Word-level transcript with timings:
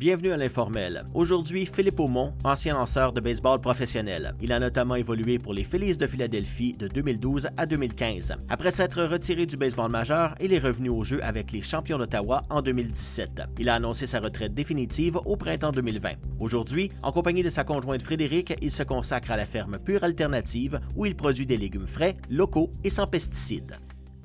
Bienvenue 0.00 0.32
à 0.32 0.38
l'informel. 0.38 1.02
Aujourd'hui, 1.12 1.66
Philippe 1.66 2.00
Aumont, 2.00 2.32
ancien 2.42 2.72
lanceur 2.72 3.12
de 3.12 3.20
baseball 3.20 3.60
professionnel. 3.60 4.34
Il 4.40 4.50
a 4.50 4.58
notamment 4.58 4.94
évolué 4.94 5.36
pour 5.36 5.52
les 5.52 5.62
Phillies 5.62 5.98
de 5.98 6.06
Philadelphie 6.06 6.72
de 6.72 6.88
2012 6.88 7.50
à 7.54 7.66
2015. 7.66 8.32
Après 8.48 8.70
s'être 8.70 9.02
retiré 9.02 9.44
du 9.44 9.56
baseball 9.56 9.90
majeur, 9.90 10.34
il 10.40 10.54
est 10.54 10.58
revenu 10.58 10.88
au 10.88 11.04
jeu 11.04 11.22
avec 11.22 11.52
les 11.52 11.60
champions 11.60 11.98
d'Ottawa 11.98 12.44
en 12.48 12.62
2017. 12.62 13.42
Il 13.58 13.68
a 13.68 13.74
annoncé 13.74 14.06
sa 14.06 14.20
retraite 14.20 14.54
définitive 14.54 15.18
au 15.26 15.36
printemps 15.36 15.70
2020. 15.70 16.12
Aujourd'hui, 16.38 16.90
en 17.02 17.12
compagnie 17.12 17.42
de 17.42 17.50
sa 17.50 17.64
conjointe 17.64 18.00
Frédéric, 18.00 18.54
il 18.62 18.70
se 18.70 18.82
consacre 18.82 19.32
à 19.32 19.36
la 19.36 19.44
ferme 19.44 19.78
Pure 19.78 20.04
Alternative 20.04 20.80
où 20.96 21.04
il 21.04 21.14
produit 21.14 21.44
des 21.44 21.58
légumes 21.58 21.86
frais, 21.86 22.16
locaux 22.30 22.70
et 22.84 22.88
sans 22.88 23.06
pesticides. 23.06 23.76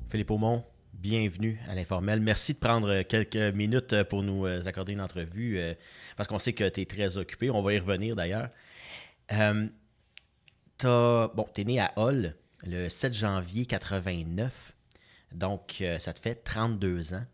Philippe 0.08 0.30
Aumont, 0.30 0.64
bienvenue 1.08 1.56
à 1.68 1.76
l'informel. 1.76 2.18
Merci 2.18 2.54
de 2.54 2.58
prendre 2.58 3.02
quelques 3.02 3.36
minutes 3.54 4.02
pour 4.10 4.24
nous 4.24 4.44
accorder 4.44 4.92
une 4.92 5.00
entrevue, 5.00 5.56
euh, 5.56 5.72
parce 6.16 6.28
qu'on 6.28 6.40
sait 6.40 6.52
que 6.52 6.68
tu 6.68 6.80
es 6.80 6.84
très 6.84 7.16
occupé. 7.16 7.48
On 7.48 7.62
va 7.62 7.74
y 7.74 7.78
revenir 7.78 8.16
d'ailleurs. 8.16 8.48
Euh, 9.30 9.68
bon, 10.82 11.46
tu 11.54 11.60
es 11.60 11.64
né 11.64 11.78
à 11.78 11.92
Hull 11.96 12.34
le 12.64 12.88
7 12.88 13.14
janvier 13.14 13.66
89, 13.66 14.72
donc 15.30 15.76
euh, 15.80 16.00
ça 16.00 16.12
te 16.12 16.18
fait 16.18 16.34
32 16.34 17.14
ans. 17.14 17.24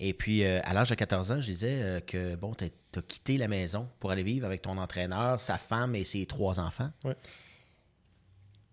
Et 0.00 0.14
puis, 0.14 0.42
à 0.46 0.72
l'âge 0.72 0.88
de 0.88 0.94
14 0.94 1.32
ans, 1.32 1.40
je 1.42 1.46
disais 1.48 2.02
que 2.06 2.34
bon, 2.36 2.54
tu 2.54 2.64
as, 2.64 3.02
quitté 3.02 3.36
la 3.36 3.48
maison 3.48 3.90
pour 4.00 4.10
aller 4.10 4.22
vivre 4.22 4.46
avec 4.46 4.62
ton 4.62 4.78
entraîneur, 4.78 5.38
sa 5.38 5.58
femme 5.58 5.94
et 5.94 6.04
ses 6.04 6.24
trois 6.24 6.60
enfants. 6.60 6.90
Ouais 7.04 7.16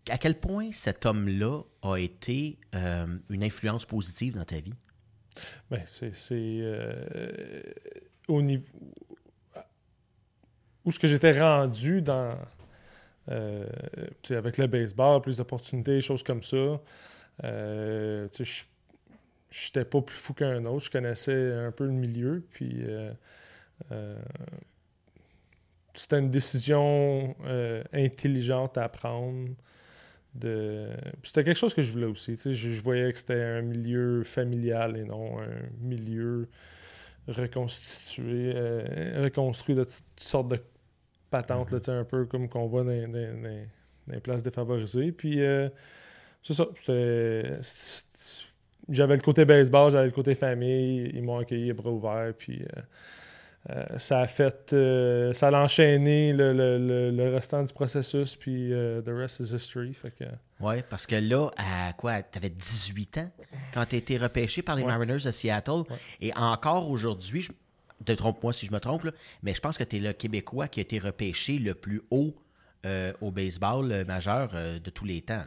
à 0.09 0.17
quel 0.17 0.39
point 0.39 0.71
cet 0.71 1.05
homme-là 1.05 1.61
a 1.81 1.97
été 1.97 2.59
euh, 2.75 3.07
une 3.29 3.43
influence 3.43 3.85
positive 3.85 4.33
dans 4.35 4.45
ta 4.45 4.59
vie? 4.59 4.75
Bien, 5.69 5.81
c'est 5.85 6.11
euh, 6.33 7.63
au 8.27 8.41
niveau 8.41 8.65
où 10.85 10.91
ce 10.91 10.99
que 10.99 11.07
j'étais 11.07 11.39
rendu 11.39 12.01
dans 12.01 12.37
euh, 13.29 13.65
avec 14.29 14.57
le 14.57 14.67
baseball, 14.67 15.21
plus 15.21 15.37
d'opportunités, 15.37 16.01
choses 16.01 16.23
comme 16.23 16.43
ça. 16.43 16.81
Euh, 17.43 18.27
je 18.37 19.67
n'étais 19.67 19.85
pas 19.85 20.01
plus 20.01 20.17
fou 20.17 20.33
qu'un 20.33 20.65
autre. 20.65 20.85
Je 20.85 20.91
connaissais 20.91 21.53
un 21.53 21.71
peu 21.71 21.85
le 21.85 21.91
milieu. 21.91 22.45
Puis 22.51 22.83
c'était 25.93 26.19
une 26.19 26.31
décision 26.31 27.35
intelligente 27.93 28.77
à 28.77 28.89
prendre 28.89 29.49
C'était 30.35 31.43
quelque 31.43 31.53
chose 31.53 31.73
que 31.73 31.81
je 31.81 31.91
voulais 31.91 32.07
aussi. 32.07 32.35
Je, 32.35 32.51
je, 32.51 32.81
voyais 32.81 33.11
que 33.13 33.19
c'était 33.19 33.41
un 33.41 33.61
milieu 33.61 34.23
familial 34.23 34.97
et 34.97 35.03
non 35.03 35.39
un 35.39 35.69
milieu 35.79 36.47
reconstitué, 37.27 38.53
euh, 38.55 39.21
reconstruit 39.23 39.75
de 39.75 39.83
toutes 39.83 40.19
sortes 40.19 40.49
de 40.49 40.59
patentes, 41.29 41.87
un 41.87 42.03
peu 42.03 42.25
comme 42.25 42.49
qu'on 42.49 42.67
voit 42.67 42.83
dans, 42.83 43.11
dans, 43.11 43.67
les 44.07 44.19
places 44.19 44.43
défavorisées. 44.43 45.11
Puis 45.11 45.41
euh, 45.41 45.69
c'est 46.41 46.53
ça. 46.53 46.65
J'avais 48.89 49.15
le 49.15 49.21
côté 49.21 49.45
baseball, 49.45 49.91
j'avais 49.91 50.07
le 50.07 50.11
côté 50.11 50.35
famille. 50.35 51.11
Ils 51.13 51.23
m'ont 51.23 51.37
accueilli 51.37 51.71
à 51.71 51.73
bras 51.73 51.91
ouverts. 51.91 52.33
Puis. 52.37 52.63
Euh, 52.63 52.81
euh, 53.69 53.97
ça 53.97 54.19
a 54.19 54.27
fait. 54.27 54.73
Euh, 54.73 55.31
ça 55.31 55.47
a 55.47 55.63
enchaîné 55.63 56.33
le, 56.33 56.51
le, 56.51 57.11
le, 57.11 57.33
restant 57.33 57.63
du 57.63 57.71
processus, 57.71 58.35
puis 58.35 58.73
euh, 58.73 59.01
the 59.01 59.09
rest 59.09 59.39
is 59.39 59.55
history. 59.55 59.97
Que... 60.19 60.25
Oui, 60.59 60.75
parce 60.89 61.07
que 61.07 61.15
là, 61.15 61.49
à 61.55 61.93
quoi 61.93 62.21
Tu 62.21 62.37
avais 62.37 62.49
18 62.49 63.17
ans 63.19 63.31
quand 63.73 63.85
tu 63.85 63.95
été 63.95 64.17
repêché 64.17 64.61
par 64.61 64.75
les 64.75 64.83
Mariners 64.83 65.23
de 65.23 65.31
Seattle. 65.31 65.83
Et 66.19 66.33
encore 66.35 66.89
aujourd'hui, 66.89 67.41
je... 67.41 68.13
trompe-moi 68.13 68.51
si 68.51 68.65
je 68.65 68.73
me 68.73 68.79
trompe, 68.79 69.07
mais 69.43 69.53
je 69.53 69.61
pense 69.61 69.77
que 69.77 69.85
tu 69.85 69.95
es 69.95 69.99
le 69.99 70.11
Québécois 70.11 70.67
qui 70.67 70.81
a 70.81 70.83
été 70.83 70.99
repêché 70.99 71.57
le 71.57 71.73
plus 71.73 72.01
haut 72.11 72.35
au 73.21 73.31
baseball 73.31 74.03
majeur 74.05 74.51
de 74.51 74.89
tous 74.89 75.05
les 75.05 75.21
temps. 75.21 75.43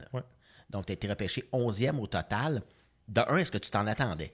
Donc, 0.71 0.87
tu 0.87 0.93
as 0.93 0.95
été 0.95 1.07
repêché 1.07 1.47
11e 1.53 1.99
au 1.99 2.07
total. 2.07 2.63
De 3.09 3.21
un, 3.29 3.37
est-ce 3.37 3.51
que 3.53 3.59
tu 3.59 3.71
t'en 3.71 3.87
attendais? 3.87 4.33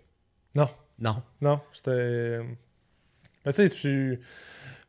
Non. 0.55 0.69
Non? 1.01 1.23
Non, 1.41 1.61
c'était 1.73 2.41
mais 3.45 3.53
tu 3.53 3.63
sais, 3.63 3.69
tu. 3.69 4.21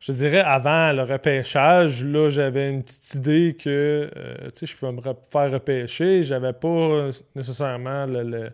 Je 0.00 0.12
dirais, 0.12 0.40
avant 0.40 0.92
le 0.92 1.02
repêchage, 1.02 2.04
là, 2.04 2.28
j'avais 2.28 2.68
une 2.68 2.82
petite 2.82 3.14
idée 3.14 3.56
que, 3.58 4.10
euh, 4.14 4.50
je 4.62 4.76
pouvais 4.76 4.92
me 4.92 5.00
faire 5.00 5.50
repêcher. 5.50 6.22
J'avais 6.22 6.52
pas 6.52 7.08
nécessairement 7.34 8.04
le, 8.04 8.50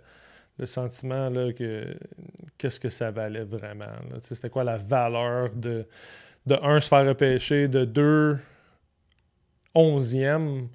sentiment, 0.65 1.29
là, 1.29 1.53
que 1.53 1.97
qu'est-ce 2.57 2.79
que 2.79 2.89
ça 2.89 3.11
valait 3.11 3.43
vraiment. 3.43 3.85
C'était 4.21 4.49
quoi 4.49 4.63
la 4.63 4.77
valeur 4.77 5.51
de, 5.57 5.89
de 6.47 6.57
un, 6.63 6.79
se 6.79 6.89
faire 6.89 7.07
repêcher, 7.07 7.67
de 7.67 7.85
deux, 7.85 8.39
onzième, 9.75 10.69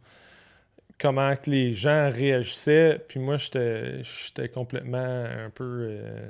comment 0.99 1.35
que 1.37 1.49
les 1.49 1.71
gens 1.71 2.11
réagissaient. 2.11 3.01
Puis 3.07 3.19
moi, 3.19 3.37
j'étais 3.37 4.49
complètement 4.53 4.97
un 4.97 5.49
peu... 5.51 5.87
Euh, 5.89 6.27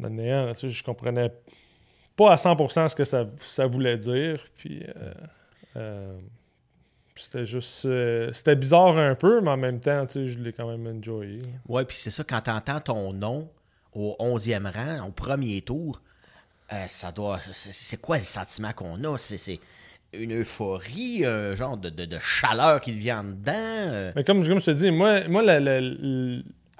dans 0.00 0.10
néant. 0.10 0.52
Tu 0.52 0.60
sais, 0.60 0.68
je 0.68 0.84
comprenais 0.84 1.30
pas 2.16 2.32
à 2.32 2.36
100% 2.36 2.88
ce 2.88 2.94
que 2.94 3.04
ça, 3.04 3.26
ça 3.40 3.66
voulait 3.66 3.96
dire. 3.96 4.44
Puis 4.56 4.82
euh, 4.82 5.12
euh, 5.76 6.18
c'était 7.14 7.44
juste. 7.44 7.86
Euh, 7.86 8.32
c'était 8.32 8.56
bizarre 8.56 8.98
un 8.98 9.14
peu, 9.14 9.40
mais 9.40 9.50
en 9.50 9.56
même 9.56 9.80
temps, 9.80 10.06
tu 10.06 10.12
sais, 10.12 10.26
je 10.26 10.38
l'ai 10.38 10.52
quand 10.52 10.68
même 10.68 10.86
enjoyé. 10.86 11.42
Ouais, 11.68 11.84
puis 11.84 11.96
c'est 11.98 12.10
ça, 12.10 12.24
quand 12.24 12.40
tu 12.42 12.50
entends 12.50 12.80
ton 12.80 13.12
nom 13.12 13.48
au 13.92 14.16
11e 14.20 14.70
rang, 14.70 15.08
au 15.08 15.12
premier 15.12 15.60
tour, 15.62 16.00
ça 16.86 17.10
doit. 17.10 17.40
C'est 17.52 18.00
quoi 18.00 18.18
le 18.18 18.24
sentiment 18.24 18.72
qu'on 18.72 19.02
a? 19.02 19.18
C'est 19.18 19.60
une 20.12 20.40
euphorie, 20.40 21.24
un 21.24 21.54
genre 21.54 21.76
de, 21.76 21.88
de, 21.88 22.18
chaleur 22.20 22.80
qui 22.80 22.92
vient 22.92 23.24
dedans. 23.24 24.12
Mais 24.14 24.24
comme, 24.24 24.46
comme 24.46 24.60
je 24.60 24.66
te 24.66 24.70
dis, 24.70 24.90
moi, 24.90 25.26
moi 25.28 25.42
la, 25.42 25.80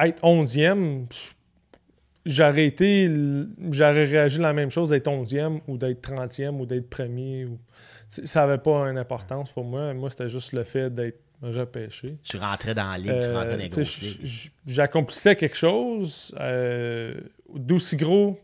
être 0.01 0.23
11e, 0.23 1.07
j'aurais 2.31 2.67
été. 2.67 3.11
J'aurais 3.71 4.05
réagi 4.05 4.41
la 4.41 4.53
même 4.53 4.71
chose 4.71 4.91
d'être 4.91 5.11
11e 5.11 5.61
ou 5.67 5.77
d'être 5.77 6.01
30e 6.01 6.59
ou 6.61 6.67
d'être 6.67 6.89
premier. 6.89 7.45
Ou... 7.45 7.59
Ça 8.09 8.41
n'avait 8.41 8.59
pas 8.59 8.89
une 8.89 8.99
importance 8.99 9.51
pour 9.51 9.65
moi. 9.65 9.93
Moi, 9.95 10.11
c'était 10.11 10.29
juste 10.29 10.53
le 10.53 10.65
fait 10.65 10.95
d'être 10.95 11.21
repêché. 11.43 12.19
Tu 12.23 12.37
rentrais 12.37 12.75
dans 12.75 12.91
la 12.91 12.99
ligue, 12.99 13.21
tu 13.21 13.31
rentrais 13.31 13.57
dans 13.57 13.77
les 13.77 13.79
euh, 13.79 14.51
J'accomplissais 14.67 15.37
quelque 15.37 15.57
chose 15.57 16.35
euh, 16.39 17.15
d'aussi 17.55 17.97
gros 17.97 18.39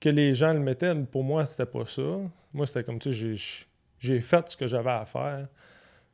que 0.00 0.08
les 0.08 0.34
gens 0.34 0.52
le 0.52 0.60
mettaient. 0.60 0.94
Pour 1.10 1.24
moi, 1.24 1.44
c'était 1.44 1.66
pas 1.66 1.86
ça. 1.86 2.02
Moi, 2.52 2.66
c'était 2.66 2.84
comme, 2.84 2.98
tu 2.98 3.14
sais, 3.14 3.66
j'ai 3.98 4.20
fait 4.20 4.48
ce 4.48 4.56
que 4.56 4.66
j'avais 4.66 4.90
à 4.90 5.06
faire. 5.06 5.46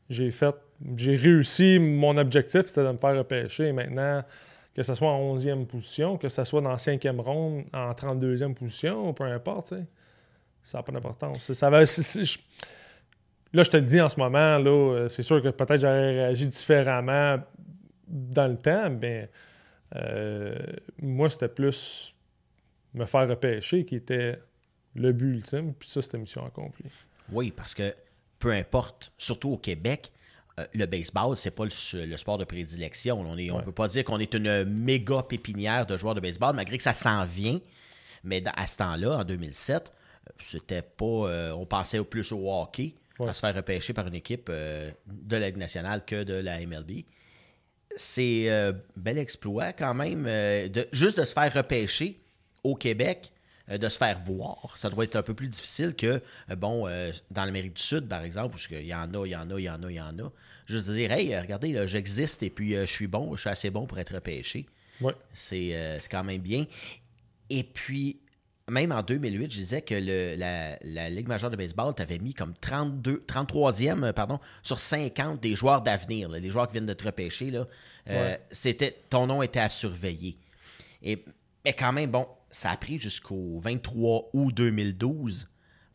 J'ai 0.09 0.31
fait, 0.31 0.55
j'ai 0.97 1.17
réussi. 1.17 1.79
Mon 1.79 2.17
objectif, 2.17 2.67
c'était 2.67 2.85
de 2.85 2.93
me 2.93 2.99
faire 2.99 3.17
repêcher. 3.17 3.73
Maintenant, 3.73 4.23
que 4.79 4.85
ce 4.85 4.95
soit 4.95 5.11
en 5.11 5.37
11e 5.37 5.67
position, 5.67 6.17
que 6.17 6.29
ce 6.29 6.45
soit 6.45 6.61
dans 6.61 6.71
la 6.71 6.77
5e 6.77 7.19
ronde, 7.19 7.65
en 7.73 7.91
32e 7.91 8.55
position, 8.55 9.13
peu 9.13 9.25
importe, 9.25 9.75
ça 10.63 10.79
n'a 10.79 10.83
pas 10.85 10.93
d'importance. 10.93 11.53
Ça 11.53 11.69
va, 11.69 11.81
là, 11.81 11.85
je 11.85 13.71
te 13.71 13.77
le 13.77 13.85
dis 13.85 14.01
en 14.01 14.09
ce 14.09 14.21
moment, 14.21 14.57
là, 14.57 14.71
euh, 14.71 15.09
c'est 15.09 15.25
sûr 15.25 15.43
que 15.43 15.49
peut-être 15.49 15.81
j'aurais 15.81 16.21
réagi 16.21 16.47
différemment 16.47 17.39
dans 18.07 18.47
le 18.47 18.57
temps, 18.57 18.89
mais 18.89 19.29
euh, 19.97 20.55
moi, 21.03 21.29
c'était 21.29 21.49
plus 21.49 22.15
me 22.95 23.05
faire 23.05 23.27
repêcher 23.29 23.85
qui 23.85 23.97
était 23.97 24.39
le 24.95 25.11
but 25.11 25.39
ultime, 25.39 25.75
puis 25.75 25.89
ça, 25.89 26.03
c'était 26.03 26.19
mission 26.19 26.47
accomplie. 26.47 26.87
Oui, 27.33 27.51
parce 27.51 27.75
que 27.75 27.97
peu 28.39 28.53
importe, 28.53 29.13
surtout 29.19 29.51
au 29.51 29.59
Québec, 29.59 30.13
le 30.75 30.87
baseball, 30.87 31.37
c'est 31.37 31.51
pas 31.51 31.65
le, 31.65 32.17
sport 32.17 32.39
de 32.39 32.45
prédilection. 32.45 33.21
On 33.21 33.35
ne 33.35 33.63
peut 33.63 33.73
pas 33.73 33.89
dire 33.89 34.05
qu'on 34.05 34.19
est 34.19 34.35
une 34.35 34.65
méga 34.65 35.23
pépinière 35.23 35.87
de 35.87 35.97
joueurs 35.97 36.15
de 36.15 36.21
baseball, 36.21 36.55
malgré 36.55 36.77
que 36.77 36.83
ça 36.83 36.95
s'en 36.95 37.25
vient. 37.25 37.59
Mais 38.25 38.43
à 38.57 38.67
ce 38.67 38.79
temps-là, 38.79 39.19
en 39.19 39.25
2007, 39.25 39.93
euh, 39.93 40.33
c'était 40.39 40.83
pas. 40.83 41.05
Euh, 41.05 41.53
on 41.53 41.67
pensait 41.67 42.03
plus 42.03 42.33
au 42.33 42.53
hockey, 42.53 42.95
à 43.21 43.33
se 43.33 43.41
faire 43.41 43.55
repêcher 43.55 43.93
par 43.93 44.07
une 44.07 44.15
équipe 44.15 44.51
de 44.51 44.93
la 45.37 45.47
Ligue 45.47 45.57
nationale 45.57 46.05
que 46.05 46.25
de 46.25 46.35
la 46.35 46.59
MLB. 46.61 47.05
C'est 47.97 48.51
un 48.51 48.75
bel 48.97 49.19
exploit 49.19 49.73
quand 49.73 49.95
même, 49.95 50.25
de, 50.25 50.89
juste 50.93 51.19
de 51.19 51.25
se 51.25 51.33
faire 51.33 51.53
repêcher 51.53 52.21
au 52.63 52.75
Québec 52.75 53.33
euh, 53.33 53.38
de 53.77 53.89
se 53.89 53.99
faire 53.99 54.19
voir. 54.21 54.73
Ça 54.77 54.89
doit 54.89 55.05
être 55.05 55.17
un 55.17 55.23
peu 55.23 55.35
plus 55.35 55.49
difficile 55.49 55.95
que, 55.95 56.23
euh, 56.51 56.57
bon, 56.57 56.87
euh, 56.87 57.11
dans 57.31 57.45
l'Amérique 57.45 57.75
du 57.75 57.83
Sud, 57.83 58.09
par 58.09 58.23
exemple, 58.23 58.57
où 58.57 58.59
il 58.71 58.87
y 58.87 58.95
en 58.95 59.13
a, 59.13 59.27
il 59.27 59.31
y 59.31 59.37
en 59.37 59.51
a, 59.51 59.59
il 59.59 59.65
y 59.65 59.71
en 59.71 59.83
a, 59.83 59.91
il 59.91 59.97
y 59.97 60.01
en 60.01 60.19
a. 60.19 60.33
Juste 60.67 60.91
dire, 60.91 61.13
hey, 61.13 61.39
regardez, 61.39 61.87
j'existe 61.87 62.43
et 62.43 62.51
puis 62.51 62.75
je 62.75 62.85
suis 62.85 63.07
bon, 63.07 63.37
je 63.37 63.43
suis 63.43 63.51
assez 63.51 63.71
bon 63.71 63.87
pour 63.87 63.99
être 63.99 64.15
repêché. 64.15 64.67
Ouais. 65.01 65.15
C'est 65.33 66.01
quand 66.11 66.25
même 66.25 66.41
bien. 66.41 66.67
Et 67.51 67.63
puis, 67.63 68.21
même 68.69 68.93
en 68.93 69.03
2008, 69.03 69.51
je 69.51 69.57
disais 69.57 69.83
que 69.83 69.95
le, 69.95 70.37
la, 70.37 71.09
Ligue 71.09 71.29
majeure 71.29 71.51
de 71.51 71.57
baseball 71.57 71.95
t'avait 71.95 72.19
mis 72.19 72.35
comme 72.35 72.53
32, 72.61 73.25
33e 73.27 74.13
pardon, 74.13 74.41
sur 74.63 74.79
50 74.79 75.41
des 75.41 75.57
joueurs 75.57 75.81
d'avenir, 75.81 76.29
les 76.29 76.51
joueurs 76.51 76.67
qui 76.67 76.75
viennent 76.75 76.87
de 76.87 76.93
te 76.93 77.05
repêcher. 77.05 77.51
Là, 77.51 77.67
c'était, 78.51 78.95
ton 79.09 79.27
nom 79.27 79.43
était 79.43 79.61
à 79.61 79.69
surveiller. 79.69 80.37
Et, 81.03 81.25
mais 81.65 81.75
quand 81.75 81.93
même, 81.93 82.11
bon, 82.11 82.27
ça 82.51 82.71
a 82.71 82.77
pris 82.77 82.99
jusqu'au 83.01 83.59
23 83.59 84.31
août 84.33 84.53
2012, 84.55 85.49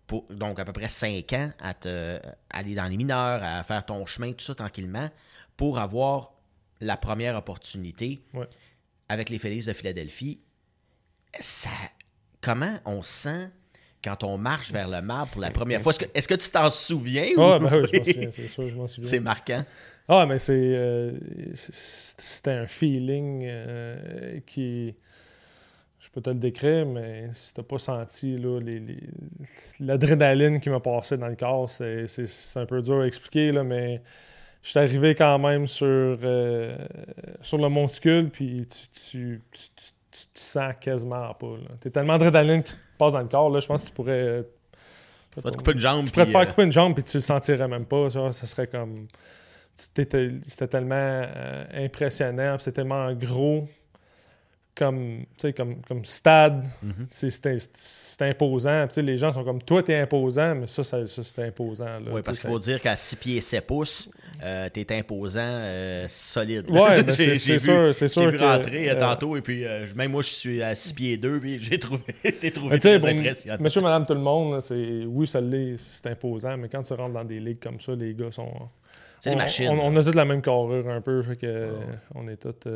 pour, 0.07 0.25
donc 0.29 0.59
à 0.59 0.65
peu 0.65 0.73
près 0.73 0.89
5 0.89 1.31
ans, 1.33 1.51
à 1.59 1.73
te, 1.73 2.19
aller 2.49 2.75
dans 2.75 2.85
les 2.85 2.97
mineurs, 2.97 3.41
à 3.43 3.63
faire 3.63 3.85
ton 3.85 4.05
chemin, 4.05 4.31
tout 4.33 4.43
ça 4.45 4.53
tranquillement, 4.55 5.09
pour 5.57 5.79
avoir 5.79 6.33
la 6.81 6.97
première 6.97 7.35
opportunité 7.35 8.21
Ouais. 8.33 8.47
avec 9.09 9.29
les 9.29 9.39
Félix 9.39 9.65
de 9.65 9.73
Philadelphie. 9.73 10.41
Ça, 11.39 11.69
comment 12.41 12.77
on 12.85 13.01
sent 13.01 13.49
quand 14.03 14.23
on 14.23 14.37
marche 14.37 14.71
vers 14.71 14.89
le 14.89 15.01
marbre 15.01 15.31
pour 15.31 15.41
la 15.41 15.49
première 15.51 15.81
fois? 15.81 15.93
Est-ce 16.13 16.27
que, 16.27 16.35
tu 16.35 16.49
t'en 16.49 16.69
souviens? 16.69 17.27
Ah, 17.37 17.57
ou- 17.57 17.59
ben 17.67 17.81
oui, 17.81 17.87
je 17.91 17.97
m'en 17.97 18.03
souviens, 18.03 18.31
c'est 18.31 18.47
sûr, 18.47 18.67
je 18.67 18.75
m'en 18.75 18.87
souviens. 18.87 19.09
C'est 19.09 19.19
marquant. 19.19 19.63
Ah, 20.09 20.25
mais 20.25 20.37
c'est. 20.37 20.51
euh, 20.53 21.17
C'était 21.55 22.51
un 22.51 22.67
feeling 22.67 23.43
euh, 23.45 24.39
qui. 24.45 24.93
Je 26.03 26.09
peux 26.09 26.19
te 26.19 26.29
le 26.29 26.35
décrire, 26.35 26.85
mais 26.85 27.29
si 27.31 27.53
t'as 27.53 27.63
pas 27.63 27.77
senti 27.77 28.37
là, 28.37 28.59
les- 28.59 28.81
les- 28.81 28.99
l'adrénaline 29.79 30.59
qui 30.59 30.69
m'a 30.69 30.81
passé 30.81 31.17
dans 31.17 31.29
le 31.29 31.35
corps, 31.37 31.69
c'est 31.71 32.05
un 32.57 32.65
peu 32.65 32.81
dur 32.81 32.99
à 32.99 33.07
expliquer, 33.07 33.53
là, 33.53 33.63
mais 33.63 34.01
je 34.61 34.69
suis 34.71 34.79
arrivé 34.79 35.15
quand 35.15 35.39
même 35.39 35.65
sur, 35.65 35.87
euh, 35.87 36.75
sur 37.41 37.57
le 37.57 37.69
monticule, 37.69 38.29
puis 38.29 38.67
tu, 38.67 38.89
tu, 38.89 39.41
tu, 39.51 39.61
tu- 39.75 39.91
tu- 40.11 40.27
tu 40.33 40.41
sens 40.43 40.73
quasiment 40.81 41.33
pas. 41.35 41.55
T'es 41.79 41.89
tellement 41.89 42.17
d'adrénaline 42.17 42.63
qui 42.63 42.73
te 42.73 42.77
passe 42.97 43.13
dans 43.13 43.21
le 43.21 43.29
corps, 43.29 43.49
là, 43.49 43.61
je 43.61 43.67
pense 43.67 43.83
que 43.83 43.87
tu 43.87 43.93
pourrais. 43.93 44.11
euh, 44.11 44.43
Tu 45.33 45.41
vas 45.41 45.51
te 45.51 45.57
couper 45.57 45.71
une 45.71 45.79
jambe. 45.79 46.05
tu 46.05 46.11
pourrais 46.11 46.25
te 46.25 46.31
faire 46.31 46.41
euh, 46.41 46.45
couper 46.45 46.63
une 46.63 46.71
jambe 46.71 46.93
puis 46.95 47.03
tu 47.03 47.15
le 47.17 47.21
sentirais 47.21 47.67
même 47.69 47.85
pas. 47.85 48.09
Ça, 48.09 48.29
ça 48.33 48.45
serait 48.45 48.67
comme. 48.67 49.07
C'était 49.73 50.67
tellement 50.67 50.95
euh, 50.95 51.63
impressionnant, 51.73 52.57
c'était 52.59 52.73
tellement 52.81 53.11
gros 53.13 53.67
comme, 54.75 55.19
tu 55.37 55.47
sais, 55.47 55.53
comme, 55.53 55.81
comme 55.87 56.03
stade. 56.03 56.63
Mhm. 56.81 57.05
C'est- 57.09 58.21
imposant. 58.21 58.87
Les 58.97 59.17
gens 59.17 59.31
sont 59.31 59.43
comme 59.43 59.61
toi, 59.61 59.83
t'es 59.83 59.95
imposant, 59.95 60.55
mais 60.55 60.67
ça, 60.67 60.83
ça, 60.83 61.05
ça, 61.05 61.23
c'était 61.23 61.43
imposant. 61.43 61.85
là. 61.85 62.11
Oui, 62.11 62.21
parce 62.23 62.39
qu'il 62.39 62.49
faut 62.49 62.59
dire 62.59 62.81
qu'à 62.81 62.95
6 62.95 63.15
pieds 63.17 63.41
7 63.41 63.65
pouces, 63.67 64.09
euh, 64.43 64.69
t'es 64.69 64.85
imposant, 64.97 65.39
euh, 65.41 66.05
solide. 66.07 66.65
J'ai- 67.07 67.11
c'est 67.11 67.35
c'est 67.35 67.59
sûr, 67.59 67.93
c'est 67.93 68.07
J'ai 68.07 68.13
sûr 68.13 68.29
vu 68.31 68.37
que, 68.37 68.43
rentrer 68.43 68.89
euh, 68.89 68.95
tantôt 68.95 69.35
et 69.37 69.41
puis 69.41 69.65
même 69.95 70.11
moi 70.11 70.21
je 70.21 70.29
suis 70.29 70.63
à 70.63 70.73
6 70.75 70.93
pieds 70.93 71.17
2 71.17 71.39
puis 71.39 71.59
j'ai 71.59 71.77
trouvé, 71.79 72.03
j'ai 72.41 72.51
trouvé 72.51 72.79
très 72.79 72.97
pour 72.99 73.09
impressionnant. 73.09 73.57
Monsieur, 73.61 73.81
madame, 73.81 74.05
tout 74.05 74.13
le 74.13 74.19
monde, 74.21 74.59
c'est 74.61 75.03
oui, 75.05 75.27
ça 75.27 75.41
l'est, 75.41 75.77
c'est 75.77 76.07
imposant, 76.07 76.57
mais 76.57 76.69
quand 76.69 76.81
tu 76.81 76.93
rentres 76.93 77.13
dans 77.13 77.25
des 77.25 77.39
ligues 77.39 77.59
comme 77.61 77.79
ça, 77.79 77.93
les 77.93 78.13
gars 78.13 78.31
sont. 78.31 78.51
C'est 79.19 79.29
des 79.31 79.35
machines. 79.35 79.69
On, 79.69 79.79
on 79.93 79.95
a 79.95 80.03
toutes 80.03 80.15
la 80.15 80.25
même 80.25 80.41
carrure 80.41 80.89
un 80.89 81.01
peu, 81.01 81.21
fait 81.23 81.35
que 81.37 81.69
on 82.15 82.27
est 82.27 82.37
tous. 82.37 82.69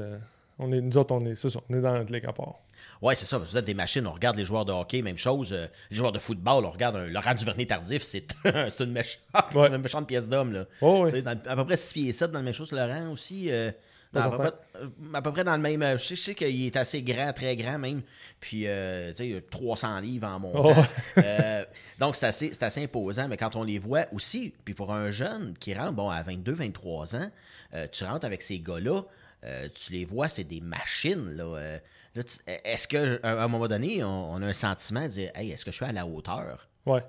On 0.59 0.71
est, 0.71 0.81
nous 0.81 0.97
autres, 0.97 1.13
on 1.13 1.19
est, 1.21 1.35
ça, 1.35 1.47
on 1.69 1.75
est 1.77 1.81
dans 1.81 1.93
notre 1.93 2.11
ligue 2.13 2.25
à 2.25 2.33
part. 2.33 2.55
Ouais, 3.01 3.15
c'est 3.15 3.25
ça. 3.25 3.37
Vous 3.37 3.57
êtes 3.57 3.65
des 3.65 3.73
machines. 3.73 4.05
On 4.07 4.11
regarde 4.13 4.37
les 4.37 4.45
joueurs 4.45 4.65
de 4.65 4.71
hockey, 4.71 5.01
même 5.01 5.17
chose. 5.17 5.53
euh, 5.53 5.67
les 5.91 5.97
joueurs 5.97 6.11
de 6.11 6.19
football, 6.19 6.65
on 6.65 6.69
regarde 6.71 6.95
un 6.95 7.07
Laurent 7.07 7.33
Duvernay 7.35 7.65
tardif, 7.65 8.01
c'est 8.01 8.27
une, 8.79 8.91
méchante, 8.91 9.21
Ouais. 9.53 9.67
une 9.69 9.77
méchante 9.77 10.07
pièce 10.07 10.27
d'homme. 10.29 10.53
là. 10.53 10.65
Oh, 10.81 11.07
oui. 11.11 11.21
Dans- 11.21 11.31
à 11.45 11.55
peu 11.55 11.65
près 11.65 11.77
6 11.77 11.93
pieds 11.93 12.11
7 12.13 12.31
dans 12.31 12.39
le 12.39 12.45
même 12.45 12.53
chose, 12.53 12.71
Laurent 12.71 13.11
aussi. 13.11 13.51
euh, 13.51 13.71
dans- 14.13 14.21
Pas 14.21 14.25
à, 14.25 14.29
peu 14.29 14.37
certain. 14.37 14.57
près, 14.73 14.81
euh, 14.81 14.87
à 15.13 15.21
peu 15.21 15.31
près 15.33 15.43
dans 15.43 15.55
le 15.57 15.61
même. 15.61 15.97
Je 15.97 16.15
sais, 16.15 16.33
qu'il 16.33 16.65
est 16.65 16.77
assez 16.77 17.01
grand, 17.03 17.33
très 17.33 17.55
grand 17.57 17.77
même. 17.77 18.01
Puis, 18.39 18.65
euh, 18.65 19.11
tu 19.13 19.33
sais, 19.33 19.43
300 19.51 19.99
livres 19.99 20.27
en 20.27 20.39
montant. 20.39 20.73
Oh. 20.77 20.81
Euh, 21.23 21.65
donc, 21.99 22.15
c'est 22.15 22.27
assez, 22.27 22.51
assez 22.61 22.83
imposant. 22.83 23.27
Mais 23.27 23.37
quand 23.37 23.55
on 23.55 23.63
les 23.63 23.79
voit 23.79 24.05
aussi, 24.13 24.53
puis 24.63 24.73
pour 24.73 24.93
un 24.93 25.09
jeune 25.11 25.53
qui 25.59 25.73
rentre, 25.73 25.91
bon, 25.93 26.09
à 26.09 26.21
22, 26.23 26.53
23 26.53 27.15
ans, 27.15 27.29
euh, 27.73 27.85
tu 27.91 28.03
rentres 28.05 28.25
avec 28.25 28.41
ces 28.43 28.59
gars-là, 28.59 29.01
euh, 29.43 29.67
tu 29.73 29.93
les 29.93 30.05
vois, 30.05 30.29
c'est 30.29 30.43
des 30.43 30.61
machines. 30.61 31.31
Là, 31.35 31.43
euh, 31.43 31.77
là, 32.15 32.21
est-ce 32.63 32.87
qu'à 32.87 33.19
un 33.23 33.47
moment 33.47 33.67
donné, 33.67 34.03
on, 34.03 34.33
on 34.33 34.41
a 34.41 34.47
un 34.47 34.53
sentiment 34.53 35.03
de 35.03 35.07
dire, 35.09 35.31
hey, 35.35 35.51
est-ce 35.51 35.63
que 35.65 35.71
je 35.71 35.75
suis 35.77 35.85
à 35.85 35.91
la 35.91 36.05
hauteur? 36.05 36.67
Ouais. 36.85 37.01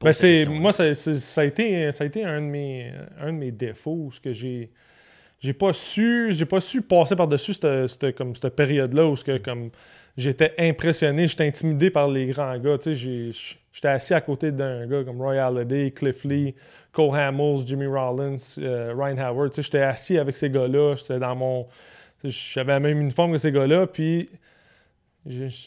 Ben, 0.00 0.12
c'est, 0.12 0.44
moi, 0.46 0.72
ça, 0.72 0.94
ça 0.94 1.40
a 1.40 1.44
été, 1.44 1.90
ça 1.92 2.04
a 2.04 2.06
été 2.06 2.24
un, 2.24 2.40
de 2.40 2.46
mes, 2.46 2.92
un 3.18 3.32
de 3.32 3.38
mes 3.38 3.50
défauts, 3.50 4.10
ce 4.12 4.20
que 4.20 4.32
j'ai. 4.32 4.70
J'ai 5.42 5.54
pas 5.54 5.72
su, 5.72 6.32
j'ai 6.32 6.44
pas 6.44 6.60
su 6.60 6.82
passer 6.82 7.16
par-dessus 7.16 7.54
cette, 7.54 7.86
cette- 7.86 8.14
comme, 8.14 8.34
cette 8.36 8.54
période-là 8.54 9.06
où 9.06 9.16
ce 9.16 9.24
que, 9.24 9.38
comme, 9.38 9.70
j'étais 10.14 10.52
impressionné, 10.58 11.26
j'étais 11.26 11.46
intimidé 11.46 11.88
par 11.88 12.08
les 12.08 12.26
grands 12.26 12.58
gars. 12.58 12.76
J'étais 12.84 13.88
assis 13.88 14.12
à 14.12 14.20
côté 14.20 14.52
d'un 14.52 14.86
gars 14.86 15.02
comme 15.02 15.18
Roy 15.22 15.38
Halladay, 15.38 15.92
Cliff 15.92 16.24
Lee, 16.24 16.54
Cole 16.92 17.14
Hamels, 17.14 17.66
Jimmy 17.66 17.86
Rollins, 17.86 18.34
euh, 18.58 18.94
Ryan 18.96 19.18
Howard. 19.18 19.52
Tu 19.52 19.62
j'étais 19.62 19.80
assis 19.80 20.18
avec 20.18 20.36
ces 20.36 20.50
gars-là. 20.50 20.94
J'étais 20.96 21.18
dans 21.18 21.36
mon. 21.36 21.66
tu 22.20 22.28
J'avais 22.30 22.72
la 22.72 22.80
même 22.80 23.00
uniforme 23.00 23.32
que 23.32 23.38
ces 23.38 23.52
gars-là. 23.52 23.86
Puis 23.86 24.28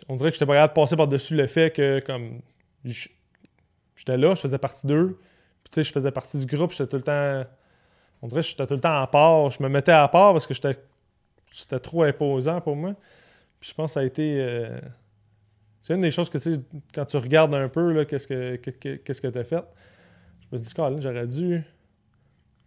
on 0.09 0.15
dirait 0.15 0.29
que 0.29 0.33
j'étais 0.35 0.45
pas 0.45 0.53
capable 0.55 0.73
de 0.73 0.81
passer 0.81 0.95
par-dessus 0.95 1.35
le 1.35 1.47
fait 1.47 1.71
que 1.71 1.99
comme 1.99 2.41
j'étais 2.83 4.17
là, 4.17 4.33
je 4.35 4.41
faisais 4.41 4.57
partie 4.57 4.87
d'eux. 4.87 5.17
Puis 5.63 5.71
tu 5.71 5.75
sais, 5.75 5.83
je 5.83 5.93
faisais 5.93 6.11
partie 6.11 6.37
du 6.37 6.45
groupe, 6.45 6.71
j'étais 6.71 6.87
tout 6.87 6.97
le 6.97 7.03
temps. 7.03 7.43
On 8.21 8.27
dirait 8.27 8.41
que 8.41 8.47
j'étais 8.47 8.65
tout 8.67 8.73
le 8.73 8.79
temps 8.79 9.01
à 9.01 9.07
part. 9.07 9.49
Je 9.49 9.61
me 9.63 9.69
mettais 9.69 9.91
à 9.91 10.07
part 10.07 10.33
parce 10.33 10.47
que 10.47 10.53
j'étais. 10.53 10.77
C'était 11.51 11.79
trop 11.79 12.03
imposant 12.03 12.59
pour 12.61 12.75
moi. 12.75 12.93
Puis 13.59 13.69
je 13.69 13.75
pense 13.75 13.91
que 13.91 13.93
ça 13.93 13.99
a 13.99 14.03
été. 14.03 14.37
euh, 14.41 14.79
C'est 15.81 15.93
une 15.93 16.01
des 16.01 16.11
choses 16.11 16.29
que 16.29 16.37
tu 16.37 16.55
sais, 16.55 16.59
quand 16.93 17.05
tu 17.05 17.17
regardes 17.17 17.53
un 17.53 17.69
peu, 17.69 18.03
qu'est-ce 18.05 18.27
que 18.27 18.55
que- 18.57 18.71
que- 18.71 19.29
tu 19.29 19.37
as 19.37 19.43
fait. 19.43 19.63
Je 20.53 20.59
me 20.59 20.63
dis, 20.63 20.73
Colin, 20.73 21.01
j'aurais 21.01 21.25
dû. 21.25 21.63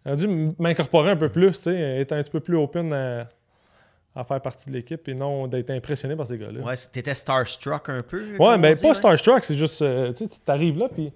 J'aurais 0.05 0.17
dû 0.17 0.53
m'incorporer 0.59 1.11
un 1.11 1.15
peu 1.15 1.29
plus, 1.29 1.51
tu 1.57 1.63
sais, 1.63 1.75
être 1.75 2.11
un 2.11 2.21
petit 2.21 2.31
peu 2.31 2.41
plus 2.41 2.57
open 2.57 2.91
à, 2.91 3.29
à 4.13 4.23
faire 4.25 4.41
partie 4.41 4.69
de 4.69 4.73
l'équipe 4.73 5.07
et 5.07 5.13
non 5.13 5.47
d'être 5.47 5.69
impressionné 5.69 6.15
par 6.15 6.27
ces 6.27 6.37
gars-là. 6.37 6.61
Ouais, 6.61 6.75
t'étais 6.91 7.13
starstruck 7.13 7.87
un 7.89 8.01
peu? 8.01 8.21
Ouais, 8.37 8.37
on 8.39 8.57
ben 8.57 8.73
dit, 8.73 8.81
pas 8.81 8.89
ouais? 8.89 8.93
Starstruck, 8.93 9.45
c'est 9.45 9.55
juste, 9.55 9.81
euh, 9.81 10.11
tu 10.11 10.25
sais, 10.25 10.31
t'arrives 10.43 10.77
là, 10.77 10.89
puis 10.89 11.13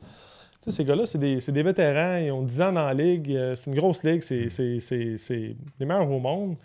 ces 0.66 0.86
gars-là, 0.86 1.06
c'est 1.06 1.18
des, 1.18 1.42
c'est 1.42 1.52
des 1.52 1.64
vétérans, 1.64 2.18
ils 2.18 2.32
ont 2.32 2.44
10 2.44 2.62
ans 2.62 2.72
dans 2.72 2.86
la 2.86 2.94
ligue, 2.94 3.36
euh, 3.36 3.56
c'est 3.56 3.70
une 3.70 3.76
grosse 3.76 4.04
ligue, 4.04 4.22
c'est, 4.22 4.48
c'est, 4.48 4.80
c'est, 4.80 5.18
c'est 5.18 5.56
les 5.80 5.86
meilleurs 5.86 6.10
au 6.10 6.20
monde. 6.20 6.56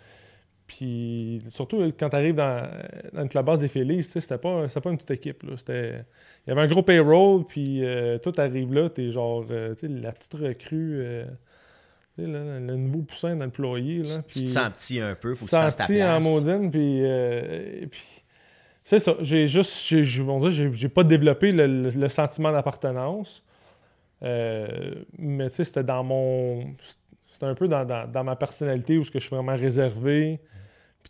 Puis 0.67 1.39
surtout 1.49 1.81
quand 1.97 2.09
t'arrives 2.09 2.35
dans, 2.35 2.69
dans 3.13 3.21
une 3.23 3.29
clubhouse 3.29 3.59
des 3.59 3.69
Phillies, 3.69 3.97
tu 3.97 4.03
sais, 4.03 4.19
c'était 4.19 4.37
pas, 4.37 4.67
pas 4.67 4.89
une 4.89 4.97
petite 4.97 5.11
équipe, 5.11 5.43
là. 5.43 5.55
Il 5.69 6.03
y 6.47 6.51
avait 6.51 6.61
un 6.61 6.67
gros 6.67 6.81
payroll, 6.83 7.45
puis 7.45 7.85
euh, 7.85 8.17
toi, 8.17 8.31
t'arrives 8.33 8.73
là, 8.73 8.89
t'es 8.89 9.09
genre, 9.09 9.45
euh, 9.49 9.73
tu 9.75 9.87
sais, 9.87 9.93
la 9.93 10.11
petite 10.11 10.33
recrue, 10.33 10.99
euh, 11.01 11.25
tu 12.17 12.25
le 12.25 12.59
nouveau 12.75 13.03
poussin 13.03 13.35
dans 13.37 13.45
le 13.45 13.51
ployer, 13.51 13.99
là. 13.99 14.03
Tu- 14.03 14.09
Tu 14.15 14.23
puis- 14.27 14.43
te 14.43 14.47
sens 14.49 14.69
petit 14.73 14.99
un 14.99 15.15
peu, 15.15 15.33
faut 15.33 15.45
que 15.45 15.49
tu 15.51 15.55
fasses 15.55 15.77
ta 15.77 15.85
senti 15.85 16.03
en 16.03 16.19
maudine, 16.19 16.69
puis, 16.69 16.99
euh, 17.03 17.85
puis 17.89 18.01
c'est 18.83 18.99
ça. 18.99 19.15
J'ai 19.21 19.47
juste, 19.47 19.87
j'ai, 19.87 20.89
pas 20.89 21.03
développé 21.05 21.51
le, 21.53 21.65
le- 21.65 21.89
le 21.89 22.09
sentiment 22.09 22.51
d'appartenance, 22.51 23.43
Euh, 24.23 24.95
mais 25.19 25.45
tu 25.47 25.55
sais, 25.57 25.63
c'était 25.63 25.83
dans 25.83 26.03
mon, 26.03 26.73
c'était 27.27 27.45
un 27.45 27.53
peu 27.53 27.67
dans, 27.67 27.85
dans- 27.85 28.11
dans 28.11 28.23
ma 28.23 28.35
personnalité 28.35 28.97
où 28.97 29.03
ce 29.03 29.11
que 29.11 29.19
je 29.19 29.25
suis 29.27 29.35
vraiment 29.35 29.55
réservé. 29.55 30.39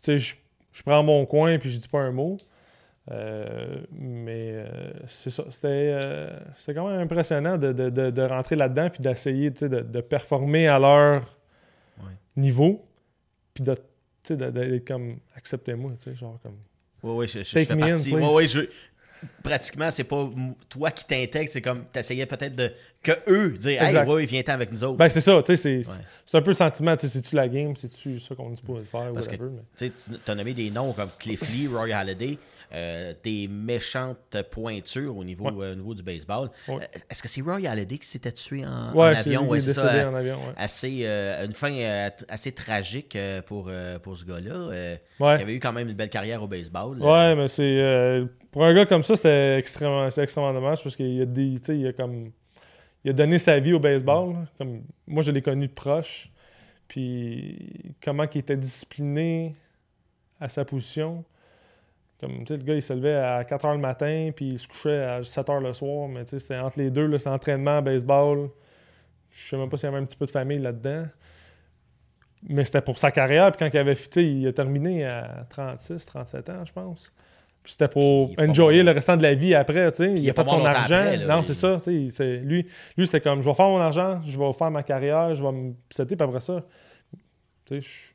tu 0.00 0.18
sais, 0.18 0.18
je, 0.18 0.36
je 0.78 0.82
prends 0.82 1.02
mon 1.02 1.26
coin 1.26 1.58
puis 1.58 1.70
je 1.70 1.78
dis 1.78 1.88
pas 1.88 2.00
un 2.00 2.12
mot. 2.12 2.36
Euh, 3.10 3.78
mais 3.90 4.50
euh, 4.52 4.66
c'est 5.06 5.30
ça. 5.30 5.44
C'était, 5.48 5.68
euh, 6.04 6.28
c'était 6.56 6.74
quand 6.74 6.88
même 6.90 7.00
impressionnant 7.00 7.56
de, 7.56 7.72
de- 7.72 7.88
de- 7.88 8.10
de 8.10 8.22
rentrer 8.22 8.54
là-dedans 8.54 8.90
puis 8.90 9.00
d'essayer 9.00 9.50
de, 9.50 9.66
de 9.66 10.00
performer 10.02 10.68
à 10.68 10.78
leur 10.78 11.22
Ouais. 11.98 12.12
niveau. 12.36 12.84
Puis 13.54 13.64
de, 13.64 13.74
d'être 14.30 14.86
comme 14.86 15.18
acceptez-moi, 15.34 15.92
tu 15.96 16.04
sais, 16.04 16.14
genre 16.14 16.38
comme. 16.42 16.58
Oui, 17.02 17.14
oui, 17.16 17.26
je, 17.28 17.38
je- 17.38 17.44
je 17.58 17.64
fais 17.64 17.76
partie. 17.76 18.14
Ouais, 18.14 18.34
ouais, 18.34 18.46
je- 18.46 18.68
Pratiquement, 19.42 19.90
c'est 19.90 20.04
pas 20.04 20.28
toi 20.68 20.90
qui 20.90 21.04
t'intègres, 21.04 21.50
c'est 21.50 21.62
comme 21.62 21.84
t'essayais 21.92 22.26
peut-être 22.26 22.54
de. 22.54 22.72
que 23.02 23.12
eux 23.28 23.50
dire 23.52 23.82
Hey, 23.82 23.96
ouais, 24.06 24.26
viens-t'en 24.26 24.52
avec 24.52 24.70
nous 24.72 24.84
autres. 24.84 24.96
Ben, 24.96 25.08
c'est 25.08 25.20
ça, 25.20 25.40
tu 25.42 25.56
sais, 25.56 25.82
c'est, 25.82 25.88
Ouais. 25.90 26.04
c'est 26.24 26.36
un 26.36 26.42
peu 26.42 26.50
le 26.50 26.56
sentiment, 26.56 26.94
tu 26.96 27.02
sais, 27.08 27.12
c'est-tu 27.14 27.34
la 27.36 27.48
game, 27.48 27.74
c'est-tu 27.76 28.20
ça 28.20 28.34
qu'on 28.34 28.52
est 28.52 28.56
supposé 28.56 28.84
faire, 28.84 29.12
Parce 29.12 29.26
whatever. 29.26 29.50
mais- 29.50 29.62
Tu 29.76 29.86
sais, 29.86 29.92
tu 30.24 30.30
as 30.30 30.34
nommé 30.34 30.52
des 30.54 30.70
noms 30.70 30.92
comme 30.92 31.10
Cliff 31.18 31.48
Lee, 31.50 31.66
Roy 31.68 31.92
Halladay, 31.92 32.38
euh, 32.72 33.14
des 33.24 33.48
méchantes 33.48 34.36
pointures 34.50 35.16
au 35.16 35.24
niveau, 35.24 35.46
Ouais. 35.50 35.66
euh, 35.66 35.72
au 35.72 35.76
niveau 35.76 35.94
du 35.94 36.02
baseball. 36.02 36.50
Ouais. 36.68 36.76
Euh, 36.82 36.98
Est-ce 37.10 37.22
que 37.22 37.28
c'est 37.28 37.40
Roy 37.40 37.66
Halladay 37.68 37.98
qui 37.98 38.06
s'était 38.06 38.32
tué 38.32 38.64
en, 38.66 38.90
en 38.90 38.94
Ouais, 38.94 39.16
avion? 39.16 39.54
est 39.54 39.60
c'est 39.60 39.72
ça. 39.72 40.10
en 40.10 40.14
avion, 40.14 40.38
assez, 40.56 41.04
une 41.06 41.52
fin 41.52 41.72
assez 42.28 42.52
tragique 42.52 43.16
pour, 43.46 43.70
pour 44.02 44.18
ce 44.18 44.24
gars-là. 44.24 44.96
Il 45.20 45.24
avait 45.42 45.54
eu 45.54 45.60
quand 45.60 45.72
même 45.72 45.88
une 45.88 45.96
belle 45.96 46.10
carrière 46.10 46.42
au 46.42 46.46
baseball. 46.48 46.98
Ouais, 47.02 47.34
mais 47.34 47.48
c'est. 47.48 48.22
pour 48.50 48.64
un 48.64 48.74
gars 48.74 48.86
comme 48.86 49.02
ça, 49.02 49.16
c'était 49.16 49.56
extrêmement, 49.58 50.08
extrêmement 50.08 50.52
dommage 50.52 50.82
parce 50.82 50.96
qu'il 50.96 51.22
a, 51.22 51.26
des, 51.26 51.60
il 51.70 51.86
a 51.86 51.92
comme. 51.92 52.32
Il 53.04 53.10
a 53.10 53.12
donné 53.12 53.38
sa 53.38 53.58
vie 53.60 53.72
au 53.72 53.78
baseball. 53.78 54.32
là. 54.32 54.44
Comme, 54.58 54.82
moi, 55.06 55.22
je 55.22 55.30
l'ai 55.30 55.40
connu 55.40 55.68
de 55.68 55.72
proche. 55.72 56.30
Puis 56.88 57.94
comment 58.02 58.24
il 58.34 58.38
était 58.38 58.56
discipliné 58.56 59.54
à 60.40 60.48
sa 60.48 60.64
position. 60.64 61.24
Comme, 62.20 62.38
tu 62.38 62.46
sais, 62.46 62.56
le 62.56 62.64
gars, 62.64 62.74
il 62.74 62.82
se 62.82 62.92
levait 62.92 63.14
à 63.14 63.44
4 63.44 63.64
h 63.64 63.72
le 63.72 63.78
matin, 63.78 64.30
puis 64.34 64.48
il 64.48 64.58
se 64.58 64.66
couchait 64.66 65.04
à 65.04 65.22
7 65.22 65.46
h 65.46 65.62
le 65.62 65.72
soir. 65.72 66.08
Mais 66.08 66.24
tu 66.24 66.30
sais, 66.30 66.38
c'était 66.40 66.56
entre 66.56 66.78
les 66.80 66.90
deux, 66.90 67.06
là, 67.06 67.18
c'est 67.18 67.28
entraînement, 67.28 67.80
baseball. 67.80 68.50
Je 69.30 69.48
sais 69.48 69.56
même 69.56 69.68
pas 69.68 69.76
s'il 69.76 69.88
y 69.88 69.92
avait 69.92 70.02
un 70.02 70.04
petit 70.04 70.16
peu 70.16 70.26
de 70.26 70.30
famille 70.30 70.58
là-dedans. 70.58 71.06
Mais 72.48 72.64
c'était 72.64 72.80
pour 72.80 72.98
sa 72.98 73.10
carrière. 73.10 73.52
Puis 73.52 73.58
quand 73.58 73.72
il 73.72 73.78
avait 73.78 73.94
sais, 73.94 74.24
il 74.24 74.46
a 74.46 74.52
terminé 74.52 75.04
à 75.04 75.46
36, 75.48 76.06
37 76.06 76.50
ans, 76.50 76.64
je 76.64 76.72
pense. 76.72 77.12
Puis 77.62 77.72
c'était 77.72 77.88
pour 77.88 78.32
enjoyer 78.38 78.82
le 78.82 78.92
restant 78.92 79.16
de 79.16 79.22
la 79.22 79.34
vie 79.34 79.54
après, 79.54 79.90
tu 79.92 79.98
sais. 79.98 80.12
Il 80.14 80.30
a 80.30 80.32
fait 80.32 80.48
son 80.48 80.64
argent. 80.64 81.04
non, 81.26 81.42
c'est 81.42 81.54
ça, 81.54 81.78
tu 81.82 82.10
sais. 82.10 82.38
Lui, 82.38 82.66
lui 82.96 83.06
c'était 83.06 83.20
comme, 83.20 83.42
je 83.42 83.48
vais 83.48 83.54
faire 83.54 83.68
mon 83.68 83.78
argent, 83.78 84.20
je 84.24 84.38
vais 84.38 84.52
faire 84.52 84.70
ma 84.70 84.82
carrière, 84.82 85.34
je 85.34 85.44
vais 85.44 85.52
me 85.52 85.74
setter, 85.90 86.16
puis 86.16 86.24
après 86.24 86.40
ça, 86.40 86.64
tu 87.66 87.82
sais, 87.82 88.14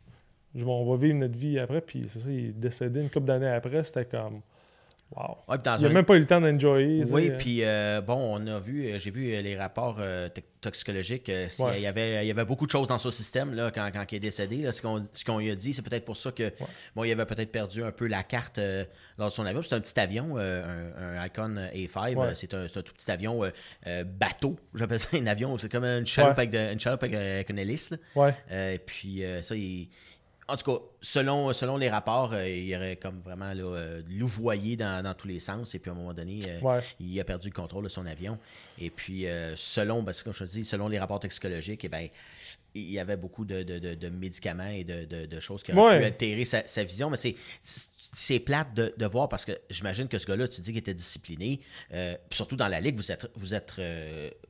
je, 0.55 0.65
on 0.65 0.89
va 0.89 0.97
vivre 0.97 1.17
notre 1.17 1.37
vie 1.37 1.59
après, 1.59 1.81
puis 1.81 2.05
c'est 2.07 2.19
ça, 2.19 2.29
il 2.29 2.49
est 2.49 2.51
décédé 2.51 3.01
une 3.01 3.09
couple 3.09 3.25
d'années 3.25 3.47
après, 3.47 3.83
c'était 3.83 4.05
comme... 4.05 4.41
Wow. 5.15 5.37
il 5.47 5.83
n'a 5.83 5.89
même 5.89 6.05
pas 6.05 6.15
eu 6.15 6.19
le 6.19 6.25
temps 6.25 6.41
d'enjoyer. 6.41 7.03
Oui, 7.11 7.31
puis 7.37 7.59
euh, 7.63 8.01
bon, 8.01 8.15
on 8.15 8.47
a 8.47 8.59
vu, 8.59 8.87
euh, 8.87 8.97
j'ai 8.97 9.11
vu 9.11 9.31
euh, 9.31 9.41
les 9.41 9.55
rapports 9.55 9.99
toxicologiques. 10.59 11.29
il, 11.29 11.81
y 11.81 11.85
avait, 11.85 12.25
il 12.25 12.27
y 12.27 12.31
avait 12.31 12.45
beaucoup 12.45 12.65
de 12.65 12.71
choses 12.71 12.87
dans 12.87 12.97
son 12.97 13.11
système 13.11 13.53
là, 13.53 13.69
quand, 13.69 13.91
quand 13.93 14.11
il 14.11 14.15
est 14.15 14.19
décédé. 14.19 14.71
ce 14.71 14.81
qu'on 14.81 15.37
lui 15.37 15.51
a 15.51 15.55
dit, 15.55 15.73
c'est 15.73 15.83
peut-être 15.83 16.05
pour 16.05 16.17
ça 16.17 16.31
que 16.31 16.51
bon, 16.95 17.03
il 17.03 17.11
avait 17.11 17.25
peut-être 17.25 17.51
perdu 17.51 17.83
un 17.83 17.91
peu 17.91 18.07
la 18.07 18.23
carte 18.23 18.59
lors 19.19 19.29
de 19.29 19.33
son 19.33 19.45
avion. 19.45 19.61
C'est 19.61 19.75
un 19.75 19.81
petit 19.81 19.99
avion, 19.99 20.37
un, 20.37 21.25
Icon 21.25 21.55
A5. 21.75 22.33
C'est 22.33 22.53
un, 22.55 22.67
tout 22.67 22.93
petit 22.93 23.11
avion 23.11 23.41
bateau. 24.05 24.55
J'appelle 24.73 24.99
ça 24.99 25.09
un 25.13 25.27
avion. 25.27 25.57
C'est 25.59 25.69
comme 25.69 25.85
une 25.85 26.07
chaloupe, 26.07 26.39
avec, 26.39 26.55
une, 26.55 26.79
chaloupe 26.79 27.03
avec, 27.03 27.49
une 27.49 27.59
hélice. 27.59 27.93
Et 28.49 28.79
puis 28.83 29.23
ça, 29.43 29.55
il 29.55 29.89
en 30.47 30.57
tout 30.57 30.71
cas, 30.71 30.83
selon, 31.01 31.53
selon 31.53 31.77
les 31.77 31.89
rapports, 31.89 32.33
euh, 32.33 32.47
il 32.47 32.75
aurait 32.75 32.97
comme 32.97 33.21
vraiment 33.21 33.53
là, 33.53 33.63
euh, 33.63 34.01
louvoyé 34.09 34.75
dans, 34.75 35.15
tous 35.17 35.27
les 35.27 35.39
sens. 35.39 35.73
Et 35.73 35.79
puis 35.79 35.89
à 35.89 35.93
un 35.93 35.97
moment 35.97 36.13
donné, 36.13 36.39
euh, 36.47 36.81
il 36.99 37.19
a 37.19 37.23
perdu 37.23 37.49
le 37.49 37.53
contrôle 37.53 37.83
de 37.85 37.89
son 37.89 38.05
avion. 38.05 38.37
Et 38.77 38.89
puis, 38.89 39.25
selon, 39.55 40.03
parce 40.03 40.21
que 40.21 40.25
comme 40.25 40.33
je 40.33 40.43
dis, 40.45 40.65
selon 40.65 40.87
les 40.87 40.99
rapports 40.99 41.19
toxicologiques, 41.19 41.85
eh 41.85 41.89
ben, 41.89 42.09
il 42.75 42.91
y 42.91 42.99
avait 42.99 43.17
beaucoup 43.17 43.45
de, 43.45 44.09
médicaments 44.09 44.67
et 44.67 44.83
de, 44.83 45.39
choses 45.39 45.63
qui 45.63 45.71
auraient 45.71 45.99
pu 45.99 46.05
altérer 46.05 46.45
sa, 46.45 46.83
vision. 46.83 47.09
Mais 47.09 47.17
c'est 47.17 47.35
plate 48.39 48.73
de, 48.73 49.05
voir 49.05 49.29
parce 49.29 49.45
que 49.45 49.51
j'imagine 49.69 50.07
que 50.07 50.17
ce 50.17 50.25
gars-là, 50.25 50.47
tu 50.47 50.61
dis 50.61 50.69
qu'il 50.69 50.79
était 50.79 50.93
discipliné. 50.93 51.59
surtout 52.31 52.55
dans 52.55 52.67
la 52.67 52.79
ligue, 52.79 52.95
vous 52.95 53.11
êtes, 53.11 53.29
vous 53.35 53.53
êtes 53.53 53.73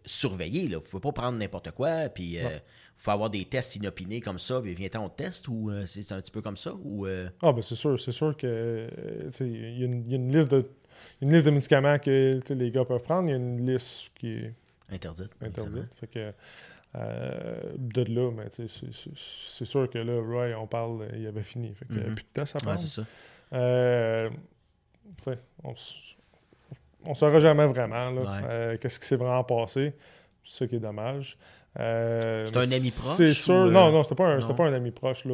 surveillé. 0.06 0.70
Là. 0.70 0.78
Vous 0.78 0.86
ne 0.86 0.90
pouvez 0.90 1.02
pas 1.02 1.12
prendre 1.12 1.38
n'importe 1.38 1.72
quoi. 1.72 2.10
Puis 2.10 2.38
faut 2.96 3.12
avoir 3.12 3.30
des 3.30 3.46
tests 3.46 3.76
inopinés 3.76 4.22
comme 4.22 4.40
ça, 4.40 4.62
puis 4.62 4.74
viens-t'en 4.74 5.06
on 5.06 5.10
teste 5.10 5.48
ou 5.48 5.70
euh, 5.70 5.84
c'est 5.86 6.10
un 6.12 6.22
petit 6.22 6.32
peu 6.32 6.42
comme 6.42 6.58
ça 6.58 6.74
ou 6.84 7.06
euh? 7.06 7.30
Ah 7.42 7.52
ben 7.52 7.62
c'est 7.62 7.76
sûr, 7.76 8.00
c'est 8.00 8.12
sûr 8.12 8.36
que 8.38 8.48
euh, 8.48 9.30
il 9.42 9.80
y, 9.80 9.84
a 9.84 9.86
une 9.86 10.32
liste 10.32 10.52
de 10.52 10.66
une 11.22 11.34
liste 11.34 11.46
de 11.46 11.52
médicaments 11.52 12.00
que 12.00 12.40
les 12.54 12.72
gars 12.72 12.86
peuvent 12.86 13.04
prendre, 13.04 13.28
il 13.28 13.32
y 13.32 13.34
a 13.34 13.38
une 13.38 13.70
liste 13.70 14.12
qui 14.16 14.30
est 14.30 14.54
interdite. 14.90 15.32
Interdite. 15.42 15.88
Fait 16.00 16.08
que 16.08 16.34
de 16.96 18.14
là, 18.14 18.32
mais 18.32 18.48
c'est 18.50 19.66
sûr 19.66 19.90
que 19.90 19.98
là, 19.98 20.22
Roy, 20.22 20.56
on 20.56 20.68
parle, 20.68 21.08
il 21.18 21.26
avait 21.26 21.42
fini. 21.42 21.74
Fait 21.74 21.86
a 21.90 21.98
mm-hmm. 21.98 22.14
plus 22.14 22.26
de 22.36 22.42
à 22.42 22.46
prendre. 22.46 22.80
Ouais, 22.80 23.04
ça. 23.54 25.32
on 25.66 27.10
ne 27.10 27.14
saura 27.14 27.40
jamais 27.40 27.68
vraiment 27.68 28.14
qu'est-ce 28.80 29.00
qui 29.00 29.06
s'est 29.06 29.16
vraiment 29.16 29.44
passé. 29.44 29.94
C'est 30.44 30.58
ça 30.60 30.68
qui 30.68 30.76
est 30.76 30.80
dommage. 30.80 31.38
Euh, 31.80 32.46
c'est 32.48 32.58
un 32.58 32.62
ami 32.62 32.92
proche? 32.92 33.16
C'est 33.16 33.34
sûr. 33.34 33.54
Euh, 33.56 33.72
non, 33.72 33.92
non, 33.92 34.04
c'était 34.04 34.16
pas, 34.16 34.28
un, 34.28 34.40
pas 34.40 34.66
un 34.66 34.74
ami 34.74 34.92
proche. 34.92 35.26
Là. 35.26 35.34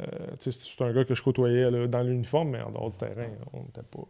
Euh, 0.00 0.06
c'est 0.38 0.80
un 0.80 0.92
gars 0.92 1.04
que 1.04 1.14
je 1.14 1.22
côtoyais 1.22 1.88
dans 1.88 2.02
l'uniforme, 2.02 2.50
mais 2.50 2.60
en 2.60 2.70
dehors 2.70 2.90
du 2.90 2.96
terrain, 2.96 3.28
on 3.52 3.62
n'était 3.62 3.82
pas. 3.82 4.06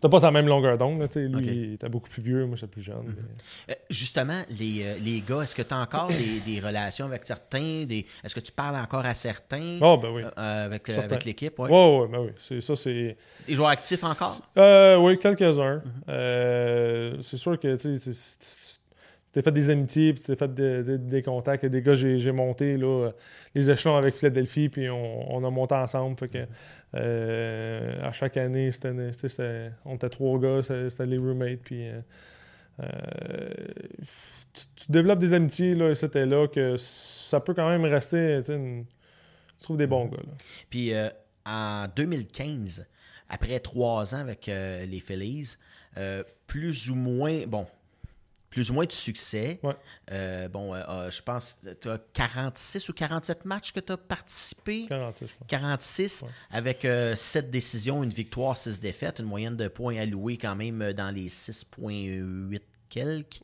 T'as 0.00 0.08
pas 0.08 0.20
sa 0.20 0.30
même 0.30 0.46
longueur 0.46 0.78
d'onde. 0.78 1.04
Lui, 1.16 1.74
était 1.74 1.88
beaucoup 1.88 2.08
plus 2.08 2.22
vieux, 2.22 2.46
moi, 2.46 2.56
j'étais 2.56 2.68
plus 2.68 2.82
jeune. 2.82 2.96
Mhm. 2.98 3.74
justement, 3.90 4.40
les, 4.58 4.98
les 5.00 5.20
gars, 5.20 5.42
est-ce 5.42 5.54
que 5.54 5.62
tu 5.62 5.74
as 5.74 5.78
encore 5.78 6.08
des, 6.08 6.40
des, 6.40 6.60
relations 6.60 7.06
avec 7.06 7.24
certains 7.24 7.84
des... 7.84 8.06
Est-ce 8.24 8.34
que 8.34 8.40
tu 8.40 8.52
parles 8.52 8.76
encore 8.76 9.04
à 9.04 9.14
certains 9.14 9.78
oh, 9.80 9.96
ben 9.96 10.10
oui. 10.10 10.22
avec, 10.36 10.88
avec 10.88 11.24
l'équipe 11.24 11.58
Oui, 11.58 11.70
ouais, 11.70 12.08
ben 12.10 12.18
oui. 12.20 12.30
C'est, 12.36 12.60
ça, 12.60 12.76
c'est... 12.76 13.16
Des 13.46 13.54
joueurs 13.54 13.70
actifs 13.70 14.04
encore? 14.04 14.40
Oui, 15.02 15.18
quelques-uns. 15.18 15.82
Mhm. 16.06 17.22
c'est 17.22 17.36
sûr 17.36 17.58
que 17.58 17.76
tu 17.76 18.77
t'es 19.32 19.42
fait 19.42 19.52
des 19.52 19.70
amitiés, 19.70 20.12
puis 20.12 20.22
tu 20.22 20.26
t'es 20.28 20.36
fait 20.36 20.52
des 20.52 21.22
contacts. 21.22 21.64
Des 21.66 21.82
gars, 21.82 21.94
j'ai 21.94 22.32
monté 22.32 22.76
là, 22.76 23.10
les 23.54 23.70
échelons 23.70 23.96
avec 23.96 24.14
Philadelphie, 24.14 24.68
puis 24.68 24.88
on, 24.88 25.44
a 25.44 25.50
monté 25.50 25.74
ensemble. 25.74 26.16
Fait 26.18 26.28
que, 26.28 26.46
euh, 26.94 28.02
à 28.02 28.12
chaque 28.12 28.36
année, 28.36 28.70
c'était, 28.70 29.70
on 29.84 29.96
était 29.96 30.08
trois 30.08 30.38
gars, 30.38 30.62
c'était 30.62 31.06
les 31.06 31.18
roommates. 31.18 31.60
Puis, 31.60 31.88
euh, 31.88 32.00
euh, 32.80 33.50
tu, 34.76 34.90
développes 34.90 35.18
des 35.18 35.34
amitiés, 35.34 35.74
là, 35.74 35.94
c'était 35.94 36.26
là, 36.26 36.48
que 36.48 36.76
ça 36.76 37.40
peut 37.40 37.54
quand 37.54 37.68
même 37.68 37.84
rester. 37.84 38.40
tu 38.44 38.84
trouves 39.58 39.76
des 39.76 39.86
bons 39.86 40.06
gars. 40.06 40.22
Là. 40.24 40.32
Puis 40.70 40.92
en 41.44 41.86
2015, 41.94 42.86
après 43.28 43.60
trois 43.60 44.14
ans 44.14 44.20
avec 44.20 44.46
les 44.46 45.00
Phillies, 45.00 45.56
plus 46.46 46.90
ou 46.90 46.94
moins, 46.94 47.46
bon, 47.46 47.66
plus 48.50 48.70
ou 48.70 48.74
moins 48.74 48.86
de 48.86 48.92
succès. 48.92 49.60
Euh, 50.10 50.48
bon, 50.48 50.74
euh, 50.74 50.82
euh, 50.88 51.10
je 51.10 51.22
pense 51.22 51.56
que 51.62 51.74
tu 51.74 51.88
as 51.88 51.98
46 51.98 52.88
ou 52.88 52.92
47 52.92 53.44
matchs 53.44 53.72
que 53.72 53.80
tu 53.80 53.92
as 53.92 53.96
participé? 53.96 54.86
46, 54.88 55.26
je 55.28 55.46
46, 55.46 56.24
avec 56.50 56.86
7 57.14 57.50
décisions, 57.50 58.02
une 58.02 58.10
victoire, 58.10 58.56
6 58.56 58.80
défaites, 58.80 59.18
une 59.18 59.26
moyenne 59.26 59.56
de 59.56 59.68
points 59.68 59.96
alloués 59.98 60.38
quand 60.38 60.56
même 60.56 60.92
dans 60.92 61.14
les 61.14 61.28
6,8 61.28 62.60
quelques, 62.88 63.40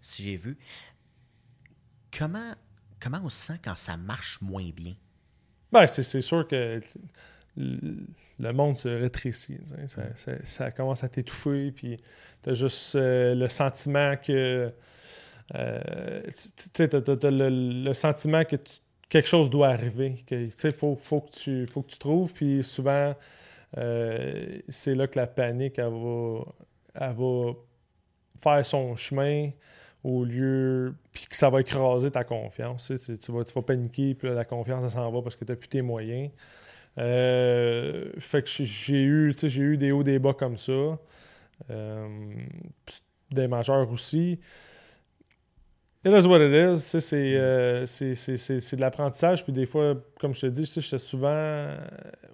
si 0.00 0.22
j'ai 0.22 0.36
vu. 0.36 0.56
Comment, 2.16 2.52
comment 2.98 3.20
on 3.22 3.28
se 3.28 3.46
sent 3.46 3.60
quand 3.62 3.76
ça 3.76 3.96
marche 3.96 4.40
moins 4.40 4.70
bien? 4.74 4.94
Ben, 5.70 5.86
c'est 5.86 6.22
sûr 6.22 6.46
que 6.46 6.80
le 8.38 8.52
monde 8.52 8.76
se 8.76 8.88
rétrécit. 8.88 9.58
Ça, 10.42 10.70
commence 10.70 11.04
à 11.04 11.08
t'étouffer, 11.08 11.72
puis 11.72 11.96
tu 12.42 12.50
as 12.50 12.54
juste 12.54 12.94
euh, 12.96 13.34
le 13.34 13.48
sentiment 13.48 14.16
que. 14.16 14.72
Euh, 15.54 16.22
tu 16.74 16.82
as, 16.82 17.30
le, 17.30 17.92
sentiment 17.92 18.44
que 18.44 18.56
quelque 19.08 19.28
chose 19.28 19.48
doit 19.48 19.68
arriver. 19.68 20.16
Il 20.30 20.72
faut, 20.72 20.96
faut, 20.96 21.20
que 21.20 21.30
tu, 21.30 21.66
faut 21.66 21.82
que 21.82 21.90
tu 21.90 21.98
trouves, 21.98 22.32
puis 22.32 22.62
souvent, 22.62 23.14
euh, 23.78 24.58
c'est 24.68 24.94
là 24.94 25.06
que 25.06 25.18
la 25.18 25.26
panique, 25.26 25.78
elle 25.78 25.92
va, 25.92 26.44
elle 26.94 27.14
va 27.14 27.52
faire 28.42 28.66
son 28.66 28.96
chemin 28.96 29.50
au 30.04 30.24
lieu. 30.24 30.94
Puis 31.12 31.26
que 31.26 31.36
ça 31.36 31.48
va 31.48 31.60
écraser 31.60 32.10
ta 32.10 32.24
confiance. 32.24 32.92
Tu, 33.04 33.32
vas, 33.32 33.44
tu 33.44 33.54
vas 33.54 33.62
paniquer, 33.62 34.14
puis 34.14 34.28
la 34.28 34.44
confiance, 34.44 34.82
ça 34.82 34.90
s'en 34.90 35.10
va 35.10 35.22
parce 35.22 35.36
que 35.36 35.44
tu 35.44 35.52
n'as 35.52 35.56
plus 35.56 35.68
tes 35.68 35.82
moyens. 35.82 36.30
Euh, 36.98 38.10
fait 38.18 38.42
que 38.42 38.48
j'ai 38.48 39.02
eu, 39.02 39.34
j'ai 39.40 39.62
eu 39.62 39.76
des 39.76 39.92
hauts, 39.92 40.02
des 40.02 40.18
bas 40.18 40.34
comme 40.34 40.56
ça. 40.56 40.98
Euh, 41.70 42.08
des 43.30 43.48
majeurs 43.48 43.90
aussi. 43.90 44.38
It 46.04 46.12
is 46.12 46.26
what 46.28 46.38
it 46.38 46.52
is. 46.52 46.94
Euh, 47.12 47.84
c'est 47.84 48.76
de 48.76 48.80
l'apprentissage. 48.80 49.42
Puis 49.42 49.52
des 49.52 49.66
fois, 49.66 49.94
comme 50.20 50.34
je 50.34 50.42
te 50.42 50.46
dis, 50.46 50.64
j'étais 50.64 50.98
souvent, 50.98 51.66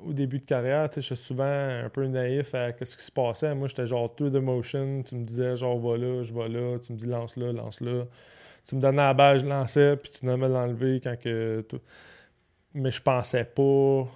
au 0.07 0.13
début 0.13 0.41
de 0.41 0.45
carrière, 0.45 0.91
j'étais 0.95 1.15
souvent 1.15 1.45
un 1.45 1.89
peu 1.89 2.07
naïf 2.07 2.55
à 2.55 2.73
ce 2.83 2.97
qui 2.97 3.03
se 3.03 3.11
passait. 3.11 3.55
Moi, 3.55 3.69
j'étais 3.69 3.87
genre 3.87 4.15
tout 4.15 4.29
de 4.29 4.39
motion. 4.39 5.03
Tu 5.03 5.15
me 5.15 5.25
disais, 5.25 5.57
genre, 5.57 5.79
va 5.79 5.97
là, 5.97 6.23
je 6.23 6.35
vais 6.35 6.49
là. 6.49 6.79
Tu 6.79 6.93
me 6.93 6.99
dis, 6.99 7.07
lance 7.07 7.37
là, 7.37 7.53
lance 7.53 7.81
là. 7.81 8.05
Tu 8.65 8.77
me 8.77 8.81
donnais 8.81 8.99
la 8.99 9.15
balle, 9.15 9.39
je 9.39 9.47
lançais, 9.47 9.97
puis 9.97 10.11
tu 10.11 10.27
me 10.27 10.37
l'enlever 10.37 11.01
quand 11.03 11.19
que. 11.19 11.65
Mais 12.75 12.91
je 12.91 13.03
pensais 13.03 13.45
pas 13.45 14.07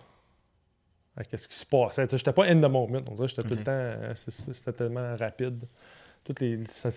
qu'est-ce 1.24 1.48
qui 1.48 1.54
se 1.54 1.66
passait. 1.66 2.06
J'étais 2.10 2.32
pas 2.32 2.44
in 2.44 2.56
the 2.56 2.70
moment. 2.70 3.00
On 3.10 3.14
dirait 3.14 3.28
j'étais 3.28 3.42
tout 3.42 3.54
le 3.54 3.62
temps. 3.62 3.70
Euh, 3.72 4.14
c'était 4.14 4.72
tellement 4.72 5.14
rapide. 5.16 5.64
Toutes 6.24 6.40
les, 6.40 6.64
ça, 6.66 6.88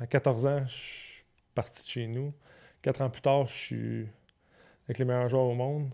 à 0.00 0.06
14 0.06 0.46
ans, 0.46 0.62
je 0.66 0.72
suis 0.72 1.24
parti 1.54 1.82
de 1.82 1.88
chez 1.88 2.06
nous. 2.06 2.32
Quatre 2.82 3.02
ans 3.02 3.10
plus 3.10 3.22
tard, 3.22 3.46
je 3.46 3.52
suis 3.52 4.08
avec 4.86 4.98
les 4.98 5.04
meilleurs 5.04 5.28
joueurs 5.28 5.44
au 5.44 5.54
monde. 5.54 5.90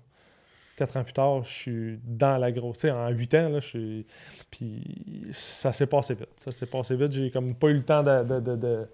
Quatre 0.77 0.97
ans 0.97 1.05
plus 1.05 1.13
tard, 1.15 1.43
je 1.43 1.49
suis 1.49 2.01
dans 2.05 2.37
la 2.37 2.53
grosse. 2.53 2.85
En 2.85 3.09
huit 3.09 3.35
ans, 3.35 3.49
là, 3.49 3.61
je 3.61 3.67
suis. 3.67 4.07
Puis 4.51 5.27
ça 5.33 5.73
s'est 5.73 5.87
passé 5.87 6.15
vite. 6.15 6.29
Ça 6.37 6.53
s'est 6.53 6.67
passé 6.67 6.97
vite. 6.97 7.13
J'ai 7.13 7.31
comme 7.31 7.55
pas 7.55 7.69
eu 7.69 7.75
le 7.75 7.83
temps 7.83 8.03
de, 8.03 8.41
de, 8.41 8.87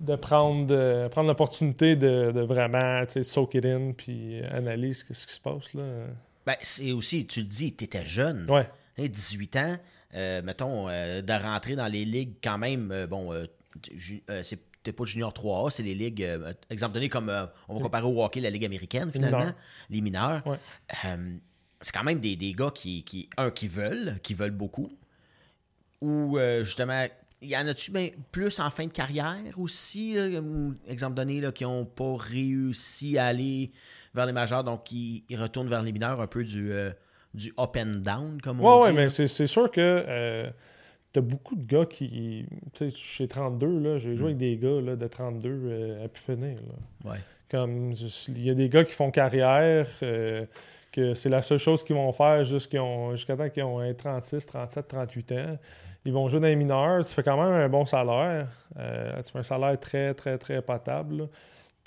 de, 0.00 0.16
prendre, 0.16 1.08
prendre 1.08 1.28
l'opportunité 1.28 1.96
de, 1.96 2.40
vraiment 2.40 3.02
soak 3.22 3.54
it 3.54 3.66
in 3.66 3.92
puis 3.92 4.40
analyser 4.50 5.04
ce 5.12 5.26
qui 5.26 5.32
se 5.32 5.40
passe. 5.40 5.74
Là. 5.74 5.82
Ben, 6.48 6.56
c'est 6.62 6.92
aussi, 6.92 7.26
tu 7.26 7.40
le 7.40 7.46
dis, 7.46 7.76
tu 7.76 7.84
étais 7.84 8.06
jeune. 8.06 8.50
Ouais. 8.50 8.66
18 8.96 9.56
ans, 9.56 9.76
euh, 10.14 10.40
mettons, 10.40 10.88
euh, 10.88 11.20
de 11.20 11.32
rentrer 11.34 11.76
dans 11.76 11.88
les 11.88 12.06
ligues 12.06 12.36
quand 12.42 12.56
même, 12.56 12.90
euh, 12.90 13.06
bon, 13.06 13.34
c'est 13.92 14.92
pas 14.96 15.04
Junior 15.04 15.30
3A, 15.30 15.68
c'est 15.70 15.82
les 15.82 15.94
ligues, 15.94 16.26
exemple 16.70 16.94
donné, 16.94 17.10
comme 17.10 17.30
on 17.68 17.74
va 17.74 17.82
comparer 17.82 18.06
au 18.06 18.24
hockey, 18.24 18.40
la 18.40 18.48
Ligue 18.48 18.64
américaine, 18.64 19.12
finalement, 19.12 19.52
les 19.90 20.00
mineurs. 20.00 20.42
c'est 21.82 21.92
quand 21.92 22.04
même 22.04 22.18
des, 22.18 22.34
des 22.34 22.54
gars 22.54 22.72
qui, 22.74 23.04
qui, 23.04 23.28
un, 23.36 23.50
qui 23.50 23.68
veulent, 23.68 24.18
qui 24.22 24.32
veulent 24.32 24.50
beaucoup, 24.50 24.90
ou 26.00 26.38
justement, 26.62 27.06
il 27.42 27.50
y 27.50 27.56
en 27.58 27.68
a-tu 27.68 27.90
ben, 27.90 28.10
plus 28.32 28.58
en 28.58 28.70
fin 28.70 28.86
de 28.86 28.92
carrière 28.92 29.36
aussi, 29.58 30.16
exemple 30.86 31.14
donné, 31.14 31.42
là, 31.42 31.52
qui 31.52 31.64
n'ont 31.64 31.84
pas 31.84 32.16
réussi 32.16 33.18
à 33.18 33.26
aller 33.26 33.70
vers 34.14 34.26
les 34.26 34.32
majeurs, 34.32 34.64
donc 34.64 34.90
ils, 34.92 35.24
retournent 35.36 35.68
vers 35.68 35.82
les 35.82 35.92
mineurs 35.92 36.20
un 36.20 36.26
peu 36.26 36.44
du, 36.44 36.72
euh, 36.72 36.90
du 37.34 37.52
up 37.58 37.76
and 37.76 38.00
down, 38.00 38.40
comme 38.42 38.60
on 38.60 38.82
dit. 38.82 38.88
Oui, 38.88 38.94
mais 38.94 39.08
c'est 39.08 39.46
sûr 39.46 39.70
que 39.70 39.80
euh, 39.80 40.50
tu 41.12 41.18
as 41.18 41.22
beaucoup 41.22 41.56
de 41.56 41.66
gars 41.66 41.86
qui. 41.86 42.46
Tu 42.74 42.90
sais, 42.90 42.96
chez 42.96 43.28
32, 43.28 43.78
là, 43.78 43.98
j'ai 43.98 44.16
joué 44.16 44.26
mm. 44.26 44.28
avec 44.28 44.36
des 44.38 44.56
gars 44.56 44.80
là, 44.80 44.96
de 44.96 45.06
32 45.06 45.48
euh, 45.48 46.04
à 46.04 46.08
pu 46.08 46.20
finir. 46.20 46.58
Ouais. 47.04 47.18
Comme 47.50 47.92
il 48.28 48.44
y 48.44 48.50
a 48.50 48.54
des 48.54 48.68
gars 48.68 48.84
qui 48.84 48.92
font 48.92 49.10
carrière, 49.10 49.88
euh, 50.02 50.44
que 50.92 51.14
c'est 51.14 51.30
la 51.30 51.42
seule 51.42 51.58
chose 51.58 51.82
qu'ils 51.82 51.96
vont 51.96 52.12
faire 52.12 52.44
jusqu'à 52.44 52.78
temps 52.78 53.48
qu'ils 53.48 53.62
ont 53.62 53.94
36, 53.94 54.46
37, 54.46 54.88
38 54.88 55.32
ans. 55.32 55.58
Ils 56.04 56.12
vont 56.12 56.28
jouer 56.28 56.40
dans 56.40 56.46
les 56.46 56.56
mineurs. 56.56 57.04
Tu 57.06 57.12
fais 57.12 57.22
quand 57.22 57.36
même 57.36 57.52
un 57.52 57.68
bon 57.68 57.84
salaire. 57.84 58.48
tu 58.74 59.32
fais 59.32 59.38
un 59.38 59.42
salaire 59.42 59.78
très, 59.78 60.14
très, 60.14 60.38
très 60.38 60.62
potable. 60.62 61.28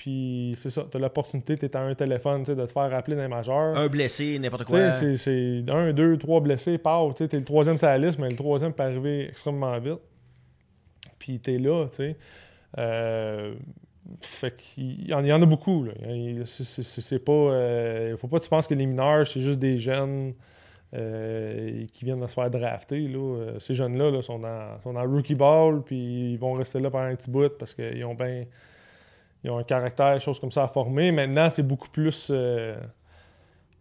Puis 0.01 0.55
c'est 0.57 0.71
ça, 0.71 0.83
tu 0.89 0.97
as 0.97 0.99
l'opportunité, 0.99 1.55
tu 1.55 1.67
es 1.67 1.77
à 1.77 1.81
un 1.81 1.93
téléphone, 1.93 2.41
de 2.41 2.65
te 2.65 2.71
faire 2.71 2.89
rappeler 2.89 3.15
d'un 3.15 3.27
majeur. 3.27 3.77
Un 3.77 3.87
blessé, 3.87 4.39
n'importe 4.39 4.63
quoi. 4.63 4.89
C'est 4.89 5.63
un, 5.69 5.93
deux, 5.93 6.17
trois 6.17 6.39
blessés, 6.39 6.79
paf, 6.79 7.13
tu 7.13 7.25
es 7.25 7.27
le 7.31 7.45
troisième 7.45 7.77
sur 7.77 7.85
la 7.85 7.99
liste, 7.99 8.17
mais 8.17 8.27
le 8.27 8.35
troisième 8.35 8.73
peut 8.73 8.81
arriver 8.81 9.27
extrêmement 9.29 9.77
vite. 9.77 9.99
Puis 11.19 11.39
tu 11.39 11.53
es 11.53 11.59
là, 11.59 11.85
tu 11.89 11.97
sais. 11.97 12.17
Euh, 12.79 13.53
fait 14.21 14.55
qu'il 14.55 15.07
y, 15.07 15.13
en 15.13 15.23
a 15.23 15.45
beaucoup. 15.45 15.83
Là. 15.83 15.93
C'est 16.45 17.23
pas. 17.23 17.31
Euh, 17.31 18.17
faut 18.17 18.27
pas 18.27 18.39
que 18.39 18.43
tu 18.43 18.49
penses 18.49 18.65
que 18.65 18.73
les 18.73 18.87
mineurs, 18.87 19.27
c'est 19.27 19.39
juste 19.39 19.59
des 19.59 19.77
jeunes 19.77 20.33
euh, 20.95 21.85
qui 21.93 22.05
viennent 22.05 22.21
de 22.21 22.25
se 22.25 22.33
faire 22.33 22.49
drafter. 22.49 23.07
Là. 23.07 23.59
Ces 23.59 23.75
jeunes-là 23.75 24.09
là, 24.09 24.23
sont, 24.23 24.39
dans, 24.39 24.81
sont 24.81 24.93
dans 24.93 25.03
rookie 25.03 25.35
ball, 25.35 25.83
puis 25.83 26.31
ils 26.31 26.39
vont 26.39 26.53
rester 26.53 26.79
là 26.79 26.89
pendant 26.89 27.05
un 27.05 27.15
petit 27.15 27.29
bout 27.29 27.55
parce 27.55 27.75
qu'ils 27.75 28.03
ont 28.03 28.15
bien 28.15 28.45
ils 29.43 29.49
ont 29.49 29.57
un 29.57 29.63
caractère, 29.63 30.19
choses 30.19 30.39
comme 30.39 30.51
ça 30.51 30.63
à 30.63 30.67
former. 30.67 31.11
Maintenant, 31.11 31.49
c'est 31.49 31.63
beaucoup 31.63 31.89
plus. 31.89 32.29
Euh, 32.31 32.75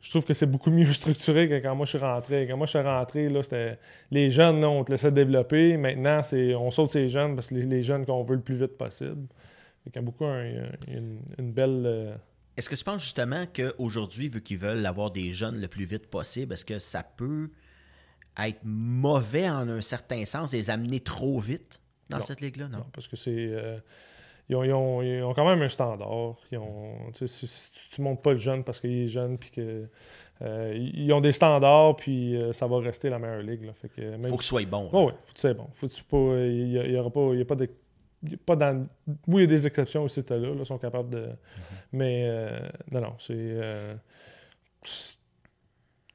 je 0.00 0.09
trouve 0.09 0.25
que 0.25 0.33
c'est 0.33 0.47
beaucoup 0.47 0.71
mieux 0.71 0.93
structuré 0.93 1.49
que 1.49 1.59
quand 1.59 1.75
moi 1.75 1.85
je 1.85 1.90
suis 1.90 1.99
rentré. 1.99 2.47
Quand 2.49 2.57
moi 2.57 2.67
je 2.67 2.71
suis 2.71 2.81
rentré, 2.81 3.29
là, 3.29 3.43
c'était. 3.43 3.79
Les 4.11 4.31
jeunes, 4.31 4.61
là, 4.61 4.71
on 4.71 4.85
te 4.85 4.90
laissait 4.90 5.12
développer. 5.12 5.76
Maintenant, 5.76 6.23
c'est 6.23 6.55
on 6.55 6.71
saute 6.71 6.90
ces 6.90 7.09
jeunes 7.09 7.35
parce 7.35 7.50
que 7.50 7.57
les, 7.57 7.62
les 7.62 7.83
jeunes 7.83 8.07
qu'on 8.07 8.23
veut 8.23 8.37
le 8.37 8.43
plus 8.43 8.57
vite 8.57 8.79
possible. 8.79 9.26
Il 9.87 9.93
y 9.95 9.99
a 9.99 10.02
beaucoup 10.02 10.25
une, 10.25 11.21
belle. 11.38 11.83
Euh, 11.87 12.14
est-ce 12.57 12.69
que 12.69 12.75
tu 12.75 12.85
penses 12.85 13.02
justement 13.02 13.45
qu'aujourd'hui, 13.47 14.29
vu 14.29 14.43
qu'ils 14.43 14.59
veulent 14.59 14.85
avoir 14.85 15.11
des 15.11 15.33
jeunes 15.33 15.61
le 15.61 15.69
plus 15.69 15.85
vite 15.85 16.09
possible, 16.09 16.52
est-ce 16.52 16.64
que 16.64 16.79
ça 16.79 17.02
peut 17.02 17.50
être 18.38 18.61
mauvais 18.62 19.49
en 19.49 19.69
un 19.69 19.81
certain 19.81 20.25
sens, 20.25 20.52
les 20.52 20.71
amener 20.71 21.00
trop 21.00 21.38
vite 21.40 21.81
dans 22.09 22.21
cette 22.21 22.40
ligue-là? 22.40 22.69
Non? 22.69 22.85
parce 22.93 23.09
que 23.09 23.17
c'est. 23.17 23.35
Euh, 23.35 23.79
ils 24.50 24.73
ont, 24.73 25.35
quand 25.35 25.45
même 25.45 25.62
un 25.62 25.69
standard. 25.69 26.37
Ils 26.50 26.59
ont, 26.59 27.12
si, 27.12 27.71
tu 27.90 28.00
ne 28.00 28.07
montes 28.07 28.23
pas 28.23 28.33
le 28.33 28.38
jeune 28.38 28.64
parce 28.64 28.80
qu'il 28.80 29.04
est 29.04 29.07
jeune, 29.07 29.38
puis 29.38 29.50
que. 29.50 29.88
Euh, 30.42 30.73
ils 30.75 31.12
ont 31.12 31.21
des 31.21 31.33
standards, 31.33 31.97
puis 31.97 32.35
euh, 32.35 32.54
ça 32.54 32.66
va 32.66 32.78
rester 32.78 33.11
la 33.11 33.19
meilleure 33.19 33.42
ligue. 33.42 33.64
Là. 33.66 33.75
Fait 33.75 33.90
que, 33.90 34.16
faut 34.26 34.37
que 34.37 34.42
tu 34.42 34.49
sois 34.49 34.64
bon. 34.64 34.88
oui, 34.90 35.12
faut 35.26 35.33
que 35.33 35.35
tu 35.35 35.40
sois 35.40 35.52
bon. 35.52 35.69
Faut 35.75 35.87
pas, 35.87 36.47
il 36.47 36.90
n'y 36.90 36.97
aura 36.97 37.11
pas, 37.11 37.35
y 37.35 37.42
a 37.42 37.45
pas 37.45 37.57
de. 37.57 37.69
pas 38.47 38.57
dans... 38.57 38.87
Oui, 39.07 39.16
il 39.26 39.40
y 39.40 39.42
a 39.45 39.47
des 39.47 39.66
exceptions 39.66 40.04
aussi, 40.04 40.25
là, 40.28 40.38
là, 40.38 40.64
sont 40.64 40.78
capables 40.78 41.11
de. 41.11 41.26
Mm-hmm. 41.26 41.75
Mais 41.92 42.25
euh, 42.25 42.59
non, 42.90 43.00
non, 43.02 43.14
c'est 43.19 43.54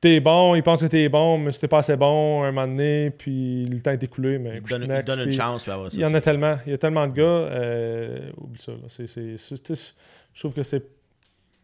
t'es 0.06 0.20
bon, 0.20 0.54
il 0.54 0.62
pense 0.62 0.82
que 0.82 0.86
t'es 0.86 1.10
bon, 1.10 1.40
mais 1.40 1.52
c'était 1.52 1.68
pas 1.68 1.80
assez 1.80 1.96
bon 1.96 2.44
un 2.44 2.52
moment 2.52 2.68
donné, 2.68 3.10
puis 3.10 3.66
le 3.66 3.82
temps 3.82 3.92
est 3.92 4.04
écoulé. 4.04 4.38
Mais 4.38 4.58
il 4.58 4.62
donne, 4.62 5.02
donne 5.04 5.22
une 5.22 5.32
chance. 5.32 5.68
il 5.94 6.00
y 6.00 6.06
en 6.06 6.14
a 6.14 6.22
tellement. 6.22 6.58
Il 6.68 6.72
y 6.72 6.76
a 6.76 6.78
tellement 6.78 7.08
de 7.08 7.14
gars. 7.14 7.24
Euh, 7.24 8.30
oublie 8.38 8.62
ça. 8.62 8.74
je 8.88 10.40
trouve 10.40 10.54
que 10.54 10.64
c'est. 10.64 10.84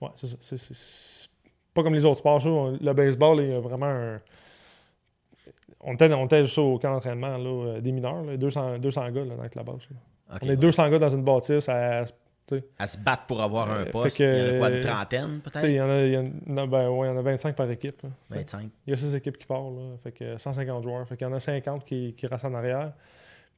Ouais, 0.01 0.09
c'est. 0.15 0.57
C'est 0.57 1.29
pas 1.73 1.83
comme 1.83 1.93
les 1.93 2.05
autres 2.05 2.17
sports. 2.17 2.39
Le 2.45 2.93
baseball, 2.93 3.37
il 3.39 3.49
y 3.49 3.53
a 3.53 3.59
vraiment 3.59 3.85
un. 3.85 4.21
On 5.81 5.93
était, 5.93 6.11
on 6.13 6.25
était 6.25 6.43
juste 6.43 6.57
au 6.57 6.77
camp 6.79 6.91
d'entraînement 6.91 7.37
là, 7.37 7.79
des 7.79 7.91
mineurs, 7.91 8.23
là, 8.23 8.37
200, 8.37 8.77
200 8.79 9.11
gars 9.11 9.25
là, 9.25 9.35
dans 9.35 9.43
la 9.43 9.63
base. 9.63 9.87
on 10.41 10.49
est 10.49 10.55
200 10.55 10.89
gars 10.89 10.99
dans 10.99 11.09
une 11.09 11.23
bâtisse 11.23 11.69
à 11.69 12.03
à 12.77 12.87
se 12.87 12.97
battre 12.97 13.25
pour 13.25 13.41
avoir 13.41 13.71
un 13.71 13.85
poste. 13.85 14.19
il 14.19 14.25
y 14.25 14.41
en 14.41 14.55
a 14.55 14.57
quoi, 14.57 14.69
une 14.71 14.81
trentaine 14.81 15.39
peut-être? 15.39 15.65
Il 15.65 15.75
y, 15.75 15.81
en 15.81 15.89
a, 15.89 16.01
il, 16.01 16.13
y 16.13 16.17
en 16.17 16.57
a, 16.57 16.67
ben, 16.67 16.89
ouais, 16.89 17.07
il 17.07 17.11
y 17.11 17.13
en 17.13 17.17
a 17.17 17.21
25 17.21 17.55
par 17.55 17.69
équipe. 17.71 18.01
25. 18.29 18.69
Il 18.85 18.89
y 18.89 18.93
a 18.93 18.97
6 18.97 19.15
équipes 19.15 19.37
qui 19.37 19.45
partent. 19.45 19.73
Là, 19.73 19.97
fait 20.03 20.11
que 20.11 20.37
150 20.37 20.83
joueurs. 20.83 21.07
Fait 21.07 21.15
qu'il 21.15 21.27
y 21.27 21.29
en 21.29 21.33
a 21.33 21.39
50 21.39 21.83
qui, 21.83 22.13
qui 22.13 22.27
restent 22.27 22.45
en 22.45 22.53
arrière. 22.53 22.93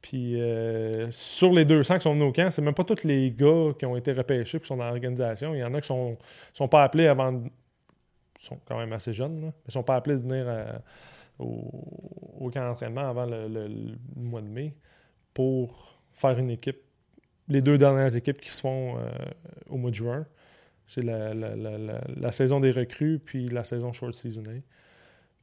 Puis 0.04 0.39
euh, 0.39 1.10
sur 1.12 1.54
les 1.54 1.63
200 1.63 1.96
qui 1.96 2.02
sont 2.02 2.12
venus 2.12 2.28
au 2.28 2.34
camp, 2.34 2.52
c'est 2.52 2.62
même 2.62 2.74
pas 2.74 2.84
tous 2.84 3.06
les 3.06 3.32
gars 3.32 3.72
qui 3.80 3.86
ont 3.86 3.96
été 3.96 4.12
repêchés 4.12 4.60
qui 4.60 4.67
sont 4.67 4.76
dans 4.76 4.86
l'organisation. 4.86 5.56
Il 5.56 5.62
y 5.62 5.65
en 5.65 5.74
a 5.74 5.80
qui 5.80 5.88
sont, 5.88 6.17
sont 6.52 6.67
pas 6.67 6.84
appelés 6.84 7.08
avant. 7.08 7.32
Ils 7.32 8.46
sont 8.46 8.60
quand 8.65 8.78
même 8.78 8.91
assez 8.91 9.13
jeunes, 9.13 9.39
là, 9.39 9.48
mais 9.48 9.69
ils 9.69 9.72
sont 9.72 9.84
pas 9.84 9.96
appelés 9.96 10.17
de 10.17 10.22
venir 10.22 10.43
euh, 10.46 10.78
au, 11.39 11.72
au, 12.38 12.50
camp 12.50 12.67
d'entraînement 12.67 13.08
avant 13.08 13.26
le, 13.26 13.96
mois 14.17 14.41
de 14.41 14.50
mai 14.50 14.76
pour 15.34 15.98
faire 16.12 16.38
une 16.38 16.50
équipe 16.50 16.83
les 17.47 17.62
deux 17.62 17.77
dernières 17.77 18.15
équipes 18.15 18.39
qui 18.39 18.49
se 18.49 18.62
font 18.62 18.97
euh, 18.97 19.10
au 19.69 19.77
mois 19.77 19.89
de 19.89 19.95
juin. 19.95 20.25
C'est 20.86 21.01
la, 21.01 22.32
saison 22.32 22.60
des 22.60 22.71
recrues 22.71 23.19
puis 23.19 23.47
la 23.47 23.63
saison 23.63 23.93
short 23.93 24.13
season 24.13 24.43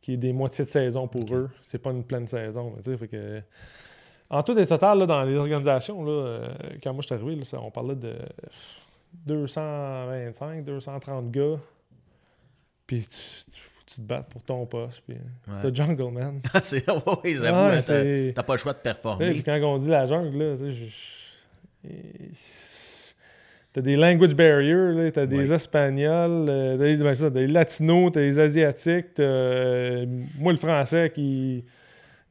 qui 0.00 0.14
est 0.14 0.18
des 0.18 0.32
moitiés 0.32 0.64
de 0.64 0.70
saison 0.70 1.08
pour 1.08 1.34
eux. 1.34 1.50
C'est 1.60 1.78
pas 1.78 1.90
une 1.90 2.04
pleine 2.04 2.26
saison. 2.26 2.74
Fait 2.82 3.08
que, 3.08 3.42
en 4.28 4.42
tout 4.42 4.58
et 4.58 4.66
total, 4.66 5.06
dans 5.06 5.22
les 5.22 5.36
organisations, 5.36 6.04
là, 6.04 6.12
euh, 6.12 6.48
quand 6.82 6.92
moi 6.92 7.02
je 7.02 7.06
suis 7.06 7.14
arrivé, 7.14 7.40
on 7.54 7.70
parlait 7.70 7.96
de 7.96 8.16
225, 9.26 10.64
230 10.64 11.30
gars. 11.30 11.56
Puis 12.86 13.06
tu, 13.86 13.96
te 13.96 14.00
battes 14.00 14.28
pour 14.28 14.42
ton 14.42 14.66
poste. 14.66 15.02
Puis 15.06 15.16
C'est 15.48 15.64
le 15.64 15.74
jungle, 15.74 16.12
man. 16.12 16.40
oui, 17.24 17.36
j'avoue. 17.40 18.32
T'as, 18.34 18.42
pas 18.42 18.54
le 18.54 18.58
choix 18.58 18.72
de 18.72 18.78
performer. 18.78 19.42
quand 19.42 19.58
on 19.62 19.78
dit 19.78 19.88
la 19.88 20.06
jungle, 20.06 20.38
là, 20.38 20.54
je 20.54 21.19
T'as 23.72 23.82
des 23.82 23.94
language 23.94 24.34
barriers, 24.34 25.12
t'as 25.12 25.26
des 25.26 25.52
Espagnols, 25.52 26.46
euh, 26.48 26.76
ben, 26.76 27.14
t'as 27.14 27.30
des, 27.30 27.46
Latinos, 27.46 28.10
t'as 28.12 28.20
des 28.20 28.40
Asiatiques, 28.40 29.14
t'as 29.14 29.22
euh, 29.22 30.06
moi 30.38 30.52
le 30.52 30.58
français 30.58 31.10
qui. 31.14 31.64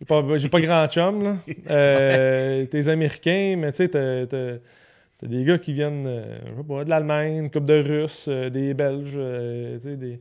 J'ai 0.02 0.50
pas 0.50 0.62
grand 0.62 0.88
chum, 0.88 1.24
là. 1.24 1.38
Euh, 1.70 2.66
t'as 2.66 2.78
des 2.78 2.90
Américains, 2.90 3.56
mais 3.58 3.72
tu 3.72 3.78
sais, 3.78 3.88
t'as, 3.88 4.26
t'as, 4.26 5.28
des 5.28 5.46
gars 5.46 5.58
qui 5.58 5.72
viennent 5.72 6.04
de 6.04 6.90
l'Allemagne, 6.90 7.50
coupe 7.50 7.66
de 7.66 7.82
Russes, 7.82 8.28
des 8.28 8.74
Belges, 8.74 9.20
tu 9.82 9.90
sais, 9.90 9.96
des. 9.96 10.20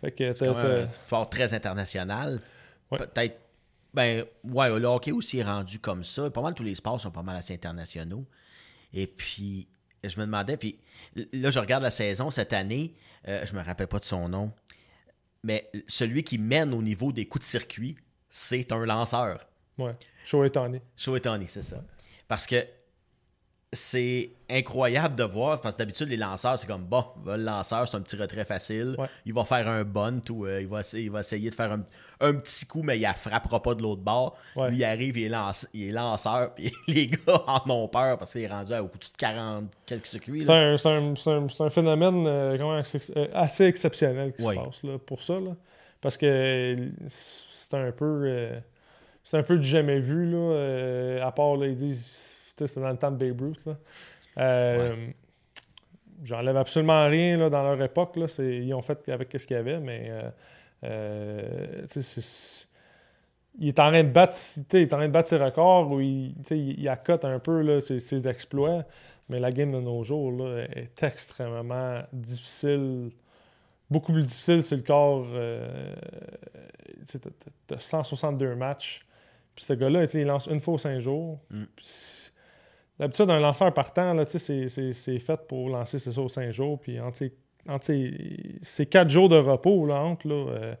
Fait 0.00 0.10
que 0.10 0.34
c'est 0.34 0.48
un 0.48 0.86
sport 0.86 1.30
très 1.30 1.54
international. 1.54 2.40
Peut-être. 2.90 3.38
Ben, 3.94 4.24
ouais, 4.44 4.78
le 4.78 4.86
hockey 4.86 5.12
aussi 5.12 5.38
est 5.38 5.44
rendu 5.44 5.78
comme 5.78 6.04
ça. 6.04 6.28
Pas 6.28 6.42
mal 6.42 6.54
tous 6.54 6.64
les 6.64 6.74
sports 6.74 7.00
sont 7.00 7.10
pas 7.10 7.22
mal 7.22 7.36
assez 7.36 7.54
internationaux. 7.54 8.26
Et 8.96 9.06
puis, 9.06 9.68
je 10.02 10.18
me 10.18 10.24
demandais, 10.24 10.56
puis 10.56 10.80
là, 11.34 11.50
je 11.50 11.58
regarde 11.58 11.82
la 11.82 11.90
saison 11.90 12.30
cette 12.30 12.54
année, 12.54 12.94
euh, 13.28 13.44
je 13.46 13.54
me 13.54 13.62
rappelle 13.62 13.88
pas 13.88 13.98
de 13.98 14.04
son 14.04 14.28
nom, 14.28 14.52
mais 15.42 15.70
celui 15.86 16.24
qui 16.24 16.38
mène 16.38 16.72
au 16.72 16.80
niveau 16.80 17.12
des 17.12 17.26
coups 17.26 17.44
de 17.44 17.48
circuit, 17.48 17.96
c'est 18.30 18.72
un 18.72 18.84
lanceur. 18.86 19.46
Ouais, 19.76 19.92
Show 20.24 20.48
Tony. 20.48 20.80
Show 20.96 21.18
Tony, 21.18 21.46
c'est 21.46 21.62
ça. 21.62 21.84
Parce 22.26 22.46
que 22.46 22.66
c'est 23.72 24.30
incroyable 24.48 25.16
de 25.16 25.24
voir, 25.24 25.60
parce 25.60 25.74
que 25.74 25.78
d'habitude, 25.80 26.08
les 26.08 26.16
lanceurs, 26.16 26.58
c'est 26.58 26.68
comme, 26.68 26.84
bon, 26.84 27.04
le 27.26 27.36
lanceur, 27.36 27.88
c'est 27.88 27.96
un 27.96 28.00
petit 28.00 28.16
retrait 28.16 28.44
facile. 28.44 28.96
Il 29.24 29.34
va 29.34 29.44
faire 29.44 29.68
un 29.68 29.82
bunt 29.82 30.20
ou 30.30 30.46
euh, 30.46 30.62
il, 30.62 30.68
va 30.68 30.80
essayer, 30.80 31.04
il 31.04 31.10
va 31.10 31.20
essayer 31.20 31.50
de 31.50 31.54
faire 31.54 31.76
un, 32.20 32.34
petit 32.34 32.64
coup, 32.66 32.82
mais 32.82 32.98
il 32.98 33.06
ne 33.06 33.12
frappera 33.12 33.60
pas 33.60 33.74
de 33.74 33.82
l'autre 33.82 34.02
bord. 34.02 34.36
Lui, 34.68 34.78
il 34.78 34.84
arrive, 34.84 35.18
il 35.18 35.32
est, 35.32 35.68
il 35.74 35.88
est 35.88 35.92
lanceur, 35.92 36.54
puis 36.56 36.72
les 36.86 37.08
gars 37.08 37.42
en 37.46 37.70
ont 37.70 37.88
peur 37.88 38.18
parce 38.18 38.32
qu'il 38.32 38.42
est 38.42 38.48
rendu 38.48 38.72
à 38.72 38.82
au 38.82 38.86
bout 38.86 38.98
de 38.98 39.04
40 39.18 39.64
quelques 39.84 40.06
circuits. 40.06 40.44
C'est 40.44 40.52
un, 40.52 41.70
phénomène 41.70 42.26
euh, 42.26 42.56
euh, 42.58 43.28
assez, 43.34 43.64
exceptionnel 43.64 44.32
qui 44.32 44.42
se 44.42 44.54
passe 44.54 44.82
là, 44.84 44.98
pour 44.98 45.22
ça. 45.22 45.40
Là. 45.40 45.56
Parce 46.00 46.16
que 46.16 46.76
c'est 47.08 47.74
un 47.74 47.90
peu. 47.90 48.48
c'est 49.24 49.38
un 49.38 49.42
peu 49.42 49.58
du 49.58 49.66
jamais 49.66 49.98
vu, 49.98 50.30
là. 50.30 51.26
à 51.26 51.32
part, 51.32 51.56
là, 51.56 51.66
ils 51.66 51.74
disent 51.74 52.35
c'était 52.56 52.80
dans 52.80 52.90
le 52.90 52.96
temps 52.96 53.10
de 53.10 53.16
Babe 53.16 53.40
Ruth. 53.40 53.64
Euh, 54.38 55.08
J'enlève 56.22 56.56
absolument 56.56 57.06
rien 57.08 57.36
là, 57.36 57.50
dans 57.50 57.62
leur 57.62 57.80
époque. 57.82 58.16
Là. 58.16 58.26
Ils 58.38 58.72
ont 58.72 58.82
fait 58.82 59.08
avec 59.08 59.32
ce 59.38 59.46
qu'il 59.46 59.56
y 59.56 59.60
avait, 59.60 59.78
mais 59.78 60.06
euh, 60.08 60.30
euh, 60.84 61.86
il 63.58 63.68
est 63.68 63.78
en 63.78 63.90
train 63.90 64.02
de 64.02 64.08
battre, 64.08 64.36
il 64.72 64.78
est 64.78 64.92
en 64.92 64.96
train 64.96 65.08
de 65.08 65.12
battre 65.12 65.28
ses 65.28 65.36
records 65.36 65.90
ou 65.90 66.00
il, 66.00 66.34
il 66.50 66.88
accote 66.88 67.24
un 67.24 67.38
peu 67.38 67.60
là, 67.60 67.80
ses, 67.80 68.28
exploits. 68.28 68.84
Mais 69.28 69.40
la 69.40 69.50
game 69.50 69.72
de 69.72 69.80
nos 69.80 70.04
jours 70.04 70.30
là, 70.32 70.64
est 70.72 71.02
extrêmement 71.02 72.00
difficile, 72.12 73.10
beaucoup 73.90 74.12
plus 74.12 74.22
difficile 74.22 74.62
sur 74.62 74.76
le 74.76 74.82
corps. 74.84 75.26
tu 77.06 77.74
as 77.74 77.78
162 77.78 78.54
matchs. 78.54 79.04
Puis 79.54 79.64
ce 79.64 79.72
gars-là, 79.72 80.04
il 80.04 80.26
lance 80.26 80.46
une 80.46 80.60
fois 80.60 80.74
aux 80.74 80.78
cinq 80.78 80.98
jours. 81.00 81.40
Mm. 81.50 81.64
D'habitude, 82.98 83.28
un 83.30 83.40
lanceur 83.40 83.72
partant, 83.74 84.16
c'est 84.26 85.18
fait 85.18 85.40
pour 85.48 85.68
lancer, 85.68 85.98
c'est 85.98 86.12
ça, 86.12 86.20
aux 86.20 86.28
5 86.28 86.50
jours. 86.50 86.80
Puis 86.80 86.98
entre, 87.00 87.26
ces 88.62 88.86
4 88.86 89.10
jours 89.10 89.28
de 89.28 89.36
repos, 89.36 89.86
là, 89.86 89.96
entre, 89.96 90.28
là, 90.28 90.34
euh, 90.34 90.74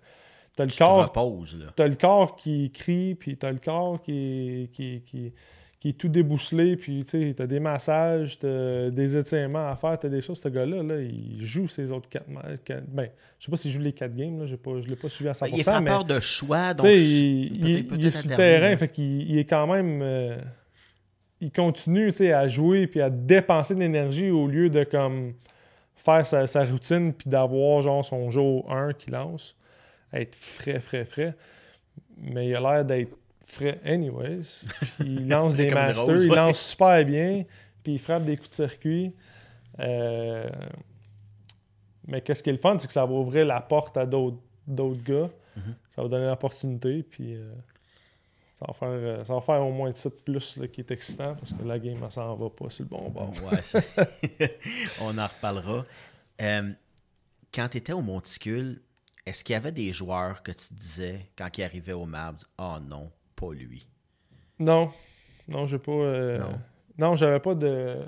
t'as 0.54 0.64
le 0.64 0.70
Tu 0.70 0.78
corps. 0.78 1.10
te 1.12 1.18
reposes, 1.18 1.58
là. 1.58 1.66
T'as 1.76 1.86
le 1.88 1.94
corps 1.96 2.36
qui 2.36 2.70
crie, 2.70 3.14
puis 3.14 3.36
t'as 3.36 3.50
le 3.52 3.58
corps 3.58 4.00
qui, 4.00 4.70
qui, 4.72 5.02
qui, 5.04 5.32
qui 5.78 5.88
est 5.90 5.92
tout 5.92 6.08
débousselé, 6.08 6.76
puis 6.76 7.04
tu 7.04 7.10
sais, 7.10 7.34
t'as 7.36 7.46
des 7.46 7.60
massages, 7.60 8.38
t'as 8.38 8.88
des 8.88 9.14
étirements 9.16 9.68
à 9.68 9.76
faire, 9.76 9.98
t'as 9.98 10.08
des 10.08 10.22
choses. 10.22 10.40
Ce 10.40 10.48
gars-là, 10.48 10.82
là, 10.82 11.00
il 11.02 11.42
joue 11.42 11.68
ses 11.68 11.92
autres 11.92 12.08
quatre 12.08 12.28
matchs. 12.28 12.60
Ben, 12.88 13.10
je 13.38 13.44
sais 13.44 13.50
pas 13.50 13.56
s'il 13.58 13.70
joue 13.72 13.80
les 13.82 13.92
quatre 13.92 14.14
games, 14.16 14.38
là, 14.38 14.46
j'ai 14.46 14.56
pas, 14.56 14.80
je 14.80 14.88
l'ai 14.88 14.96
pas 14.96 15.10
suivi 15.10 15.28
à 15.28 15.34
100%. 15.34 15.48
Il 15.48 15.54
est 15.54 15.56
mais, 15.58 15.62
frappeur 15.64 16.04
de 16.04 16.18
choix, 16.20 16.72
donc 16.72 16.86
je- 16.86 16.92
il, 16.94 17.50
peut-être- 17.60 17.94
il- 17.94 18.00
il 18.00 18.06
est 18.06 18.10
sur 18.10 18.26
le 18.28 18.32
alterner, 18.32 18.36
terrain, 18.36 18.70
là. 18.70 18.76
fait 18.78 18.88
qu'il 18.88 19.30
il 19.30 19.38
est 19.38 19.44
quand 19.44 19.66
même. 19.66 20.00
euh, 20.02 20.38
il 21.40 21.52
continue, 21.52 22.06
tu 22.06 22.18
sais, 22.18 22.32
à 22.32 22.48
jouer, 22.48 22.86
puis 22.86 23.00
à 23.00 23.10
dépenser 23.10 23.74
de 23.74 23.80
l'énergie 23.80 24.30
au 24.30 24.46
lieu 24.46 24.70
de 24.70 24.84
comme 24.84 25.34
faire 25.94 26.26
sa, 26.26 26.46
sa 26.46 26.64
routine, 26.64 27.12
puis 27.12 27.28
d'avoir 27.28 27.80
genre 27.82 28.04
son 28.04 28.30
jour 28.30 28.70
1 28.72 28.92
qui 28.94 29.10
lance, 29.10 29.56
être 30.12 30.34
frais, 30.34 30.80
frais, 30.80 31.04
frais. 31.04 31.34
Mais 32.18 32.48
il 32.48 32.56
a 32.56 32.60
l'air 32.60 32.84
d'être 32.84 33.16
frais 33.44 33.80
anyways. 33.84 34.64
Puis 34.98 35.16
il 35.16 35.28
lance 35.30 35.56
des 35.56 35.70
masters, 35.70 36.24
il 36.24 36.28
lance 36.28 36.58
super 36.58 37.04
bien, 37.04 37.44
puis 37.82 37.94
il 37.94 37.98
frappe 37.98 38.24
des 38.24 38.36
coups 38.36 38.50
de 38.50 38.54
circuit. 38.54 39.12
Euh, 39.80 40.48
Mais 42.06 42.20
qu'est-ce 42.20 42.42
qui 42.42 42.50
est 42.50 42.54
le 42.54 42.58
fun, 42.58 42.78
c'est 42.78 42.86
que 42.86 42.92
ça 42.92 43.04
va 43.04 43.12
ouvrir 43.12 43.44
la 43.46 43.60
porte 43.60 43.96
à 43.96 44.06
d'autres 44.06 44.38
d'autres 44.66 45.02
gars. 45.02 45.30
Mhm. 45.56 45.74
Ça 45.90 46.02
va 46.02 46.08
donner 46.08 46.26
l'opportunité, 46.26 47.02
puis 47.02 47.34
euh, 47.34 47.52
ça, 48.58 48.64
va 48.66 48.72
faire, 48.72 48.88
euh, 48.88 49.24
ça 49.24 49.34
va 49.34 49.40
faire 49.42 49.60
au 49.64 49.70
moins 49.70 49.92
ça 49.94 50.08
de 50.08 50.14
plus 50.14 50.56
là, 50.56 50.66
qui 50.66 50.80
est 50.80 50.90
excitant, 50.90 51.34
parce 51.36 51.52
que 51.52 51.62
la 51.62 51.78
game, 51.78 51.98
elle 52.02 52.10
s'en 52.10 52.34
va 52.36 52.48
pas 52.50 52.70
sur 52.70 52.84
le 52.84 52.88
bon 52.88 53.10
bord. 53.10 53.30
Ouais, 53.52 53.60
c'est- 53.62 54.58
on 55.02 55.16
en 55.18 55.26
reparlera. 55.26 55.84
Euh, 56.40 56.70
quand 57.54 57.68
tu 57.68 57.78
étais 57.78 57.92
au 57.92 58.00
Monticule, 58.00 58.80
est-ce 59.26 59.44
qu'il 59.44 59.52
y 59.52 59.56
avait 59.56 59.72
des 59.72 59.92
joueurs 59.92 60.42
que 60.42 60.52
tu 60.52 60.72
disais, 60.74 61.26
quand 61.36 61.48
ils 61.58 61.64
arrivaient 61.64 61.92
au 61.92 62.06
Mavs, 62.06 62.42
oh 62.58 62.76
non, 62.82 63.10
pas 63.34 63.52
lui? 63.52 63.86
Non, 64.58 64.90
non, 65.48 65.66
j'ai 65.66 65.78
pas. 65.78 65.92
euh, 65.92 66.38
Non. 66.38 66.58
Non, 66.98 67.14
j'avais 67.14 67.40
pas 67.40 67.54
de. 67.54 67.98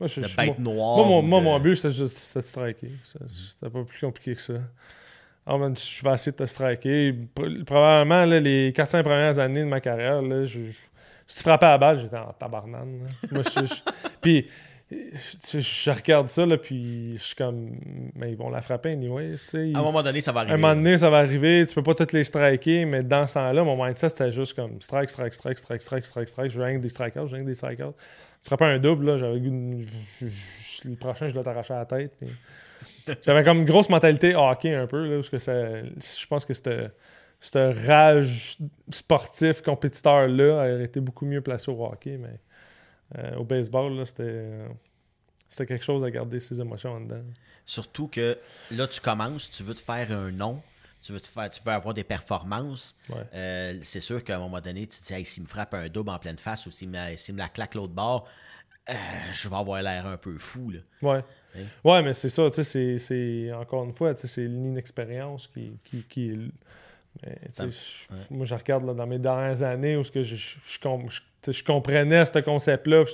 Moi, 0.00 0.08
je, 0.08 0.22
De 0.22 0.26
je- 0.26 0.36
bête 0.36 0.58
moi- 0.58 0.74
noire. 0.74 0.96
Moi, 1.06 1.22
mon, 1.22 1.40
moi, 1.42 1.58
but, 1.60 1.76
c'était 1.76 1.94
juste 1.94 2.36
de 2.36 2.40
striker. 2.40 2.90
C'était 3.04 3.68
pas 3.70 3.84
plus 3.84 4.00
compliqué 4.00 4.34
que 4.34 4.40
ça. 4.40 4.54
Ah, 5.46 5.58
man, 5.58 5.74
je 5.76 6.02
vais 6.02 6.14
essayer 6.14 6.32
de 6.32 6.36
te 6.38 6.46
striker. 6.46 7.12
Pro- 7.34 7.44
Probablement, 7.66 8.24
là, 8.24 8.40
les 8.40 8.72
4-5 8.72 9.02
premières 9.02 9.38
années 9.38 9.60
de 9.60 9.66
ma 9.68 9.80
carrière, 9.80 10.22
là, 10.22 10.44
je, 10.44 10.60
si 11.26 11.36
tu 11.36 11.42
frappais 11.42 11.66
à 11.66 11.70
la 11.72 11.78
balle, 11.78 11.98
j'étais 11.98 12.16
en 12.16 12.32
tabarnane. 12.32 13.06
Moi, 13.30 13.42
je, 13.42 13.60
je- 13.66 13.82
puis, 14.22 14.46
je, 14.90 15.58
je 15.60 15.90
regarde 15.90 16.28
ça, 16.30 16.46
là, 16.46 16.56
puis 16.56 17.12
je 17.18 17.22
suis 17.22 17.34
comme, 17.34 17.72
mais 18.14 18.30
ils 18.32 18.36
vont 18.36 18.48
la 18.48 18.60
frapper 18.62 18.92
anyways, 18.92 19.36
À 19.74 19.78
un 19.78 19.82
moment 19.82 20.02
donné, 20.02 20.20
ça 20.20 20.32
va 20.32 20.40
à 20.40 20.42
arriver. 20.44 20.54
un 20.54 20.60
moment 20.60 20.74
donné, 20.76 20.96
ça 20.98 21.10
va 21.10 21.18
arriver, 21.18 21.64
tu 21.66 21.74
peux 21.74 21.82
pas 21.82 21.94
toutes 21.94 22.12
les 22.12 22.24
striker, 22.24 22.84
mais 22.84 23.02
dans 23.02 23.26
ce 23.26 23.34
temps-là, 23.34 23.64
mon 23.64 23.82
mindset, 23.82 24.08
c'était 24.10 24.30
juste 24.32 24.54
comme 24.54 24.80
strike, 24.80 25.10
strike, 25.10 25.34
strike, 25.34 25.58
strike, 25.58 25.82
strike, 25.82 26.04
strike, 26.06 26.28
strike. 26.28 26.50
Je 26.50 26.58
veux 26.58 26.64
rien 26.64 26.76
que 26.76 26.82
des 26.82 26.88
strikeouts, 26.88 27.26
je 27.26 27.32
veux 27.32 27.36
rien 27.36 27.42
que 27.44 27.48
des 27.50 27.54
strikeouts. 27.54 27.94
Tu 28.42 28.48
ferais 28.48 28.56
pas 28.56 28.68
un 28.68 28.78
double, 28.78 29.06
là, 29.06 29.16
j'avais 29.16 29.38
le 29.40 30.96
prochain, 30.96 31.28
je 31.28 31.34
dois 31.34 31.42
t'arracher 31.44 31.74
la 31.74 31.86
tête. 31.86 32.12
puis- 32.20 32.28
J'avais 33.22 33.44
comme 33.44 33.58
une 33.58 33.64
grosse 33.64 33.88
mentalité 33.88 34.34
hockey 34.34 34.74
un 34.74 34.86
peu, 34.86 35.06
là, 35.06 35.16
parce 35.16 35.30
que 35.30 35.38
ça, 35.38 35.82
je 35.82 36.26
pense 36.26 36.44
que 36.44 36.54
cette 36.54 37.76
rage 37.86 38.58
sportif 38.90 39.62
compétiteur-là 39.62 40.54
aurait 40.54 40.84
été 40.84 41.00
beaucoup 41.00 41.26
mieux 41.26 41.40
placé 41.40 41.70
au 41.70 41.84
hockey, 41.84 42.16
mais 42.16 42.40
euh, 43.18 43.36
au 43.36 43.44
baseball, 43.44 44.06
c'était, 44.06 45.66
quelque 45.66 45.84
chose 45.84 46.02
à 46.04 46.10
garder 46.10 46.40
ses 46.40 46.60
émotions 46.60 46.92
en 46.92 47.00
dedans. 47.00 47.22
Surtout 47.66 48.08
que 48.08 48.38
là, 48.70 48.86
tu 48.86 49.00
commences, 49.00 49.50
tu 49.50 49.62
veux 49.62 49.74
te 49.74 49.80
faire 49.80 50.10
un 50.12 50.30
nom, 50.30 50.62
tu 51.02 51.12
veux, 51.12 51.20
te 51.20 51.26
faire, 51.26 51.50
tu 51.50 51.62
veux 51.62 51.72
avoir 51.72 51.94
des 51.94 52.04
performances. 52.04 52.96
Ouais. 53.10 53.16
Euh, 53.34 53.78
c'est 53.82 54.00
sûr 54.00 54.24
qu'à 54.24 54.36
un 54.36 54.38
moment 54.38 54.60
donné, 54.60 54.86
tu 54.86 54.98
te 54.98 55.06
dis, 55.06 55.14
hey, 55.14 55.24
s'il 55.24 55.42
me 55.42 55.48
frappe 55.48 55.74
un 55.74 55.88
double 55.88 56.10
en 56.10 56.18
pleine 56.18 56.38
face 56.38 56.66
ou 56.66 56.70
s'il 56.70 56.88
me, 56.88 57.32
me 57.32 57.38
la 57.38 57.48
claque 57.48 57.74
l'autre 57.74 57.92
bord, 57.92 58.26
euh, 58.88 58.94
je 59.32 59.48
vais 59.48 59.56
avoir 59.56 59.82
l'air 59.82 60.06
un 60.06 60.16
peu 60.16 60.36
fou. 60.38 60.70
Là. 60.70 60.80
Ouais. 61.02 61.24
Hein? 61.56 61.62
Ouais, 61.84 62.02
mais 62.02 62.14
c'est 62.14 62.28
ça, 62.28 62.50
tu 62.50 62.62
sais, 62.64 62.98
c'est- 62.98 63.52
encore 63.52 63.84
une 63.84 63.92
fois, 63.94 64.14
tu 64.14 64.22
sais, 64.22 64.26
c'est 64.28 64.44
l'inexpérience 64.46 65.46
qui, 65.48 65.78
qui, 65.84 66.02
qui 66.04 66.30
est. 66.30 66.38
Mais, 67.24 67.38
tu 67.46 67.52
sais, 67.52 67.70
Ça- 67.70 68.06
je- 68.10 68.14
ouais. 68.14 68.20
Moi, 68.30 68.44
je 68.46 68.54
regarde 68.54 68.84
là, 68.86 68.92
dans 68.94 69.06
mes 69.06 69.18
dernières 69.20 69.62
années 69.62 69.96
où 69.96 70.02
ce 70.04 70.10
que 70.10 70.22
je, 70.22 70.34
je, 70.34 70.56
je 71.52 71.62
comprenais 71.64 72.24
ce 72.24 72.38
concept-là. 72.40 73.04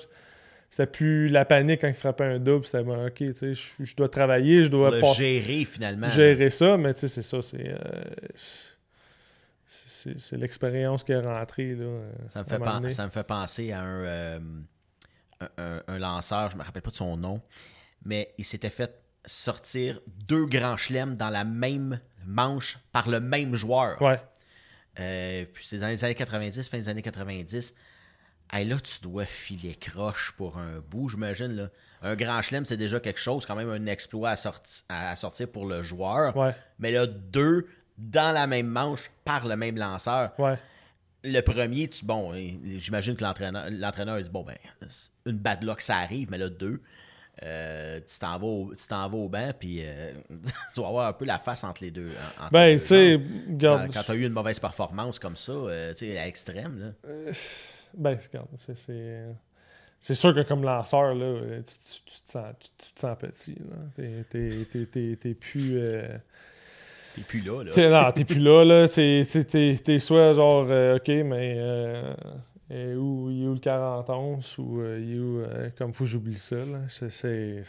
C'était 0.70 0.86
plus 0.86 1.26
la 1.28 1.44
panique 1.44 1.80
quand 1.80 1.88
il 1.88 1.94
frappait 1.94 2.24
un 2.24 2.38
double. 2.38 2.64
C'était 2.64 2.84
ben, 2.84 3.06
OK, 3.08 3.14
tu 3.14 3.34
sais, 3.34 3.52
je, 3.54 3.96
dois 3.96 4.08
travailler, 4.08 4.62
je 4.62 4.68
dois 4.68 4.90
pas 5.00 5.12
gérer 5.14 5.64
finalement. 5.64 6.06
là. 6.06 6.12
gérer 6.12 6.48
ça, 6.50 6.76
mais 6.76 6.94
tu 6.94 7.00
sais, 7.00 7.08
c'est 7.08 7.22
ça, 7.22 7.42
c'est. 7.42 7.68
euh, 7.68 7.76
c'est- 8.34 10.18
c'est 10.18 10.36
l'expérience 10.36 11.04
qui 11.04 11.12
est 11.12 11.20
rentrée. 11.20 11.74
Là, 11.74 11.86
Ça 12.30 12.40
me, 12.40 12.44
fait 12.44 12.58
pen- 12.58 12.90
ça 12.90 13.04
me 13.04 13.10
fait 13.10 13.22
penser 13.26 13.72
à 13.72 13.80
un, 13.82 14.04
euh, 14.04 14.40
un, 15.40 15.48
un- 15.58 15.82
un 15.86 15.98
lanceur, 15.98 16.50
je 16.50 16.56
me 16.56 16.62
rappelle 16.62 16.82
pas 16.82 16.90
de 16.90 16.96
son 16.96 17.16
nom, 17.16 17.40
mais 18.04 18.34
il 18.38 18.44
s'était 18.44 18.70
fait 18.70 19.00
sortir 19.26 20.00
deux 20.26 20.46
grands 20.46 20.76
chelems 20.76 21.14
dans 21.16 21.28
la 21.30 21.44
même 21.44 22.00
manche 22.26 22.78
par 22.92 23.08
le 23.08 23.20
même 23.20 23.54
joueur. 23.54 24.00
Ouais. 24.00 24.20
Euh, 24.98 25.44
puis 25.52 25.64
c'est 25.66 25.78
dans 25.78 25.88
les 25.88 26.04
années 26.04 26.14
90, 26.14 26.68
fin 26.68 26.78
des 26.78 26.88
années 26.88 27.02
90. 27.02 27.74
Hey, 28.52 28.66
là, 28.66 28.76
tu 28.80 29.00
dois 29.00 29.26
filer 29.26 29.76
croche 29.76 30.32
pour 30.36 30.58
un 30.58 30.80
bout, 30.80 31.08
j'imagine. 31.08 31.52
Là. 31.52 31.68
Un 32.02 32.16
grand 32.16 32.42
chelem, 32.42 32.64
c'est 32.64 32.76
déjà 32.76 32.98
quelque 32.98 33.20
chose, 33.20 33.46
quand 33.46 33.54
même 33.54 33.70
un 33.70 33.86
exploit 33.86 34.30
à, 34.30 34.36
sorti- 34.36 34.82
à- 34.88 35.10
à 35.10 35.16
sortir 35.16 35.48
pour 35.48 35.66
le 35.66 35.82
joueur. 35.84 36.36
Ouais. 36.36 36.54
Mais 36.80 36.90
là, 36.90 37.06
deux 37.06 37.68
dans 37.96 38.32
la 38.34 38.46
même 38.46 38.66
manche 38.66 39.10
par 39.24 39.46
le 39.46 39.56
même 39.56 39.76
lanceur. 39.76 40.32
Ouais. 40.38 40.58
Le 41.22 41.40
premier, 41.42 41.86
tu, 41.88 42.04
bon, 42.04 42.32
euh, 42.34 42.50
j'imagine 42.78 43.14
que 43.14 43.22
l'entraîneur, 43.22 43.66
l'entraîneur 43.70 44.20
dit 44.20 44.30
bon, 44.30 44.42
ben, 44.42 44.56
une 45.26 45.36
bad 45.38 45.62
luck, 45.62 45.80
ça 45.82 45.98
arrive, 45.98 46.30
mais 46.30 46.38
là, 46.38 46.48
deux, 46.48 46.82
euh, 47.42 48.00
tu 48.06 48.18
t'en 48.18 48.38
vas 48.38 48.46
au, 48.46 48.72
tu 48.74 48.86
vas 48.88 49.06
au 49.06 49.28
banc, 49.28 49.50
puis 49.58 49.78
euh, 49.82 50.12
tu 50.74 50.80
vas 50.80 50.88
avoir 50.88 51.08
un 51.08 51.12
peu 51.12 51.24
la 51.24 51.38
face 51.38 51.64
entre 51.64 51.82
les 51.82 51.90
deux. 51.90 52.10
entre 52.40 52.52
Ben, 52.52 52.78
tu 52.78 52.84
sais. 52.86 53.20
Quand, 53.60 53.86
quand 53.94 54.02
tu 54.02 54.10
as 54.10 54.14
eu 54.14 54.26
une 54.26 54.32
mauvaise 54.32 54.58
performance 54.58 55.18
comme 55.18 55.36
ça, 55.36 55.52
euh, 55.52 55.92
tu 55.92 56.06
sais, 56.06 56.18
à 56.18 56.26
l'extrême, 56.26 56.78
là. 57.06 57.32
Ben, 57.94 58.16
c'est- 58.18 58.74
c'est- 58.74 60.14
sûr 60.14 60.34
que 60.34 60.42
comme 60.42 60.62
lanceur, 60.62 61.14
là, 61.14 61.40
tu, 61.58 61.62
tu- 61.62 62.02
tu 62.14 62.22
te, 62.22 62.28
sens, 62.30 62.54
tu, 62.60 62.68
tu 62.86 62.92
te 62.94 63.00
sens 63.00 63.16
petit. 63.18 63.56
T'es- 63.96 65.34
plus. 65.34 65.80
T'es 67.16 67.22
plus 67.22 67.40
là, 67.40 67.64
là. 67.64 67.72
t'es- 67.72 67.90
non, 67.90 68.12
t'es 68.12 68.24
plus 68.24 68.38
là. 68.38 68.64
là. 68.64 68.88
T'es 68.88 69.98
soit 69.98 70.32
genre, 70.34 70.64
OK, 70.96 71.08
mais. 71.08 71.56
Euh, 72.70 72.92
et 72.92 72.96
où, 72.96 73.28
il 73.30 73.44
est 73.44 73.46
où 73.48 73.54
le 73.54 73.58
40 73.60 74.08
onces 74.10 74.58
ou 74.58 74.80
euh, 74.80 74.98
il 75.02 75.16
est 75.16 75.18
où. 75.18 75.40
euh, 75.40 75.70
comme 75.76 75.92
faut 75.92 76.04
que 76.04 76.10
j'oublie 76.10 76.38
ça. 76.38 76.56
Là. 76.56 76.78
C'est- 76.88 77.62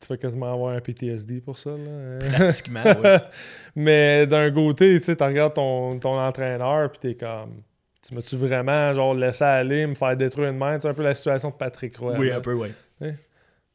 tu 0.00 0.08
vas 0.08 0.16
quasiment 0.18 0.52
avoir 0.52 0.74
un 0.76 0.80
PTSD 0.80 1.40
pour 1.40 1.56
ça. 1.56 1.70
Là. 1.70 2.18
Pratiquement, 2.34 2.82
oui. 2.84 3.08
Mais 3.76 4.26
d'un 4.26 4.50
côté, 4.52 4.98
tu 4.98 5.04
sais, 5.06 5.16
tu 5.16 5.24
regardes 5.24 5.54
ton, 5.54 5.98
ton 5.98 6.18
entraîneur, 6.18 6.90
puis 6.90 6.98
t'es 7.00 7.14
comme. 7.14 7.62
Tu 8.06 8.14
m'as-tu 8.14 8.36
vraiment, 8.36 8.92
genre, 8.92 9.14
laissé 9.14 9.44
aller, 9.44 9.86
me 9.86 9.94
faire 9.94 10.14
détruire 10.14 10.50
une 10.50 10.58
main? 10.58 10.78
C'est 10.78 10.88
un 10.88 10.92
peu 10.92 11.02
la 11.02 11.14
situation 11.14 11.48
de 11.48 11.54
Patrick 11.54 11.96
Roy. 11.96 12.16
Oui, 12.18 12.28
là. 12.28 12.36
un 12.36 12.40
peu, 12.42 12.52
oui. 12.52 12.68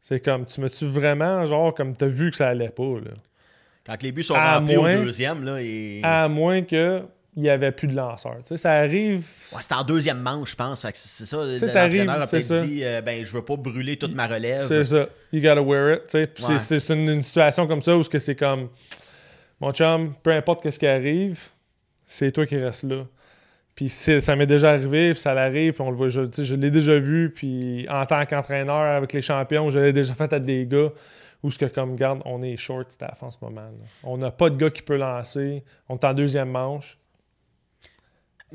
C'est 0.02 0.20
comme, 0.24 0.46
tu 0.46 0.62
m'as-tu 0.62 0.86
vraiment, 0.86 1.44
genre, 1.46 1.74
comme 1.74 1.96
t'as 1.96 2.06
vu 2.08 2.30
que 2.30 2.38
ça 2.38 2.50
allait 2.50 2.70
pas, 2.70 3.00
là? 3.04 3.12
Quand 3.86 4.02
les 4.04 4.12
buts 4.12 4.22
sont 4.24 4.36
À 4.36 4.60
remplis 4.60 4.76
moins- 4.78 5.00
au 5.00 5.04
deuxième, 5.06 5.44
là, 5.44 5.58
et... 5.60 6.00
À 6.04 6.28
moins 6.30 6.62
que 6.62 7.02
il 7.36 7.44
y 7.44 7.50
avait 7.50 7.72
plus 7.72 7.88
de. 7.88 7.94
Tu 7.94 8.42
sais, 8.44 8.58
ça 8.58 8.70
arrive. 8.72 9.26
Ouais, 9.54 9.62
c'était 9.62 9.76
en 9.76 9.84
deuxième 9.84 10.20
manche, 10.20 10.52
je 10.52 10.56
pense. 10.56 10.86
C'est 10.94 11.26
ça. 11.26 11.38
L'entraîneur 11.38 12.22
a 12.22 12.28
c'est 12.28 12.38
peut-être 12.48 12.66
dit 12.66 12.84
euh, 12.84 13.02
ben, 13.02 13.24
je 13.24 13.32
veux 13.32 13.44
pas 13.44 13.56
brûler 13.56 13.98
toute 13.98 14.14
ma 14.16 14.28
relève. 14.28 14.64
C'est 14.64 14.84
ça. 14.84 15.08
You 15.32 15.42
gotta 15.42 15.62
wear 15.62 15.94
it. 15.96 16.02
tu 16.08 16.12
sais. 16.20 16.28
Puis 16.28 16.44
c'est- 16.44 16.52
Ouais. 16.54 16.58
c'est 16.58 16.80
c'est 16.80 16.94
une, 16.94 17.08
une 17.10 17.22
situation 17.22 17.68
comme 17.68 17.82
ça 17.82 17.96
où 17.98 18.04
c'est 18.04 18.36
comme 18.36 18.70
mon 19.62 19.72
chum, 19.72 20.14
peu 20.24 20.32
importe 20.32 20.70
ce 20.70 20.80
qui 20.80 20.88
arrive, 20.88 21.40
c'est 22.06 22.32
toi 22.32 22.46
qui 22.46 22.58
restes 22.58 22.84
là. 22.86 23.06
Puis 23.76 23.90
c'est- 23.90 24.20
ça 24.22 24.36
m'est 24.36 24.46
déjà 24.48 24.72
arrivé, 24.72 25.12
puis 25.14 25.22
ça 25.22 25.34
l'arrive, 25.34 25.74
puis 25.74 25.82
on 25.82 25.92
le 25.92 25.96
voit, 25.98 26.10
je, 26.10 26.22
je 26.38 26.56
l'ai 26.56 26.70
déjà 26.72 27.00
vu, 27.00 27.32
puis 27.34 27.88
en 27.90 28.06
tant 28.06 28.26
qu'entraîneur 28.26 28.76
avec 28.98 29.14
les 29.14 29.22
champions, 29.22 29.70
je 29.70 29.80
l'ai 29.80 29.94
déjà 29.94 30.14
fait 30.14 30.32
à 30.34 30.40
des 30.40 30.66
gars 30.66 30.90
où 31.44 31.50
ce 31.52 31.58
que 31.58 31.66
comme 31.66 31.96
garde, 31.96 32.22
on 32.26 32.42
est 32.44 32.58
short 32.58 32.92
staff 32.92 33.24
en 33.24 33.32
ce 33.32 33.38
moment. 33.42 33.62
là. 33.62 33.86
On 34.04 34.18
n'a 34.18 34.32
pas 34.32 34.50
de 34.50 34.58
gars 34.58 34.70
qui 34.70 34.82
peut 34.82 34.98
lancer. 34.98 35.64
On 35.88 35.96
est 35.96 36.04
en 36.04 36.14
deuxième 36.14 36.50
manche. 36.50 36.99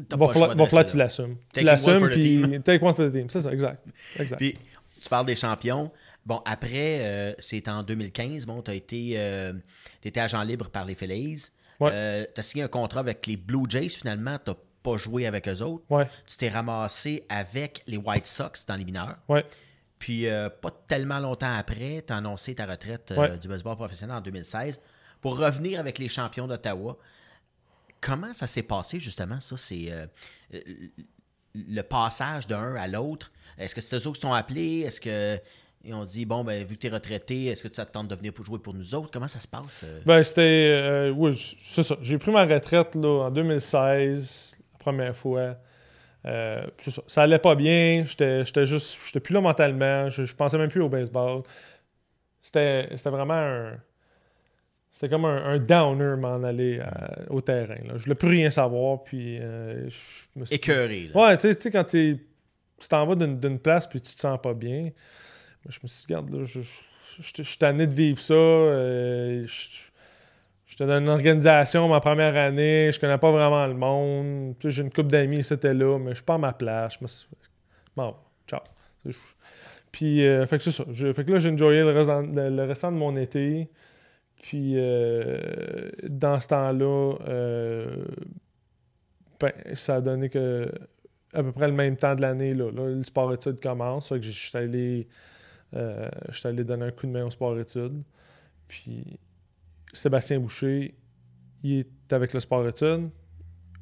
T'as 0.08 0.16
Va 0.16 0.28
falloir, 0.28 0.56
va 0.56 0.84
que 0.84 0.90
tu 0.90 0.96
l'assumes. 0.96 1.36
Tu 1.52 1.62
l'assumes, 1.62 2.08
puis 2.10 2.60
take 2.64 2.84
one 2.84 2.94
for 2.94 3.06
the 3.08 3.12
team. 3.12 3.30
C'est 3.30 3.40
ça, 3.40 3.52
exact. 3.52 3.84
exact. 4.18 4.38
Puis, 4.38 4.58
tu 5.02 5.08
parles 5.08 5.26
des 5.26 5.36
champions. 5.36 5.90
Bon, 6.26 6.40
après, 6.44 6.98
euh, 7.02 7.34
c'est 7.38 7.68
en 7.68 7.82
2015. 7.82 8.46
Bon, 8.46 8.62
tu 8.62 8.70
as 8.70 8.74
été, 8.74 9.14
euh, 9.16 9.52
t'étais 10.00 10.20
agent 10.20 10.42
libre 10.42 10.68
par 10.70 10.84
les 10.84 10.94
Phillies. 10.94 11.48
Ouais. 11.80 12.26
tu 12.34 12.40
as 12.40 12.42
signé 12.42 12.64
un 12.64 12.68
contrat 12.68 13.00
avec 13.00 13.26
les 13.26 13.36
Blue 13.36 13.64
Jays. 13.68 13.88
Finalement, 13.90 14.38
tu 14.44 14.52
pas 14.82 14.96
joué 14.98 15.26
avec 15.26 15.48
eux 15.48 15.62
autres. 15.62 15.84
Ouais, 15.90 16.06
Tu 16.26 16.36
t'es 16.36 16.48
ramassé 16.50 17.24
avec 17.28 17.82
les 17.86 17.96
White 17.96 18.26
Sox 18.26 18.66
dans 18.66 18.76
les 18.76 18.84
mineurs. 18.84 19.16
ouais. 19.28 19.44
Puis, 19.98 20.28
euh, 20.28 20.50
pas 20.50 20.70
tellement 20.86 21.18
longtemps 21.18 21.54
après, 21.56 22.04
tu 22.06 22.12
as 22.12 22.16
annoncé 22.18 22.54
ta 22.54 22.66
retraite 22.66 23.10
euh, 23.12 23.16
Ouais. 23.16 23.38
du 23.38 23.48
baseball 23.48 23.74
professionnel 23.76 24.16
en 24.16 24.20
2016 24.20 24.78
pour 25.22 25.38
revenir 25.38 25.80
avec 25.80 25.98
les 25.98 26.08
champions 26.08 26.46
d'Ottawa. 26.46 26.98
Comment 28.04 28.34
ça 28.34 28.46
s'est 28.46 28.62
passé, 28.62 29.00
justement, 29.00 29.40
ça? 29.40 29.56
C'est 29.56 29.86
euh, 29.90 30.06
le 31.54 31.82
passage 31.82 32.46
d'un 32.46 32.74
à 32.74 32.86
l'autre? 32.86 33.32
Est-ce 33.56 33.74
que 33.74 33.80
c'est 33.80 33.96
eux 33.96 34.08
autres 34.08 34.18
qui 34.18 34.26
sont 34.26 34.32
appelés? 34.32 34.80
Est-ce 34.80 35.00
que 35.00 35.38
ils 35.86 35.94
ont 35.94 36.04
dit, 36.04 36.24
bon, 36.24 36.44
ben, 36.44 36.64
vu 36.64 36.76
que 36.76 36.80
tu 36.80 36.86
es 36.86 36.90
retraité, 36.90 37.46
est-ce 37.46 37.62
que 37.62 37.68
tu 37.68 37.80
attends 37.80 38.04
de 38.04 38.14
venir 38.14 38.32
pour 38.32 38.44
jouer 38.44 38.58
pour 38.58 38.74
nous 38.74 38.94
autres? 38.94 39.10
Comment 39.10 39.28
ça 39.28 39.38
se 39.38 39.48
passe? 39.48 39.84
Euh? 39.84 40.00
Ben, 40.04 40.22
c'était. 40.22 40.70
Euh, 40.70 41.10
oui, 41.10 41.56
c'est 41.60 41.82
ça. 41.82 41.96
J'ai 42.02 42.18
pris 42.18 42.30
ma 42.30 42.44
retraite 42.44 42.94
là, 42.94 43.26
en 43.26 43.30
2016, 43.30 44.58
la 44.72 44.78
première 44.78 45.16
fois. 45.16 45.56
Ça. 46.24 47.02
ça 47.06 47.22
allait 47.22 47.38
pas 47.38 47.54
bien. 47.54 48.04
J'étais 48.06 48.66
juste. 48.66 48.98
J'étais 49.06 49.20
plus 49.20 49.32
là 49.32 49.40
mentalement. 49.40 50.10
Je, 50.10 50.24
je, 50.24 50.34
pensais 50.34 50.58
même 50.58 50.70
plus 50.70 50.82
au 50.82 50.88
baseball. 50.88 51.42
C'était 52.42 52.88
vraiment 53.06 53.34
un. 53.34 53.78
C'était 54.94 55.10
comme 55.10 55.26
un, 55.26 55.58
downer 55.58 56.16
m'en 56.16 56.42
aller 56.42 56.80
au 57.28 57.42
terrain. 57.42 57.82
Là. 57.84 57.96
Je 57.96 58.04
voulais 58.04 58.14
plus 58.14 58.28
rien 58.28 58.48
savoir. 58.48 59.02
Puis, 59.02 59.36
je 59.38 59.90
me 60.36 60.46
suis 60.46 60.54
Écœuré. 60.54 61.10
Ouais, 61.14 61.36
tu 61.36 61.52
sais, 61.52 61.70
quand 61.70 61.84
tu 61.84 62.18
t'en 62.88 63.04
vas 63.04 63.14
d'une 63.14 63.58
place 63.58 63.86
puis 63.86 64.00
tu 64.00 64.14
te 64.14 64.20
sens 64.20 64.38
pas 64.40 64.54
bien 64.54 64.90
je 65.68 65.78
me 65.82 65.88
suis 65.88 66.06
dit, 66.06 66.14
regarde, 66.14 66.30
là, 66.30 66.44
je, 66.44 67.42
suis 67.42 67.58
tanné 67.58 67.86
de 67.86 67.94
vivre 67.94 68.20
ça. 68.20 68.34
Euh, 68.34 69.46
J'étais 70.66 70.86
dans 70.86 70.98
une 70.98 71.08
organisation 71.08 71.88
ma 71.88 72.00
première 72.00 72.36
année, 72.36 72.90
je 72.90 72.98
connais 72.98 73.18
pas 73.18 73.30
vraiment 73.30 73.66
le 73.66 73.74
monde. 73.74 74.54
j'ai 74.64 74.82
une 74.82 74.90
couple 74.90 75.10
d'amis, 75.10 75.44
c'était 75.44 75.74
là, 75.74 75.98
mais 75.98 76.10
je 76.10 76.16
suis 76.16 76.24
pas 76.24 76.34
à 76.34 76.38
ma 76.38 76.52
place. 76.52 76.94
Je 76.98 77.04
me 77.04 77.06
suis... 77.06 77.28
Bon, 77.96 78.14
ciao. 78.48 78.60
Puis, 79.92 80.26
euh, 80.26 80.46
fait 80.46 80.58
que 80.58 80.64
c'est 80.64 80.70
ça. 80.70 80.84
fait 80.84 81.24
que 81.24 81.32
là, 81.32 81.38
j'ai 81.38 81.50
enjoyé 81.50 81.82
le, 81.82 82.50
le, 82.50 82.64
restant 82.64 82.90
de 82.90 82.96
mon 82.96 83.16
été. 83.16 83.68
Puis, 84.44 84.74
euh, 84.76 85.90
dans 86.02 86.38
ce 86.38 86.48
temps-là, 86.48 87.14
ben, 89.40 89.52
ça 89.74 89.96
a 89.96 90.00
donné 90.00 90.28
que 90.28 90.70
à 91.32 91.42
peu 91.42 91.50
près 91.50 91.66
le 91.66 91.74
même 91.74 91.96
temps 91.96 92.14
de 92.14 92.20
l'année, 92.20 92.54
là, 92.54 92.70
le 92.70 93.02
sport 93.04 93.32
études 93.32 93.60
commence. 93.60 94.10
Fait 94.10 94.20
que 94.20 94.26
j'étais 94.26 94.58
allé 94.58 95.08
euh, 95.74 96.08
je 96.30 96.38
suis 96.38 96.48
allé 96.48 96.64
donner 96.64 96.86
un 96.86 96.90
coup 96.90 97.06
de 97.06 97.12
main 97.12 97.24
au 97.24 97.30
sport-études. 97.30 98.02
Puis 98.68 99.18
Sébastien 99.92 100.38
Boucher, 100.40 100.94
il 101.62 101.80
est 101.80 102.12
avec 102.12 102.32
le 102.32 102.40
sport-études, 102.40 103.10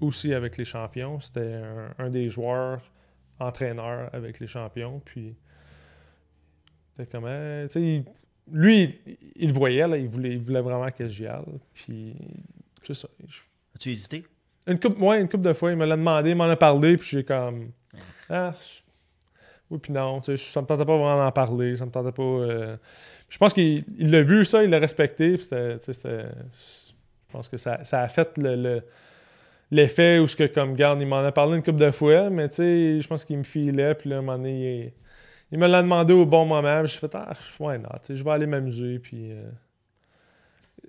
aussi 0.00 0.32
avec 0.32 0.56
les 0.56 0.64
champions. 0.64 1.20
C'était 1.20 1.60
un, 1.98 2.10
des 2.10 2.30
joueurs 2.30 2.80
entraîneurs 3.38 4.10
avec 4.12 4.40
les 4.40 4.46
champions. 4.46 5.00
Puis, 5.04 5.36
c'était 6.90 7.10
comment. 7.10 7.66
Lui, 8.50 8.98
il, 9.36 9.48
le 9.48 9.54
voyait, 9.54 9.86
là, 9.86 9.96
il, 9.96 10.08
voulait, 10.08 10.32
il 10.32 10.38
voulait 10.38 10.60
vraiment 10.60 10.90
que 10.90 11.06
j'y 11.06 11.26
aille. 11.26 11.44
Puis, 11.74 12.14
c'est 12.82 12.94
ça. 12.94 13.08
As-tu 13.74 13.90
hésité? 13.90 14.24
Une 14.66 14.78
coupe, 14.78 15.00
ouais, 15.00 15.20
une 15.20 15.28
coupe 15.28 15.42
de 15.42 15.52
fois, 15.52 15.70
il 15.70 15.76
me 15.76 15.86
l'a 15.86 15.96
demandé, 15.96 16.30
il 16.30 16.36
m'en 16.36 16.44
a 16.44 16.56
parlé, 16.56 16.96
puis 16.96 17.08
j'ai 17.08 17.24
comme. 17.24 17.70
Ah, 18.30 18.54
oui, 19.70 19.78
puis 19.78 19.92
non, 19.92 20.22
ça 20.22 20.32
me 20.32 20.66
tentait 20.66 20.84
pas 20.84 20.96
vraiment 20.96 21.16
d'en 21.16 21.32
parler, 21.32 21.76
ça 21.76 21.86
me 21.86 21.90
tentait 21.90 22.12
pas. 22.12 22.22
Euh, 22.22 22.76
je 23.28 23.38
pense 23.38 23.52
qu'il 23.54 23.84
l'a 23.98 24.22
vu, 24.22 24.44
ça, 24.44 24.62
il 24.62 24.70
l'a 24.70 24.78
respecté, 24.78 25.36
je 25.36 26.92
pense 27.32 27.48
que 27.48 27.56
ça, 27.56 27.80
a 27.90 28.08
fait 28.08 28.36
le, 28.36 28.82
l'effet 29.70 30.18
où, 30.18 30.26
que, 30.26 30.46
comme 30.46 30.74
garde, 30.74 31.00
il 31.00 31.06
m'en 31.06 31.24
a 31.24 31.32
parlé 31.32 31.56
une 31.56 31.62
couple 31.62 31.80
de 31.80 31.90
fois, 31.90 32.28
mais 32.28 32.48
tu 32.50 32.56
sais, 32.56 33.00
je 33.00 33.08
pense 33.08 33.24
qu'il 33.24 33.38
me 33.38 33.44
filait, 33.44 33.94
puis 33.94 34.10
là, 34.10 34.16
à 34.16 34.18
un 34.18 34.22
moment 34.22 34.36
donné, 34.36 34.92
il, 35.52 35.58
me 35.58 35.68
l'a 35.68 35.82
demandé 35.82 36.12
au 36.12 36.26
bon 36.26 36.44
moment, 36.44 36.84
je 36.84 36.98
fait, 36.98 37.14
ah, 37.14 37.32
ouais, 37.60 37.78
non, 37.78 37.88
tu 38.02 38.08
sais, 38.08 38.16
je 38.16 38.24
vais 38.24 38.30
aller 38.30 38.46
m'amuser, 38.46 38.98
puis. 38.98 39.32
Euh, 39.32 39.44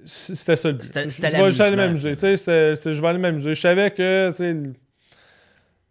c'était 0.05 0.55
ça 0.55 0.69
le 0.69 0.75
but. 0.75 0.83
C'était, 0.83 1.09
je, 1.09 1.57
vais 1.57 1.63
aller 1.63 1.75
m'amuser, 1.75 2.13
tu 2.13 2.37
sais, 2.37 2.75
je 2.75 3.01
vais 3.01 3.07
aller 3.07 3.19
m'amuser. 3.19 3.53
Je 3.53 3.61
savais 3.61 3.91
que, 3.91 4.31
tu 4.31 4.37
sais, 4.37 4.57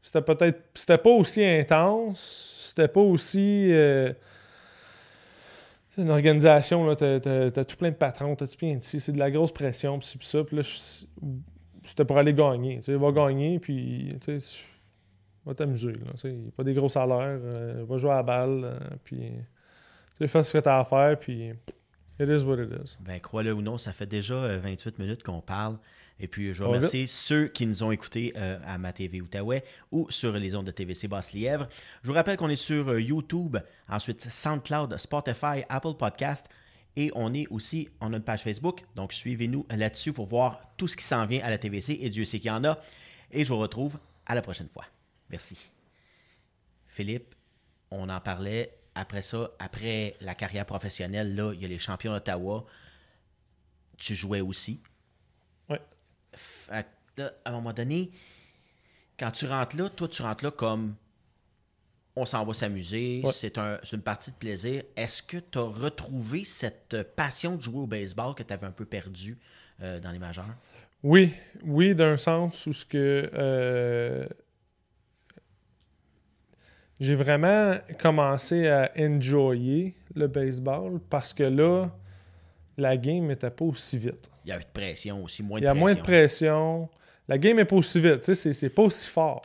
c'était 0.02 0.22
peut-être. 0.22 0.60
C'était 0.74 0.98
pas 0.98 1.10
aussi 1.10 1.44
intense 1.44 2.52
c'était 2.72 2.88
pas 2.88 3.00
aussi. 3.00 3.68
Euh, 3.70 4.12
une 5.98 6.10
organisation, 6.10 6.94
tu 6.96 7.04
as, 7.04 7.64
tout 7.64 7.76
plein 7.76 7.90
de 7.90 7.96
patrons, 7.96 8.34
t'as 8.34 8.46
tout 8.46 8.56
plein 8.56 8.76
de 8.76 8.80
c'est 8.80 9.12
de 9.12 9.18
la 9.18 9.30
grosse 9.30 9.52
pression, 9.52 9.98
puis 9.98 10.18
ça. 10.22 10.42
Puis 10.42 10.56
là, 10.56 10.62
c'était 11.84 12.06
pour 12.06 12.16
aller 12.16 12.32
gagner. 12.32 12.80
Tu 12.80 12.94
va 12.94 13.12
gagner, 13.12 13.58
puis 13.58 14.16
tu 14.24 14.38
va 15.44 15.54
t'amuser. 15.54 15.94
Il 16.24 16.30
n'y 16.30 16.48
a 16.48 16.50
pas 16.52 16.64
des 16.64 16.74
gros 16.74 16.88
salaires, 16.88 17.40
euh, 17.42 17.84
va 17.88 17.96
jouer 17.96 18.10
à 18.10 18.16
la 18.16 18.22
balle, 18.22 18.60
euh, 18.64 18.78
puis 19.04 19.32
fais 20.26 20.42
ce 20.42 20.52
que 20.52 20.58
tu 20.58 20.68
as 20.68 20.78
à 20.78 20.84
faire, 20.84 21.18
puis 21.18 21.48
it 22.20 22.28
is 22.28 22.44
what 22.44 22.62
it 22.62 22.70
is. 22.70 22.96
Ben, 23.00 23.18
crois-le 23.20 23.52
ou 23.52 23.62
non, 23.62 23.78
ça 23.78 23.92
fait 23.92 24.06
déjà 24.06 24.56
28 24.58 24.98
minutes 24.98 25.22
qu'on 25.22 25.40
parle. 25.40 25.78
Et 26.22 26.28
puis, 26.28 26.54
je 26.54 26.62
remercie 26.62 27.08
ceux 27.08 27.48
qui 27.48 27.66
nous 27.66 27.82
ont 27.82 27.90
écoutés 27.90 28.32
euh, 28.36 28.56
à 28.64 28.78
ma 28.78 28.92
TV 28.92 29.20
Outaouais 29.20 29.64
ou 29.90 30.06
sur 30.08 30.32
les 30.32 30.54
ondes 30.54 30.66
de 30.66 30.70
TVC 30.70 31.08
Basse-Lièvre. 31.08 31.68
Je 32.02 32.08
vous 32.08 32.14
rappelle 32.14 32.36
qu'on 32.36 32.48
est 32.48 32.54
sur 32.54 32.88
euh, 32.90 33.00
YouTube, 33.00 33.56
ensuite 33.88 34.30
SoundCloud, 34.30 34.96
Spotify, 34.98 35.64
Apple 35.68 35.94
Podcast 35.98 36.48
et 36.94 37.10
on 37.16 37.34
est 37.34 37.48
aussi, 37.48 37.88
on 38.00 38.12
a 38.12 38.16
une 38.16 38.22
page 38.22 38.42
Facebook. 38.42 38.84
Donc, 38.94 39.12
suivez-nous 39.12 39.66
là-dessus 39.70 40.12
pour 40.12 40.26
voir 40.26 40.60
tout 40.76 40.86
ce 40.86 40.96
qui 40.96 41.04
s'en 41.04 41.26
vient 41.26 41.42
à 41.42 41.50
la 41.50 41.58
TVC 41.58 41.98
et 42.00 42.08
Dieu 42.08 42.24
sait 42.24 42.38
qu'il 42.38 42.48
y 42.48 42.50
en 42.50 42.62
a. 42.64 42.78
Et 43.32 43.44
je 43.44 43.48
vous 43.48 43.58
retrouve 43.58 43.98
à 44.24 44.36
la 44.36 44.42
prochaine 44.42 44.68
fois. 44.68 44.84
Merci. 45.32 45.56
Philippe, 46.86 47.34
on 47.90 48.08
en 48.08 48.20
parlait 48.20 48.78
après 48.94 49.22
ça, 49.22 49.50
après 49.58 50.16
la 50.20 50.34
carrière 50.34 50.66
professionnelle, 50.66 51.34
là, 51.34 51.52
il 51.54 51.62
y 51.62 51.64
a 51.64 51.68
les 51.68 51.78
champions 51.78 52.12
d'Ottawa. 52.12 52.66
Tu 53.96 54.14
jouais 54.14 54.42
aussi 54.42 54.80
à 56.68 56.84
un 57.46 57.52
moment 57.52 57.72
donné, 57.72 58.10
quand 59.18 59.30
tu 59.30 59.46
rentres 59.46 59.76
là, 59.76 59.88
toi, 59.90 60.08
tu 60.08 60.22
rentres 60.22 60.44
là 60.44 60.50
comme 60.50 60.94
on 62.14 62.26
s'en 62.26 62.44
va 62.44 62.52
s'amuser, 62.52 63.22
c'est 63.32 63.56
une 63.58 64.02
partie 64.02 64.30
de 64.32 64.36
plaisir. 64.36 64.82
Est-ce 64.96 65.22
que 65.22 65.38
tu 65.38 65.58
as 65.58 65.62
retrouvé 65.62 66.44
cette 66.44 67.02
passion 67.16 67.56
de 67.56 67.62
jouer 67.62 67.80
au 67.80 67.86
baseball 67.86 68.34
que 68.34 68.42
tu 68.42 68.52
avais 68.52 68.66
un 68.66 68.72
peu 68.72 68.84
perdu 68.84 69.38
euh, 69.80 69.98
dans 69.98 70.10
les 70.10 70.18
majeurs? 70.18 70.54
Oui, 71.02 71.32
oui, 71.64 71.94
d'un 71.94 72.16
sens 72.16 72.66
où 72.66 72.72
ce 72.72 72.84
que 72.84 73.30
euh, 73.32 74.26
j'ai 77.02 77.16
vraiment 77.16 77.74
commencé 78.00 78.68
à 78.68 78.92
enjoyer 78.96 79.96
le 80.14 80.28
baseball 80.28 81.00
parce 81.10 81.34
que 81.34 81.42
là, 81.42 81.90
la 82.78 82.96
game 82.96 83.26
n'était 83.26 83.50
pas 83.50 83.64
aussi 83.64 83.98
vite. 83.98 84.30
Il 84.44 84.50
y 84.50 84.52
a 84.52 84.56
eu 84.56 84.60
de 84.60 84.66
pression 84.72 85.24
aussi, 85.24 85.42
moins 85.42 85.58
de 85.58 85.64
pression. 85.64 85.74
Il 85.74 85.76
y 85.76 85.78
a 85.78 85.80
moins 85.80 85.94
de 85.94 86.00
pression. 86.00 86.88
La 87.26 87.38
game 87.38 87.56
n'est 87.56 87.64
pas 87.64 87.74
aussi 87.74 88.00
vite, 88.00 88.20
tu 88.20 88.34
sais, 88.36 88.52
c'est 88.52 88.68
pas 88.68 88.82
aussi 88.82 89.08
fort. 89.08 89.42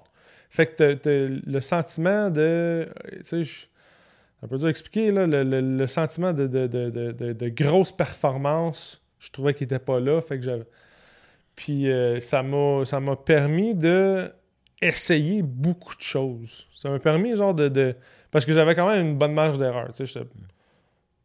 Fait 0.52 0.68
que 0.68 1.00
le 1.46 1.60
sentiment 1.60 2.30
de. 2.30 2.88
Tu 3.28 3.44
sais, 3.44 3.68
un 4.44 4.48
peu 4.48 4.58
dur 4.60 4.68
à 4.68 4.70
expliquer, 4.70 5.12
là, 5.12 5.26
le, 5.26 5.88
sentiment 5.88 6.34
de, 6.34 6.46
de, 6.46 6.68
de, 6.68 7.34
de, 7.34 7.50
grosse 7.50 7.92
performance, 7.92 9.02
je 9.18 9.32
trouvais 9.32 9.56
qu'il 9.56 9.66
n'était 9.66 9.80
pas 9.80 10.00
là. 10.00 10.22
Fait 10.22 10.38
que 10.38 10.44
j'avais. 10.44 10.68
Puis 11.56 11.90
euh, 11.90 12.20
ça 12.20 12.44
m'a 12.44 13.16
permis 13.16 13.74
de 13.74 14.32
essayer 14.82 15.42
beaucoup 15.42 15.96
de 15.96 16.02
choses. 16.02 16.68
Ça 16.76 16.90
m'a 16.90 17.00
permis, 17.00 17.36
genre, 17.36 17.54
de. 17.54 17.96
Parce 18.32 18.46
que 18.46 18.54
j'avais 18.54 18.76
quand 18.76 18.88
même 18.88 19.08
une 19.08 19.18
bonne 19.18 19.34
marge 19.34 19.58
d'erreur. 19.58 19.88
Tu 19.94 20.06
sais, 20.06 20.22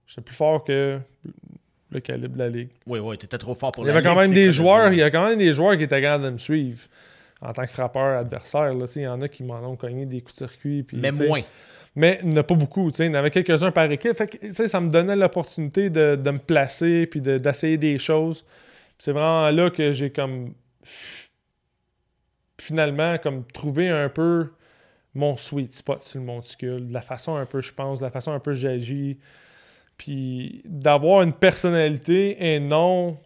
j'étais 0.07 0.23
plus 0.23 0.35
fort 0.35 0.65
que 0.65 0.99
le 1.91 2.01
calibre 2.01 2.35
de 2.35 2.39
la 2.39 2.49
ligue. 2.49 2.71
Oui, 2.87 2.99
oui, 3.01 3.19
tu 3.19 3.27
étais 3.27 3.39
trop 3.39 3.55
fort 3.55 3.73
pour 3.73 3.85
il 3.85 3.89
y 3.89 3.91
avait 3.91 4.03
quand 4.03 4.17
même 4.17 4.33
des 4.33 4.51
joueurs, 4.51 4.93
Il 4.93 4.99
y 4.99 5.03
a 5.03 5.11
quand 5.11 5.27
même 5.29 5.39
des 5.39 5.53
joueurs 5.53 5.77
qui 5.77 5.85
étaient 5.85 6.01
capables 6.01 6.25
de 6.25 6.31
me 6.31 6.39
suivre 6.39 6.81
en 7.41 7.53
tant 7.53 7.65
que 7.65 7.73
frappeur 7.73 8.19
adversaire. 8.19 8.71
Il 8.73 9.03
y 9.03 9.07
en 9.07 9.21
a 9.21 9.29
qui 9.29 9.43
m'en 9.43 9.61
ont 9.69 9.77
cogné 9.77 10.07
des 10.07 10.21
coups 10.21 10.35
de 10.35 10.39
circuit. 10.39 10.87
Mais 10.93 11.11
moins. 11.13 11.43
Mais 11.95 12.19
il 12.23 12.31
n'y 12.31 12.35
en 12.35 12.41
a 12.41 12.43
pas 12.43 12.55
beaucoup. 12.55 12.91
Il 12.99 13.05
y 13.05 13.09
en 13.09 13.15
avait 13.15 13.31
quelques-uns 13.31 13.71
par 13.71 13.91
équipe. 13.91 14.15
Fait 14.15 14.53
ça 14.67 14.81
me 14.81 14.91
donnait 14.91 15.17
l'opportunité 15.17 15.91
de, 15.91 16.17
me 16.17 16.39
placer 16.39 17.07
puis 17.07 17.21
d'essayer 17.21 17.77
des 17.77 17.99
choses. 17.99 18.45
C'est 18.99 19.13
vraiment 19.13 19.51
là 19.51 19.71
que 19.71 19.93
j'ai 19.93 20.11
comme 20.11 20.55
finalement 22.63 23.19
comme 23.19 23.45
trouvé 23.45 23.89
un 23.89 24.09
peu 24.09 24.53
mon 25.15 25.37
sweet 25.37 25.75
spot 25.75 26.01
sur 26.01 26.21
le 26.21 26.27
monticule, 26.27 26.89
de 26.89 26.93
la 26.93 27.03
façon 27.03 27.37
un 27.37 27.45
peu, 27.45 27.61
je 27.61 27.73
pense, 27.73 27.99
de 27.99 28.05
la 28.05 28.11
façon 28.11 28.33
un 28.33 28.39
peu 28.39 28.53
j'agis, 28.53 29.19
puis 29.99 30.63
d'avoir 30.65 31.23
une 31.23 31.33
personnalité 31.33 32.55
et 32.55 32.61
non 32.61 33.19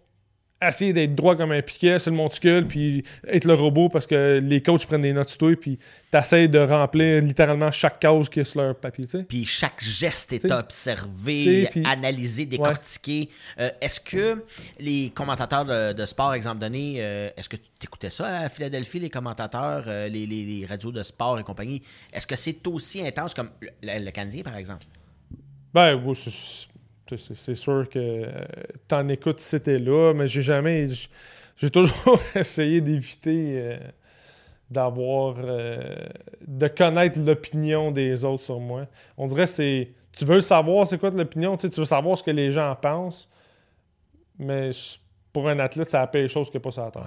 essayer 0.62 0.92
d'être 0.92 1.14
droit 1.14 1.36
comme 1.36 1.52
un 1.52 1.60
piquet 1.60 1.98
sur 1.98 2.10
le 2.10 2.16
monticule, 2.16 2.66
puis 2.66 3.04
être 3.28 3.44
le 3.44 3.54
robot 3.54 3.88
parce 3.88 4.06
que 4.06 4.40
les 4.42 4.62
coachs 4.62 4.86
prennent 4.86 5.02
des 5.02 5.12
notes 5.12 5.28
sur 5.28 5.38
toi, 5.38 5.54
puis 5.54 5.78
t'essayes 6.10 6.48
de 6.48 6.58
remplir 6.58 7.20
littéralement 7.22 7.70
chaque 7.70 8.00
cause 8.00 8.28
qui 8.28 8.40
est 8.40 8.44
sur 8.44 8.62
leur 8.62 8.74
papier. 8.74 9.04
Puis 9.28 9.44
chaque 9.44 9.82
geste 9.82 10.32
est 10.32 10.50
observé, 10.50 11.70
analysé, 11.84 12.46
décortiqué. 12.46 13.28
Euh, 13.58 13.70
est-ce 13.80 14.00
que 14.00 14.44
les 14.80 15.10
commentateurs 15.10 15.64
de, 15.94 16.06
sport, 16.06 16.32
exemple 16.34 16.58
donné, 16.58 16.96
euh, 16.98 17.28
est-ce 17.36 17.48
que 17.48 17.56
tu 17.56 17.84
écoutais 17.84 18.10
ça 18.10 18.40
à 18.40 18.48
Philadelphie, 18.48 19.00
les 19.00 19.10
commentateurs, 19.10 19.84
euh, 19.86 20.08
les, 20.08 20.66
radios 20.68 20.92
de 20.92 21.02
sport 21.02 21.38
et 21.38 21.42
compagnie, 21.42 21.82
est-ce 22.12 22.26
que 22.26 22.36
c'est 22.36 22.66
aussi 22.66 23.06
intense 23.06 23.34
comme 23.34 23.50
le, 23.60 23.70
le 23.82 24.10
Canadien, 24.10 24.42
par 24.42 24.56
exemple? 24.56 24.86
Ben, 25.74 26.00
c'est 26.14 26.68
sûr 27.54 27.88
que 27.88 27.98
euh, 27.98 28.44
t'en 28.88 29.08
écoutes 29.08 29.40
si 29.40 29.48
c'était 29.50 29.78
là, 29.78 30.12
mais 30.14 30.26
j'ai 30.26 30.42
jamais. 30.42 30.88
J'ai 31.56 31.70
toujours 31.70 32.20
essayé 32.34 32.80
d'éviter 32.80 33.52
euh, 33.56 33.78
d'avoir. 34.70 35.36
Euh, 35.38 36.06
de 36.46 36.68
connaître 36.68 37.18
l'opinion 37.18 37.90
des 37.90 38.24
autres 38.24 38.42
sur 38.42 38.60
moi. 38.60 38.86
On 39.16 39.26
dirait 39.26 39.44
que 39.44 39.50
c'est. 39.50 39.90
Tu 40.12 40.24
veux 40.24 40.40
savoir 40.40 40.86
c'est 40.86 40.98
quoi 40.98 41.10
l'opinion, 41.10 41.56
tu 41.56 41.68
veux 41.68 41.84
savoir 41.84 42.16
ce 42.16 42.22
que 42.22 42.30
les 42.30 42.50
gens 42.50 42.74
pensent, 42.80 43.28
mais 44.38 44.70
pour 45.32 45.48
un 45.48 45.58
athlète, 45.58 45.90
ça 45.90 46.00
appelle 46.00 46.22
les 46.22 46.28
choses 46.28 46.50
que 46.50 46.56
pas 46.56 46.70
ça 46.70 46.86
attend. 46.86 47.02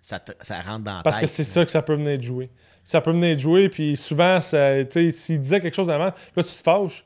Ça, 0.00 0.20
ça, 0.40 0.60
rentre 0.62 0.84
dans 0.84 0.96
la 0.96 1.02
Parce 1.02 1.20
que 1.20 1.26
c'est 1.26 1.44
ça 1.44 1.64
que 1.64 1.70
ça 1.70 1.82
peut 1.82 1.94
venir 1.94 2.16
de 2.16 2.22
jouer. 2.22 2.50
Ça 2.82 3.00
peut 3.00 3.12
venir 3.12 3.36
de 3.36 3.40
jouer, 3.40 3.68
puis 3.68 3.96
souvent, 3.96 4.40
s'il 4.40 5.38
disait 5.38 5.60
quelque 5.60 5.74
chose 5.74 5.86
d'avant, 5.86 6.06
là, 6.06 6.42
tu 6.42 6.42
te 6.42 6.62
fâches. 6.62 7.04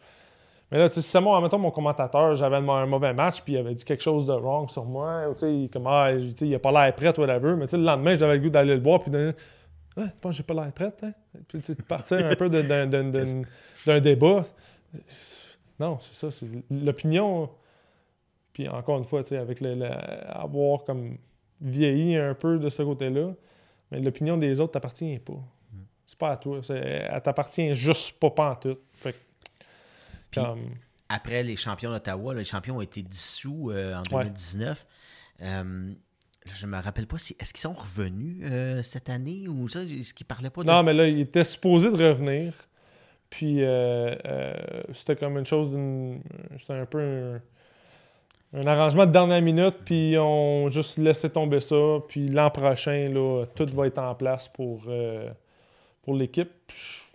Mais 0.73 0.79
là, 0.79 0.89
si 0.89 1.03
c'est 1.03 1.21
moi, 1.21 1.39
mettons, 1.43 1.59
mon 1.59 1.71
commentateur, 1.71 2.35
j'avais 2.35 2.57
un 2.57 2.87
mauvais 2.87 3.13
match, 3.13 3.43
puis 3.43 3.53
il 3.53 3.59
avait 3.59 3.75
dit 3.75 3.85
quelque 3.85 4.03
chose 4.03 4.25
de 4.25 4.33
wrong 4.33 4.71
sur 4.71 4.87
moi, 4.87 5.27
tu 5.35 5.41
sais, 5.41 5.71
comme, 5.71 5.87
ah, 5.87 6.11
il 6.13 6.55
a 6.55 6.59
pas 6.59 6.73
l'air 6.73 6.95
prêt, 6.95 7.13
whatever. 7.21 7.57
Mais 7.57 7.67
tu 7.67 7.73
sais, 7.73 7.77
le 7.77 7.85
lendemain, 7.85 8.17
j'avais 8.17 8.39
le 8.39 8.41
goût 8.41 8.49
d'aller 8.49 8.77
le 8.77 8.83
voir, 8.83 9.01
puis 9.01 9.11
de 9.11 9.35
ah, 9.99 10.05
tu 10.05 10.11
penses 10.23 10.33
que 10.33 10.37
j'ai 10.39 10.43
pas 10.43 10.55
l'air 10.55 10.73
prêt, 10.73 10.95
hein? 11.03 11.13
Puis 11.47 11.61
tu 11.61 11.75
partir 11.75 12.25
un 12.27 12.35
peu 12.35 12.49
d'un 12.49 14.01
débat. 14.01 14.45
Non, 15.79 15.99
c'est 16.01 16.15
ça, 16.15 16.31
c'est 16.31 16.47
l'opinion. 16.71 17.51
Puis 18.55 18.67
encore 18.67 18.97
une 18.97 19.05
fois, 19.05 19.23
tu 19.23 19.31
sais, 19.31 19.37
avec 19.37 19.61
le, 19.61 19.91
avoir 20.31 20.85
comme 20.85 21.19
vieilli 21.61 22.17
un 22.17 22.33
peu 22.33 22.59
de 22.59 22.71
ce 22.71 22.83
côté-là, 22.83 23.35
mais 23.91 24.01
l'opinion 24.01 24.39
des 24.39 24.59
autres 24.59 24.73
t'appartient 24.73 25.19
pas. 25.19 25.33
Mm. 25.33 25.79
C'est 26.07 26.19
pas 26.19 26.31
à 26.31 26.37
toi. 26.39 26.61
Elle 26.71 27.23
t'appartient 27.23 27.75
juste 27.75 28.19
pas, 28.19 28.31
pas 28.31 28.51
en 28.53 28.57
tout. 28.57 28.79
Après 31.09 31.43
les 31.43 31.57
champions 31.57 31.91
d'Ottawa, 31.91 32.35
les 32.35 32.45
champions 32.45 32.79
ont 32.79 32.81
été 32.81 33.03
dissous 33.03 33.71
euh, 33.71 33.95
en 33.95 34.03
2019. 34.03 34.87
Euh, 35.43 35.93
je 36.47 36.67
me 36.67 36.81
rappelle 36.81 37.07
pas 37.07 37.19
si 37.19 37.37
est-ce 37.39 37.53
qu'ils 37.53 37.61
sont 37.61 37.75
revenus 37.75 38.39
euh, 38.45 38.83
cette 38.83 39.11
année 39.11 39.47
ou 39.47 39.69
ça, 39.69 39.83
est-ce 39.83 40.15
qu'ils 40.15 40.27
parlaient 40.27 40.51
pas 40.51 40.63
de... 40.63 40.69
Non, 40.69 40.83
mais 40.83 40.95
là, 40.95 41.07
ils 41.07 41.21
étaient 41.21 41.45
supposés 41.45 41.91
de 41.91 42.03
revenir. 42.03 42.55
Puis 43.29 43.61
c'était 44.93 45.17
comme 45.17 45.39
une 45.39 45.45
chose 45.45 45.71
C'était 46.59 46.81
un 46.81 46.87
peu 46.87 47.41
un, 48.55 48.67
arrangement 48.67 49.07
de 49.07 49.13
dernière 49.13 49.41
minute, 49.41 49.79
puis 49.85 50.17
on 50.19 50.69
juste 50.69 50.99
laissé 50.99 51.31
tomber 51.31 51.61
ça. 51.61 51.99
Puis 52.09 52.29
l'an 52.29 52.51
prochain, 52.51 53.09
là, 53.09 53.45
tout 53.55 53.67
va 53.75 53.87
être 53.87 53.99
en 53.99 54.15
place 54.15 54.49
pour, 54.49 54.87
pour 56.03 56.15
l'équipe. 56.15 56.51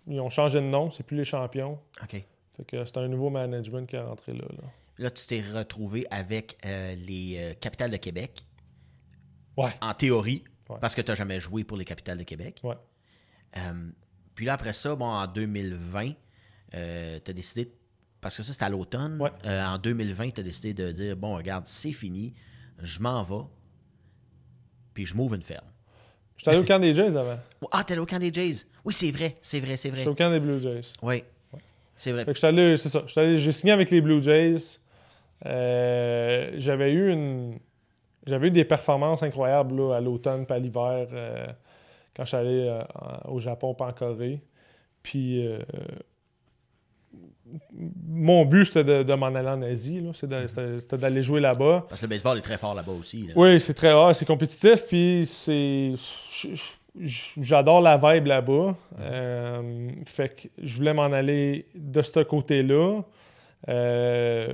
Ils 0.08 0.20
ont 0.20 0.30
changé 0.30 0.60
de 0.60 0.66
nom, 0.66 0.90
c'est 0.90 1.04
plus 1.04 1.18
les 1.18 1.26
champions. 1.26 1.80
OK 2.02 2.24
c'est 2.70 2.98
un 2.98 3.08
nouveau 3.08 3.30
management 3.30 3.86
qui 3.86 3.96
est 3.96 4.02
rentré 4.02 4.34
là. 4.34 4.46
Là, 5.00 5.12
tu 5.12 5.28
t'es 5.28 5.42
retrouvé 5.42 6.08
avec 6.10 6.58
euh, 6.66 6.96
les 6.96 7.36
euh, 7.38 7.54
Capitales 7.60 7.92
de 7.92 7.98
Québec. 7.98 8.46
Ouais. 9.56 9.74
En 9.82 9.94
théorie, 9.94 10.44
parce 10.82 10.96
que 10.96 11.02
tu 11.02 11.12
n'as 11.12 11.16
jamais 11.16 11.40
joué 11.40 11.64
pour 11.64 11.78
les 11.78 11.86
Capitales 11.86 12.18
de 12.18 12.24
Québec. 12.24 12.60
Ouais. 12.64 12.76
Euh, 13.58 13.90
puis 14.36 14.46
là, 14.46 14.54
après 14.54 14.74
ça, 14.74 14.96
bon, 14.96 15.06
en 15.06 15.28
2020, 15.28 16.12
tu 16.72 16.78
as 16.78 17.20
décidé, 17.34 17.72
parce 18.22 18.38
que 18.38 18.44
ça, 18.44 18.54
c'était 18.54 18.66
à 18.66 18.70
l'automne. 18.70 19.20
en 19.44 19.78
2020, 19.78 20.32
tu 20.32 20.42
as 20.42 20.44
décidé 20.44 20.74
de 20.74 20.92
dire 20.92 21.16
bon, 21.16 21.36
regarde, 21.36 21.66
c'est 21.68 21.94
fini, 21.94 22.34
je 22.80 23.00
m'en 23.00 23.24
vais, 23.24 23.46
puis 24.94 25.06
je 25.06 25.16
m'ouvre 25.16 25.36
une 25.36 25.42
ferme. 25.42 25.66
J'étais 26.38 26.52
allé 26.52 26.60
au 26.60 26.64
camp 26.64 26.80
des 26.80 26.94
Jays 26.94 27.16
avant. 27.18 27.40
Ah, 27.72 27.84
t'es 27.84 27.94
allé 27.94 28.02
au 28.02 28.06
camp 28.06 28.20
des 28.20 28.32
Jays. 28.32 28.66
Oui, 28.86 28.94
c'est 28.94 29.12
vrai, 29.12 29.36
c'est 29.42 29.60
vrai, 29.60 29.76
c'est 29.76 29.90
vrai. 29.90 30.00
J'étais 30.00 30.10
au 30.10 30.16
camp 30.16 30.30
des 30.30 30.40
Blue 30.40 30.62
Jays. 30.62 30.82
Oui. 31.02 31.24
C'est 31.98 32.12
vrai. 32.12 32.26
c'est 32.78 32.90
ça. 32.90 33.04
J'ai 33.08 33.52
signé 33.52 33.74
avec 33.74 33.90
les 33.90 34.02
Blue 34.02 34.22
Jays. 34.22 34.80
Euh, 35.46 36.52
j'avais 36.56 36.94
eu 36.94 37.12
une. 37.12 37.60
J'avais 38.26 38.48
eu 38.48 38.52
des 38.52 38.66
performances 38.66 39.24
incroyables 39.24 39.94
à 39.94 40.02
l'automne 40.02 40.46
et 40.50 40.54
à 40.54 40.60
l'hiver 40.60 41.08
euh, 41.12 41.48
quand 42.16 42.24
je 42.24 42.28
suis 42.28 42.38
allé 42.38 42.68
euh, 42.68 42.84
au 43.26 43.40
Japon 43.40 43.74
pas 43.74 43.88
en 43.88 43.94
Corée. 43.94 44.42
Puis 45.02 45.48
mon 48.06 48.46
but, 48.46 48.66
c'était 48.66 49.04
de, 49.04 49.14
m'en 49.14 49.28
aller 49.28 49.48
en 49.48 49.62
Asie. 49.62 50.04
C'était 50.14 50.98
d'aller 50.98 51.24
jouer 51.24 51.40
là-bas. 51.40 51.86
Parce 51.88 52.02
que 52.02 52.06
le 52.06 52.10
baseball 52.10 52.38
est 52.38 52.42
très 52.42 52.58
fort 52.58 52.76
là-bas 52.76 52.92
aussi. 52.92 53.30
Oui, 53.36 53.60
c'est 53.60 53.74
très 53.74 53.94
rare, 53.94 54.16
c'est 54.16 54.26
compétitif. 54.26 54.86
Puis 54.88 55.24
c'est 55.26 55.94
j'adore 57.00 57.82
la 57.82 57.98
vibe 57.98 58.28
là-bas. 58.28 58.76
Euh, 59.00 59.90
fait 60.06 60.30
que 60.30 60.48
je 60.62 60.78
voulais 60.78 60.94
m'en 60.94 61.04
aller 61.04 61.66
de 61.76 62.02
ce 62.02 62.22
côté-là. 62.22 63.02
Euh, 63.70 64.54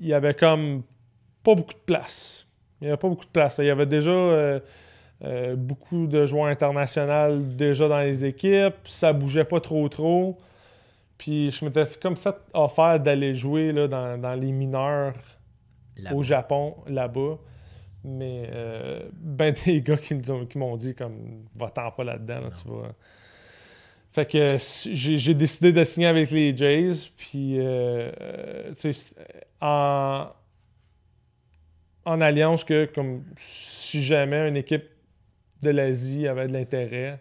il 0.00 0.06
y 0.06 0.14
avait 0.14 0.34
comme 0.34 0.82
pas 1.42 1.54
beaucoup 1.54 1.74
de 1.74 1.84
place. 1.86 2.46
Il 2.80 2.84
n'y 2.84 2.88
avait 2.88 2.98
pas 2.98 3.08
beaucoup 3.08 3.24
de 3.24 3.30
place. 3.30 3.58
Il 3.58 3.66
y 3.66 3.70
avait 3.70 3.86
déjà 3.86 4.10
euh, 4.10 4.60
beaucoup 5.56 6.06
de 6.06 6.24
joueurs 6.26 6.46
internationaux 6.46 7.38
déjà 7.38 7.88
dans 7.88 8.00
les 8.00 8.24
équipes. 8.24 8.76
Ça 8.84 9.12
bougeait 9.12 9.44
pas 9.44 9.60
trop 9.60 9.88
trop. 9.88 10.38
Puis 11.16 11.50
je 11.50 11.64
m'étais 11.64 11.84
comme 12.00 12.16
fait 12.16 12.36
offert 12.54 13.00
d'aller 13.00 13.34
jouer 13.34 13.72
là, 13.72 13.88
dans, 13.88 14.40
les 14.40 14.52
mineurs 14.52 15.14
au 16.12 16.22
Japon, 16.22 16.76
là-bas. 16.86 17.38
Mais 18.08 18.48
euh, 18.52 19.02
ben 19.12 19.54
des 19.64 19.80
gars 19.82 19.96
qui, 19.96 20.14
m'ont 20.56 20.76
dit 20.76 20.94
comme 20.94 21.44
va-t'en 21.54 21.90
pas 21.90 22.04
là-dedans, 22.04 22.48
tu 22.50 22.68
vois. 22.68 22.94
Fait 24.12 24.26
que 24.26 24.56
j'ai 24.58 25.34
décidé 25.34 25.70
de 25.70 25.84
signer 25.84 26.06
avec 26.06 26.30
les 26.30 26.56
Jays, 26.56 27.10
puis 27.16 27.56
euh, 27.58 28.10
tu 28.74 28.92
sais, 28.92 29.14
en, 29.60 30.28
en 32.04 32.20
alliance 32.20 32.64
que 32.64 32.86
comme 32.86 33.22
si 33.36 34.02
jamais 34.02 34.48
une 34.48 34.56
équipe 34.56 34.88
de 35.62 35.70
l'Asie 35.70 36.26
avait 36.26 36.46
de 36.46 36.52
l'intérêt, 36.52 37.20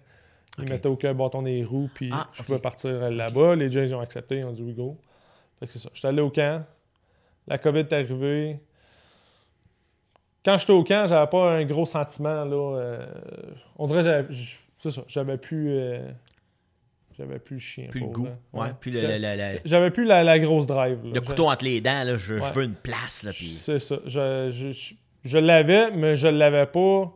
ils 0.57 0.69
mettaient 0.69 0.87
aucun 0.87 1.13
bâton 1.13 1.41
des 1.41 1.63
roues, 1.63 1.89
puis 1.93 2.09
ah, 2.13 2.29
je 2.33 2.41
pouvais 2.41 2.59
partir 2.59 3.11
là-bas. 3.11 3.55
Les 3.55 3.69
Jays 3.69 3.93
ont 3.93 3.99
accepté, 3.99 4.39
ils 4.39 4.45
ont 4.45 4.51
dit 4.51 4.63
we 4.63 4.73
go. 4.73 4.97
Fait 5.59 5.67
que 5.67 5.73
c'est 5.73 5.79
ça. 5.79 5.89
J'étais 5.93 6.07
allé 6.07 6.21
au 6.21 6.29
camp, 6.29 6.63
la 7.47 7.57
COVID 7.57 7.79
est 7.79 7.93
arrivée, 7.93 8.59
quand 10.47 10.57
j'étais 10.57 10.71
au 10.71 10.83
camp, 10.85 11.07
j'avais 11.09 11.27
pas 11.27 11.51
un 11.51 11.65
gros 11.65 11.85
sentiment. 11.85 12.45
Là, 12.45 12.79
euh, 12.79 13.05
on 13.77 13.85
dirait 13.85 14.01
que 14.01 14.33
j'avais 15.07 15.37
plus. 15.37 15.71
Euh, 15.71 16.09
j'avais 17.17 17.39
plus 17.39 17.55
le 17.55 17.59
chien. 17.59 17.87
Plus 17.89 17.99
le 17.99 18.07
goût. 18.07 18.27
Ouais. 18.53 18.69
J'avais 19.65 19.91
plus 19.91 20.05
la, 20.05 20.39
grosse 20.39 20.65
drive. 20.65 20.99
Le 21.13 21.19
couteau 21.19 21.49
entre 21.49 21.65
les 21.65 21.81
dents, 21.81 22.05
là, 22.05 22.15
je, 22.15 22.35
veux 22.35 22.63
une 22.63 22.75
place. 22.75 23.23
Là, 23.23 23.31
C'est 23.33 23.79
ça. 23.79 23.97
Je, 24.05 24.93
je, 25.25 25.37
l'avais, 25.37 25.91
mais 25.91 26.15
je 26.15 26.29
l'avais 26.29 26.65
pas 26.65 27.11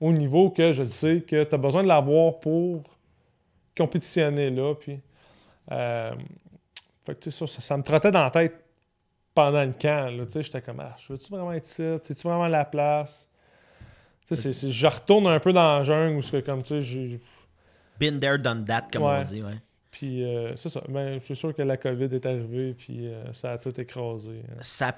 au 0.00 0.12
niveau 0.12 0.50
que 0.50 0.72
je 0.72 0.82
sais 0.82 1.20
que 1.20 1.44
tu 1.44 1.54
as 1.54 1.58
besoin 1.58 1.84
de 1.84 1.88
l'avoir 1.88 2.40
pour 2.40 2.82
compétitionner 3.76 4.50
là. 4.50 4.74
Puis, 4.74 4.98
euh, 5.70 6.10
fait 7.06 7.14
que, 7.14 7.30
ça, 7.30 7.46
ça, 7.46 7.60
ça, 7.60 7.76
me 7.76 7.84
trottait 7.84 8.10
dans 8.10 8.24
la 8.24 8.30
tête 8.32 8.64
pendant 9.38 9.64
le 9.64 9.72
camp. 9.72 10.10
J'étais 10.34 10.60
comme, 10.60 10.80
ah, 10.80 10.96
je 10.98 11.12
veux-tu 11.12 11.30
vraiment 11.30 11.52
être 11.52 11.64
ici? 11.64 11.84
C'est-tu 12.02 12.26
vraiment 12.26 12.48
la 12.48 12.64
place? 12.64 13.28
je 14.30 14.86
retourne 14.86 15.28
un 15.28 15.38
peu 15.38 15.52
dans 15.52 15.78
la 15.78 15.82
jungle 15.84 16.18
où 16.18 16.42
comme, 16.42 16.62
tu 16.62 16.82
sais, 16.82 17.20
Been 18.00 18.18
there, 18.18 18.38
done 18.38 18.64
that, 18.64 18.88
comme 18.92 19.04
on 19.04 19.22
dit, 19.22 19.42
ouais. 19.42 19.60
Puis 19.92 20.24
euh, 20.24 20.54
c'est 20.56 20.68
ça. 20.68 20.82
Mais 20.88 20.94
ben, 20.94 21.18
je 21.18 21.24
suis 21.24 21.36
sûr 21.36 21.54
que 21.54 21.62
la 21.62 21.76
COVID 21.76 22.14
est 22.14 22.26
arrivée, 22.26 22.74
puis 22.74 23.06
euh, 23.06 23.32
ça 23.32 23.52
a 23.52 23.58
tout 23.58 23.80
écrasé. 23.80 24.42
Hein. 24.48 24.58
Ça 24.60 24.94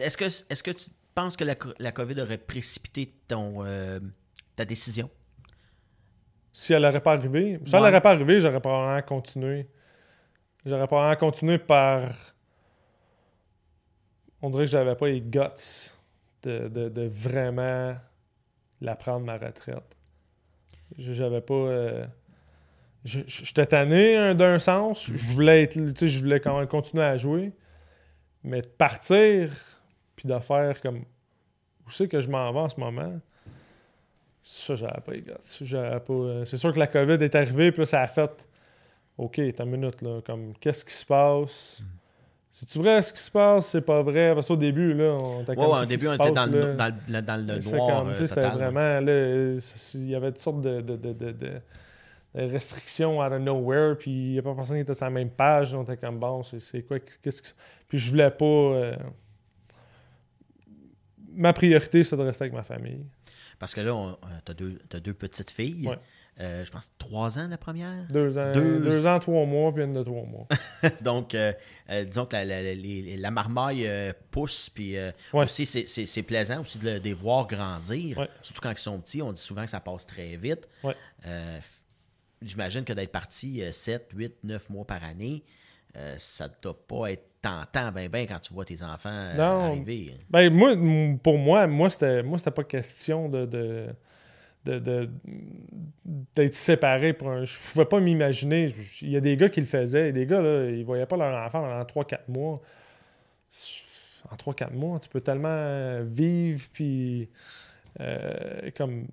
Est-ce 0.00 0.16
que, 0.16 0.24
est 0.24 0.62
que 0.62 0.70
tu 0.70 0.90
penses 1.14 1.36
que 1.36 1.44
la, 1.44 1.54
la 1.78 1.92
COVID 1.92 2.20
aurait 2.20 2.38
précipité 2.38 3.12
ton, 3.26 3.64
euh, 3.64 3.98
ta 4.54 4.64
décision? 4.64 5.08
Si 6.52 6.72
elle 6.72 6.82
n'aurait 6.82 7.00
pas 7.00 7.12
arrivé. 7.12 7.58
Si 7.64 7.74
elle 7.74 7.82
n'aurait 7.82 8.00
pas 8.00 8.10
arrivé, 8.10 8.38
j'aurais 8.38 8.60
probablement 8.60 9.02
continué. 9.02 9.68
J'aurais 10.66 10.86
probablement 10.86 11.16
continué 11.16 11.58
par 11.58 12.33
on 14.44 14.50
dirait 14.50 14.64
que 14.64 14.70
j'avais 14.70 14.94
pas 14.94 15.08
les 15.08 15.22
guts 15.22 15.40
de, 16.42 17.08
vraiment 17.08 17.96
la 18.82 18.94
prendre 18.94 19.24
ma 19.24 19.38
retraite. 19.38 19.96
J'avais 20.98 21.40
pas. 21.40 21.54
Euh, 21.54 22.06
j'étais 23.04 23.64
tanné 23.64 24.16
hein, 24.16 24.34
d'un 24.34 24.58
sens. 24.58 25.06
Je 25.06 25.32
voulais 25.32 25.62
être. 25.62 26.06
je 26.06 26.18
voulais 26.18 26.40
quand 26.40 26.58
même 26.58 26.68
continuer 26.68 27.04
à 27.04 27.16
jouer. 27.16 27.52
Mais 28.42 28.60
de 28.60 28.66
partir 28.66 29.50
puis 30.14 30.28
de 30.28 30.38
faire 30.38 30.78
comme. 30.82 31.04
Où 31.86 31.90
c'est 31.90 32.06
que 32.06 32.20
je 32.20 32.28
m'en 32.28 32.52
vais 32.52 32.60
en 32.60 32.68
ce 32.68 32.78
moment? 32.78 33.18
Ça, 34.42 34.74
j'avais 34.74 35.00
pas 35.00 35.12
les 35.12 35.22
guts. 35.22 35.32
pas. 35.32 36.12
Euh, 36.12 36.44
c'est 36.44 36.58
sûr 36.58 36.70
que 36.70 36.78
la 36.78 36.86
COVID 36.86 37.14
est 37.24 37.34
arrivée, 37.34 37.72
puis 37.72 37.86
ça 37.86 38.02
a 38.02 38.06
fait. 38.06 38.46
OK, 39.16 39.40
t'as 39.56 39.64
une 39.64 39.70
minute, 39.70 40.02
là. 40.02 40.20
Comme, 40.20 40.52
qu'est-ce 40.58 40.84
qui 40.84 40.92
se 40.92 41.06
passe? 41.06 41.80
Mm. 41.82 42.03
C'est-tu 42.56 42.78
vrai 42.78 43.02
ce 43.02 43.12
qui 43.12 43.18
se 43.18 43.32
passe? 43.32 43.66
C'est 43.66 43.80
pas 43.80 44.00
vrai? 44.02 44.32
Parce 44.32 44.46
qu'au 44.46 44.54
début, 44.54 44.94
là, 44.94 45.18
on 45.20 45.42
était 45.42 45.58
ouais, 45.58 45.66
au 45.66 45.84
début, 45.84 46.06
on 46.06 46.14
était 46.14 46.30
dans, 46.30 46.46
le, 46.46 46.76
dans, 46.76 46.96
le, 47.08 47.20
dans 47.20 47.46
le 47.46 47.76
noir. 47.76 48.06
Euh, 48.06 48.14
c'était 48.14 48.48
vraiment. 48.48 49.00
Là, 49.00 49.58
il 49.94 50.08
y 50.08 50.14
avait 50.14 50.30
toutes 50.30 50.40
sortes 50.40 50.60
de, 50.60 50.80
de, 50.80 51.12
de, 51.12 51.60
restrictions 52.32 53.18
out 53.18 53.32
of 53.32 53.40
nowhere, 53.40 53.96
puis 53.98 54.12
il 54.12 54.32
n'y 54.34 54.38
a 54.38 54.42
pas 54.42 54.54
personne 54.54 54.76
qui 54.76 54.82
était 54.82 54.94
sur 54.94 55.04
la 55.04 55.10
même 55.10 55.30
page. 55.30 55.74
On 55.74 55.82
était 55.82 55.96
comme 55.96 56.20
bon, 56.20 56.44
c'est 56.44 56.82
quoi, 56.82 57.00
qu'est-ce 57.00 57.42
que. 57.42 57.48
Puis 57.88 57.98
je 57.98 58.10
voulais 58.10 58.30
pas. 58.30 58.44
Euh, 58.44 58.96
ma 61.32 61.52
priorité, 61.52 62.04
c'est 62.04 62.16
de 62.16 62.22
rester 62.22 62.44
avec 62.44 62.54
ma 62.54 62.62
famille. 62.62 63.04
Parce 63.58 63.74
que 63.74 63.80
là, 63.80 64.16
tu 64.46 64.52
as, 64.92 65.00
deux 65.00 65.14
petites 65.14 65.50
filles. 65.50 65.90
Euh, 66.40 66.64
je 66.64 66.70
pense 66.70 66.90
trois 66.98 67.38
ans 67.38 67.46
la 67.48 67.56
première? 67.56 68.06
Deux 68.10 68.38
ans, 68.38 68.52
deux... 68.52 69.06
ans 69.06 69.18
trois 69.20 69.46
mois, 69.46 69.72
puis 69.72 69.84
une 69.84 69.94
de 69.94 70.02
trois 70.02 70.24
mois. 70.24 70.48
Donc, 71.02 71.34
euh, 71.34 71.52
disons 72.04 72.26
que 72.26 72.36
la, 73.20 73.30
marmaille 73.30 73.88
pousse, 74.30 74.68
puis 74.70 74.96
aussi 75.32 75.66
c'est 75.66 76.22
plaisant 76.22 76.62
aussi 76.62 76.78
de 76.78 76.98
les 76.98 77.14
voir 77.14 77.46
grandir. 77.46 78.26
Surtout 78.42 78.60
quand 78.60 78.72
ils 78.72 78.78
sont 78.78 78.98
petits, 78.98 79.22
on 79.22 79.32
dit 79.32 79.40
souvent 79.40 79.64
que 79.64 79.70
ça 79.70 79.80
passe 79.80 80.06
très 80.06 80.36
vite 80.36 80.68
j'imagine 82.44 82.84
que 82.84 82.92
d'être 82.92 83.12
parti 83.12 83.62
7, 83.70 84.10
8, 84.14 84.34
9 84.44 84.70
mois 84.70 84.84
par 84.84 85.02
année, 85.02 85.42
euh, 85.96 86.14
ça 86.18 86.48
ne 86.48 86.52
doit 86.62 86.86
pas 86.86 87.12
être 87.12 87.24
tentant 87.40 87.92
ben 87.92 88.08
ben 88.08 88.26
quand 88.26 88.40
tu 88.40 88.54
vois 88.54 88.64
tes 88.64 88.82
enfants 88.82 89.10
euh, 89.10 89.38
arriver. 89.38 90.16
Ben, 90.30 90.52
moi, 90.52 90.74
pour 91.22 91.38
moi, 91.38 91.66
moi, 91.66 91.90
c'était 91.90 92.22
moi 92.22 92.38
c'était 92.38 92.50
pas 92.50 92.64
question 92.64 93.28
de, 93.28 93.46
de 93.46 93.86
d'être 94.64 96.54
séparé 96.54 97.12
pour 97.12 97.30
un. 97.30 97.44
Je 97.44 97.58
pouvais 97.72 97.84
pas 97.84 98.00
m'imaginer. 98.00 98.74
Il 99.02 99.10
y 99.10 99.16
a 99.16 99.20
des 99.20 99.36
gars 99.36 99.48
qui 99.48 99.60
le 99.60 99.66
faisaient. 99.66 100.08
Et 100.08 100.12
des 100.12 100.26
gars, 100.26 100.40
là, 100.40 100.70
ils 100.70 100.84
voyaient 100.84 101.06
pas 101.06 101.16
leur 101.16 101.34
enfant 101.44 101.64
en 101.64 101.82
3-4 101.82 102.18
mois. 102.28 102.54
En 104.30 104.36
3-4 104.36 104.72
mois, 104.72 104.98
tu 104.98 105.08
peux 105.08 105.20
tellement 105.20 106.00
vivre 106.02 106.66
puis 106.72 107.28
euh, 108.00 108.70
comme 108.76 109.06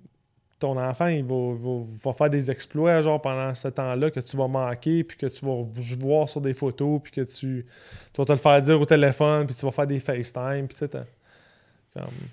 ton 0.58 0.78
enfant, 0.78 1.08
il 1.08 1.24
va, 1.24 2.12
faire 2.12 2.30
des 2.30 2.50
exploits 2.50 3.00
genre 3.00 3.20
pendant 3.20 3.52
ce 3.54 3.68
temps-là 3.68 4.10
que 4.10 4.20
tu 4.20 4.36
vas 4.36 4.46
manquer, 4.46 5.02
puis 5.02 5.16
que 5.16 5.26
tu 5.26 5.44
vas 5.44 5.66
voir 5.98 6.28
sur 6.28 6.40
des 6.40 6.54
photos, 6.54 7.00
puis 7.02 7.12
que 7.12 7.22
tu, 7.22 7.66
vas 8.16 8.24
te 8.24 8.32
le 8.32 8.38
faire 8.38 8.62
dire 8.62 8.80
au 8.80 8.86
téléphone, 8.86 9.46
puis 9.46 9.56
tu 9.56 9.66
vas 9.66 9.72
faire 9.72 9.88
des 9.88 9.98
FaceTime, 9.98 10.68
puis 10.68 10.88
tu 10.88 10.98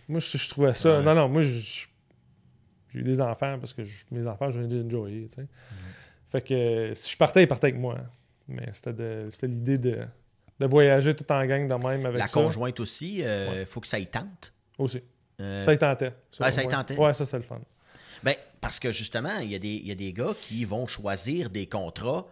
moi, 0.07 0.19
je, 0.19 0.49
trouvais 0.49 0.73
ça... 0.73 1.01
Non, 1.01 1.13
non, 1.15 1.27
moi, 1.27 1.41
j'ai 2.93 2.99
eu 2.99 3.03
des 3.03 3.21
enfants 3.21 3.57
parce 3.59 3.73
que 3.73 3.83
mes 4.11 4.25
enfants, 4.27 4.49
je 4.51 4.61
viens 4.61 4.83
d'enjoyer, 4.83 5.27
tu 5.27 5.35
sais. 5.35 5.47
Fait 6.31 6.41
que 6.41 6.91
si 6.93 7.11
je 7.11 7.17
partais, 7.17 7.43
ils 7.43 7.47
partaient 7.47 7.67
avec 7.67 7.79
moi. 7.79 7.97
Mais 8.47 8.69
c'était 8.73 9.47
l'idée 9.47 9.77
de, 9.77 10.07
voyager 10.65 11.15
tout 11.15 11.31
en 11.31 11.45
gang 11.45 11.67
de 11.67 11.73
même 11.73 12.05
avec 12.05 12.19
La 12.19 12.27
conjointe 12.27 12.79
aussi, 12.79 13.17
il 13.17 13.23
euh, 13.23 13.65
faut 13.65 13.79
que 13.79 13.87
ça 13.87 13.99
y 13.99 14.07
tente? 14.07 14.53
Aussi. 14.77 15.01
Euh, 15.39 15.63
ça 15.63 15.73
y 15.73 15.77
tentait. 15.77 16.13
Ça, 16.31 16.51
ça 16.51 16.63
y 16.63 16.67
tentait? 16.67 16.97
Ouais, 16.97 17.13
ça, 17.13 17.25
c'était 17.25 17.37
le 17.37 17.43
fun. 17.43 17.61
Ben, 18.23 18.35
parce 18.59 18.79
que 18.79 18.91
justement, 18.91 19.37
il 19.41 19.51
y, 19.51 19.55
a 19.55 19.59
des, 19.59 19.67
il 19.67 19.87
y 19.87 19.91
a 19.91 19.95
des 19.95 20.11
gars 20.11 20.33
qui 20.39 20.65
vont 20.65 20.87
choisir 20.87 21.49
des 21.49 21.67
contrats. 21.67 22.27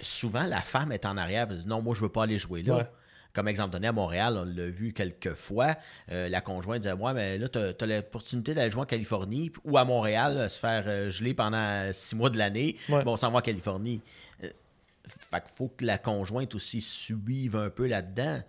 Souvent, 0.00 0.46
la 0.46 0.60
femme 0.60 0.92
est 0.92 1.06
en 1.06 1.16
arrière. 1.16 1.48
Non, 1.66 1.82
moi, 1.82 1.94
je 1.94 2.02
veux 2.02 2.08
pas 2.08 2.24
aller 2.24 2.38
jouer 2.38 2.62
là. 2.62 2.90
Comme 3.34 3.48
exemple 3.48 3.72
donné 3.72 3.88
à 3.88 3.92
Montréal, 3.92 4.38
on 4.38 4.44
l'a 4.44 4.68
vu 4.68 4.92
quelques 4.92 5.34
fois. 5.34 5.74
Euh, 6.12 6.28
la 6.28 6.40
conjointe 6.40 6.82
disait 6.82 6.94
Moi, 6.94 7.12
mais 7.12 7.36
là, 7.36 7.48
tu 7.48 7.58
as, 7.58 7.86
l'opportunité 7.86 8.54
d'aller 8.54 8.70
jouer 8.70 8.82
en 8.82 8.86
Californie 8.86 9.50
ou 9.64 9.76
à 9.76 9.84
Montréal, 9.84 10.48
se 10.48 10.60
faire 10.60 10.84
euh, 10.86 11.10
geler 11.10 11.34
pendant 11.34 11.92
six 11.92 12.14
mois 12.14 12.30
de 12.30 12.38
l'année. 12.38 12.76
Bon, 12.88 13.02
on 13.06 13.16
s'en 13.16 13.32
va 13.32 13.38
en 13.38 13.42
Californie. 13.42 14.00
Euh, 14.44 14.48
fait 15.30 15.40
qu'il 15.40 15.50
faut 15.52 15.68
que 15.76 15.84
la 15.84 15.98
conjointe 15.98 16.54
aussi 16.54 16.80
suive 16.80 17.56
un 17.56 17.70
peu 17.70 17.88
là-dedans. 17.88 18.40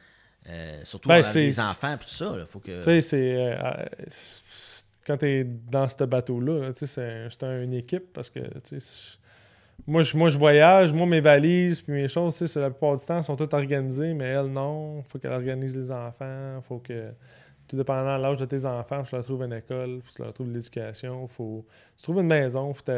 surtout 0.83 1.09
ben, 1.09 1.23
les 1.33 1.59
enfants 1.59 1.95
et 1.95 1.97
tout 1.97 2.09
ça. 2.09 2.45
Faut 2.45 2.59
que... 2.59 2.77
Tu 2.77 2.83
sais, 2.83 3.01
c'est 3.01 3.57
quand 5.05 5.17
tu 5.17 5.25
es 5.27 5.43
dans 5.43 5.87
ce 5.87 6.03
bateau-là, 6.03 6.71
c'est 6.73 7.43
une 7.43 7.73
équipe 7.73 8.13
parce 8.13 8.29
que 8.29 8.39
moi 9.87 10.01
je, 10.01 10.17
moi, 10.17 10.29
je 10.29 10.37
voyage, 10.37 10.93
moi, 10.93 11.05
mes 11.05 11.19
valises 11.19 11.81
puis 11.81 11.93
mes 11.93 12.07
choses, 12.07 12.55
la 12.55 12.69
plupart 12.69 12.95
du 12.95 13.05
temps, 13.05 13.21
sont 13.21 13.35
toutes 13.35 13.53
organisées, 13.53 14.13
mais 14.13 14.25
elle, 14.25 14.47
non. 14.47 15.03
faut 15.03 15.19
qu'elle 15.19 15.33
organise 15.33 15.77
les 15.77 15.91
enfants. 15.91 16.61
faut 16.63 16.79
que, 16.79 17.11
tout 17.67 17.75
dépendant 17.75 18.17
de 18.17 18.21
l'âge 18.21 18.37
de 18.37 18.45
tes 18.45 18.65
enfants, 18.65 19.03
faut 19.03 19.09
tu 19.09 19.15
leur 19.15 19.25
trouves 19.25 19.43
une 19.43 19.53
école, 19.53 19.99
faut 20.03 20.11
tu 20.15 20.21
leur 20.21 20.33
trouves 20.33 20.51
l'éducation, 20.51 21.27
faut 21.27 21.65
tu 21.97 22.03
trouves 22.03 22.19
une 22.19 22.27
maison. 22.27 22.73
Faut 22.73 22.91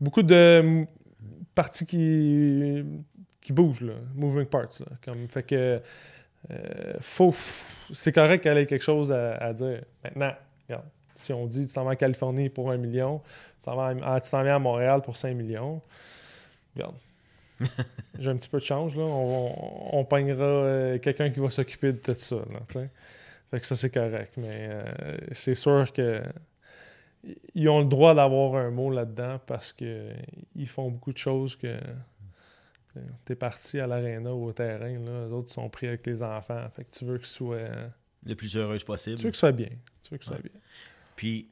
beaucoup 0.00 0.22
de 0.22 0.86
parties 1.54 1.86
qui, 1.86 2.84
qui 3.40 3.52
bougent, 3.52 3.82
là, 3.82 3.94
moving 4.14 4.46
parts. 4.46 4.80
Là, 4.80 4.96
comme, 5.04 5.28
fait 5.28 5.42
que 5.42 5.80
euh, 6.50 6.94
faut, 7.00 7.34
c'est 7.92 8.12
correct 8.12 8.42
qu'elle 8.42 8.58
ait 8.58 8.66
quelque 8.66 8.82
chose 8.82 9.12
à, 9.12 9.36
à 9.36 9.52
dire. 9.52 9.82
Maintenant, 10.02 10.32
si 11.14 11.32
on 11.32 11.46
dit 11.46 11.66
tu 11.66 11.72
t'en 11.72 11.84
vas 11.84 11.92
en 11.92 11.96
Californie 11.96 12.48
pour 12.48 12.70
un 12.70 12.76
million, 12.76 13.20
tu 13.58 13.64
t'en 13.64 13.76
vas 13.76 13.88
à, 13.88 14.42
viens 14.42 14.56
à 14.56 14.58
Montréal 14.58 15.02
pour 15.02 15.16
5 15.16 15.34
millions, 15.34 15.80
regarde. 16.74 16.96
J'ai 18.18 18.30
un 18.30 18.36
petit 18.36 18.48
peu 18.48 18.58
de 18.58 18.64
change, 18.64 18.96
là. 18.96 19.04
On, 19.04 19.98
on, 19.98 20.04
peignera 20.04 20.44
euh, 20.44 20.98
quelqu'un 20.98 21.30
qui 21.30 21.40
va 21.40 21.50
s'occuper 21.50 21.92
de 21.92 21.98
tout 21.98 22.14
ça. 22.14 22.36
Là, 22.36 22.88
fait 23.50 23.60
que 23.60 23.66
ça, 23.66 23.76
c'est 23.76 23.90
correct. 23.90 24.34
Mais 24.38 24.68
euh, 24.70 25.18
c'est 25.32 25.54
sûr 25.54 25.92
que 25.92 26.22
ils 27.54 27.68
ont 27.68 27.80
le 27.80 27.86
droit 27.86 28.14
d'avoir 28.14 28.54
un 28.54 28.70
mot 28.70 28.90
là-dedans 28.90 29.40
parce 29.46 29.74
qu'ils 29.74 30.66
font 30.66 30.90
beaucoup 30.90 31.12
de 31.12 31.18
choses 31.18 31.54
que 31.54 31.76
tu 33.26 33.32
es 33.32 33.36
parti 33.36 33.78
à 33.78 33.86
l'aréna 33.86 34.32
ou 34.32 34.46
au 34.46 34.52
terrain, 34.52 34.98
là, 34.98 35.26
les 35.26 35.32
autres 35.32 35.50
sont 35.50 35.68
pris 35.68 35.88
avec 35.88 36.06
les 36.06 36.22
enfants. 36.22 36.66
Fait 36.74 36.84
que 36.84 36.90
tu 36.90 37.04
veux 37.04 37.18
qu'ils 37.18 37.26
soient 37.26 37.58
le 38.24 38.34
plus 38.34 38.56
heureuse 38.56 38.84
possible. 38.84 39.16
Tu 39.18 39.24
veux 39.24 39.30
que 39.30 39.36
soit 39.36 39.52
bien. 39.52 39.70
Tu 40.02 40.10
veux 40.10 40.18
que 40.18 40.24
soit 40.24 40.38
bien. 40.38 40.52
Puis, 41.20 41.50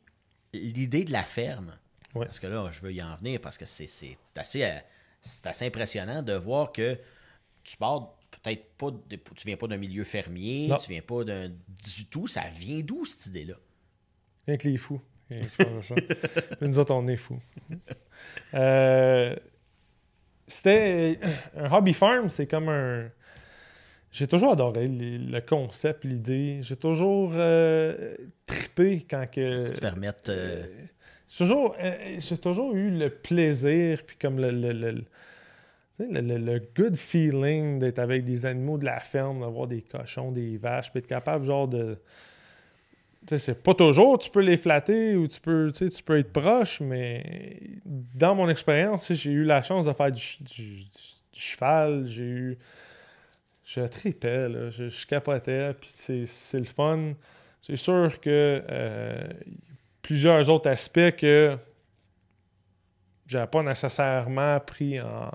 l'idée 0.54 1.04
de 1.04 1.12
la 1.12 1.24
ferme, 1.24 1.76
parce 2.14 2.40
que 2.40 2.46
là, 2.46 2.70
je 2.72 2.80
veux 2.80 2.90
y 2.90 3.02
en 3.02 3.14
venir 3.16 3.38
parce 3.38 3.58
que 3.58 3.66
c'est 3.66 4.16
assez, 4.34 4.64
euh, 4.64 4.78
assez 5.44 5.66
impressionnant 5.66 6.22
de 6.22 6.32
voir 6.32 6.72
que 6.72 6.98
tu 7.64 7.76
pars 7.76 8.16
peut-être 8.30 8.64
pas, 8.78 8.90
tu 9.10 9.46
viens 9.46 9.58
pas 9.58 9.66
d'un 9.66 9.76
milieu 9.76 10.04
fermier, 10.04 10.70
tu 10.82 10.90
viens 10.90 11.02
pas 11.02 11.22
d'un 11.22 11.50
du 11.50 12.06
tout. 12.10 12.26
Ça 12.26 12.44
vient 12.50 12.80
d'où 12.80 13.04
cette 13.04 13.26
idée-là? 13.26 13.56
Rien 14.46 14.56
que 14.56 14.66
les 14.66 14.78
fous. 14.78 15.02
ça. 15.82 15.94
nous 16.62 16.78
autres, 16.78 16.94
on 16.94 17.06
est 17.06 17.18
fous. 17.18 17.42
Euh, 18.54 19.36
c'était 20.46 21.20
un 21.54 21.70
hobby 21.70 21.92
farm, 21.92 22.30
c'est 22.30 22.46
comme 22.46 22.70
un 22.70 23.10
j'ai 24.10 24.26
toujours 24.26 24.52
adoré 24.52 24.86
le 24.86 25.40
concept, 25.40 26.04
l'idée. 26.04 26.60
J'ai 26.62 26.76
toujours 26.76 27.32
euh, 27.34 28.14
trippé 28.46 29.06
quand 29.08 29.30
que. 29.30 29.64
Tu 29.64 29.72
te 29.74 29.80
permettes. 29.80 30.30
Euh, 30.30 30.64
toujours, 31.36 31.76
euh, 31.80 32.16
j'ai 32.18 32.38
toujours 32.38 32.74
eu 32.74 32.90
le 32.90 33.10
plaisir, 33.10 34.02
puis 34.06 34.16
comme 34.16 34.40
le, 34.40 34.50
le, 34.50 35.04
le, 35.98 36.62
good 36.74 36.96
feeling 36.96 37.78
d'être 37.78 37.98
avec 37.98 38.24
des 38.24 38.46
animaux 38.46 38.78
de 38.78 38.86
la 38.86 39.00
ferme, 39.00 39.40
d'avoir 39.40 39.66
des 39.66 39.82
cochons, 39.82 40.32
des 40.32 40.56
vaches, 40.56 40.90
puis 40.90 41.00
être 41.00 41.06
capable, 41.06 41.44
genre, 41.44 41.68
de. 41.68 41.98
Tu 43.26 43.36
sais, 43.36 43.38
c'est 43.38 43.62
pas 43.62 43.74
toujours, 43.74 44.18
tu 44.18 44.30
peux 44.30 44.40
les 44.40 44.56
flatter 44.56 45.16
ou 45.16 45.28
tu 45.28 45.38
peux, 45.38 45.70
tu 45.70 46.02
peux 46.02 46.16
être 46.16 46.32
proche, 46.32 46.80
mais 46.80 47.60
dans 47.84 48.34
mon 48.34 48.48
expérience, 48.48 49.12
j'ai 49.12 49.32
eu 49.32 49.44
la 49.44 49.60
chance 49.60 49.84
de 49.84 49.92
faire 49.92 50.10
du 50.10 50.22
cheval, 51.34 52.06
j'ai 52.06 52.22
eu 52.22 52.58
je 53.68 53.82
tripais, 53.82 54.48
là, 54.48 54.70
je, 54.70 54.88
je, 54.88 55.06
capotais, 55.06 55.74
puis 55.74 55.90
c'est 56.26 56.58
le 56.58 56.64
fun. 56.64 57.12
C'est 57.60 57.76
sûr 57.76 58.18
que 58.18 58.62
euh, 58.70 59.28
plusieurs 60.00 60.48
autres 60.48 60.70
aspects 60.70 61.16
que 61.18 61.58
j'avais 63.26 63.46
pas 63.46 63.62
nécessairement 63.62 64.58
pris 64.60 64.98
en 65.02 65.30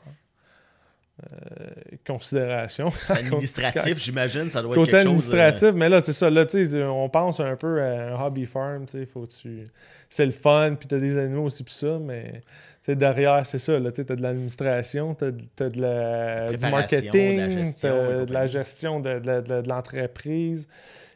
euh, 1.22 1.96
considération. 2.08 2.88
Administratif, 3.10 4.00
j'imagine, 4.00 4.50
ça 4.50 4.64
doit 4.64 4.78
être 4.78 4.86
quelque 4.86 4.96
administratif, 4.96 5.60
chose... 5.60 5.76
Euh, 5.76 5.78
mais 5.78 5.90
là, 5.90 6.02
c'est 6.02 6.14
ça. 6.14 6.28
Là, 6.28 6.48
on 6.90 7.10
pense 7.10 7.40
un 7.40 7.56
peu 7.56 7.84
à 7.84 8.16
un 8.16 8.20
hobby 8.20 8.48
farm, 8.48 8.88
faut 9.14 9.28
tu... 9.28 9.68
c'est 10.10 10.26
le 10.26 10.32
fun, 10.32 10.74
puis 10.74 10.88
tu 10.88 10.96
as 10.96 11.00
des 11.00 11.20
animaux 11.20 11.44
aussi, 11.44 11.64
puis 11.64 11.76
ça, 11.76 12.00
mais 12.00 12.42
derrière, 12.88 13.46
c'est 13.46 13.60
ça. 13.60 13.80
Tu 13.80 14.02
as 14.02 14.04
de 14.04 14.22
l'administration, 14.22 15.16
tu 15.16 15.26
as, 15.26 15.70
de 15.70 15.82
la, 15.82 16.54
du 16.54 16.66
marketing, 16.70 17.74
tu 17.74 17.86
as 17.86 18.26
de 18.26 18.34
la 18.34 18.46
gestion 18.46 19.00
de, 19.00 19.68
l'entreprise. 19.68 20.68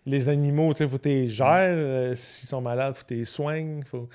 Les 0.05 0.29
animaux, 0.29 0.71
il 0.71 0.87
faut 0.87 0.97
que 0.97 1.03
tu 1.03 1.09
les 1.09 1.27
gères. 1.27 1.75
Euh, 1.75 2.15
s'ils 2.15 2.47
sont 2.47 2.61
malades, 2.61 2.93
il 2.93 2.97
faut 2.97 3.03
que 3.03 3.07
tu 3.07 3.15
les 3.15 3.25
soignes. 3.25 3.83
Faut... 3.83 4.07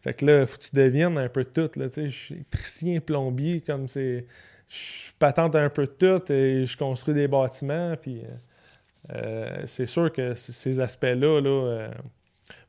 Fait 0.00 0.14
que 0.14 0.24
là, 0.24 0.42
il 0.42 0.46
faut 0.46 0.56
que 0.56 0.62
tu 0.62 0.76
deviennes 0.76 1.18
un 1.18 1.26
peu 1.26 1.44
tout. 1.44 1.68
Je 1.76 2.06
suis 2.06 2.34
électricien, 2.34 3.00
plombier, 3.00 3.60
comme 3.60 3.88
c'est. 3.88 4.26
Je 4.68 5.10
patente 5.18 5.56
un 5.56 5.68
peu 5.68 5.86
de 5.86 5.90
tout 6.20 6.32
et 6.32 6.64
je 6.64 6.76
construis 6.76 7.14
des 7.14 7.26
bâtiments. 7.26 7.96
Puis 8.00 8.20
euh, 8.20 9.16
euh, 9.16 9.62
c'est 9.66 9.86
sûr 9.86 10.12
que 10.12 10.34
ces 10.34 10.78
aspects-là, 10.78 11.40
là, 11.40 11.90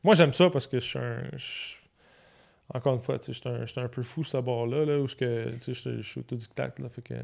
moi 0.02 0.16
j'aime 0.16 0.32
ça 0.32 0.50
parce 0.50 0.66
que 0.66 0.80
je 0.80 0.84
suis 0.84 0.98
un 0.98 1.22
encore 2.74 2.94
une 2.94 3.00
fois, 3.00 3.18
j'étais 3.26 3.48
un, 3.48 3.64
un, 3.76 3.88
peu 3.88 4.02
fou 4.02 4.24
ce 4.24 4.38
bord-là, 4.38 4.84
là, 4.84 4.98
où 4.98 5.06
je 5.06 6.02
suis 6.02 6.20
autodidacte. 6.20 6.78
Là, 6.78 6.88
fait 6.88 7.02
que, 7.02 7.14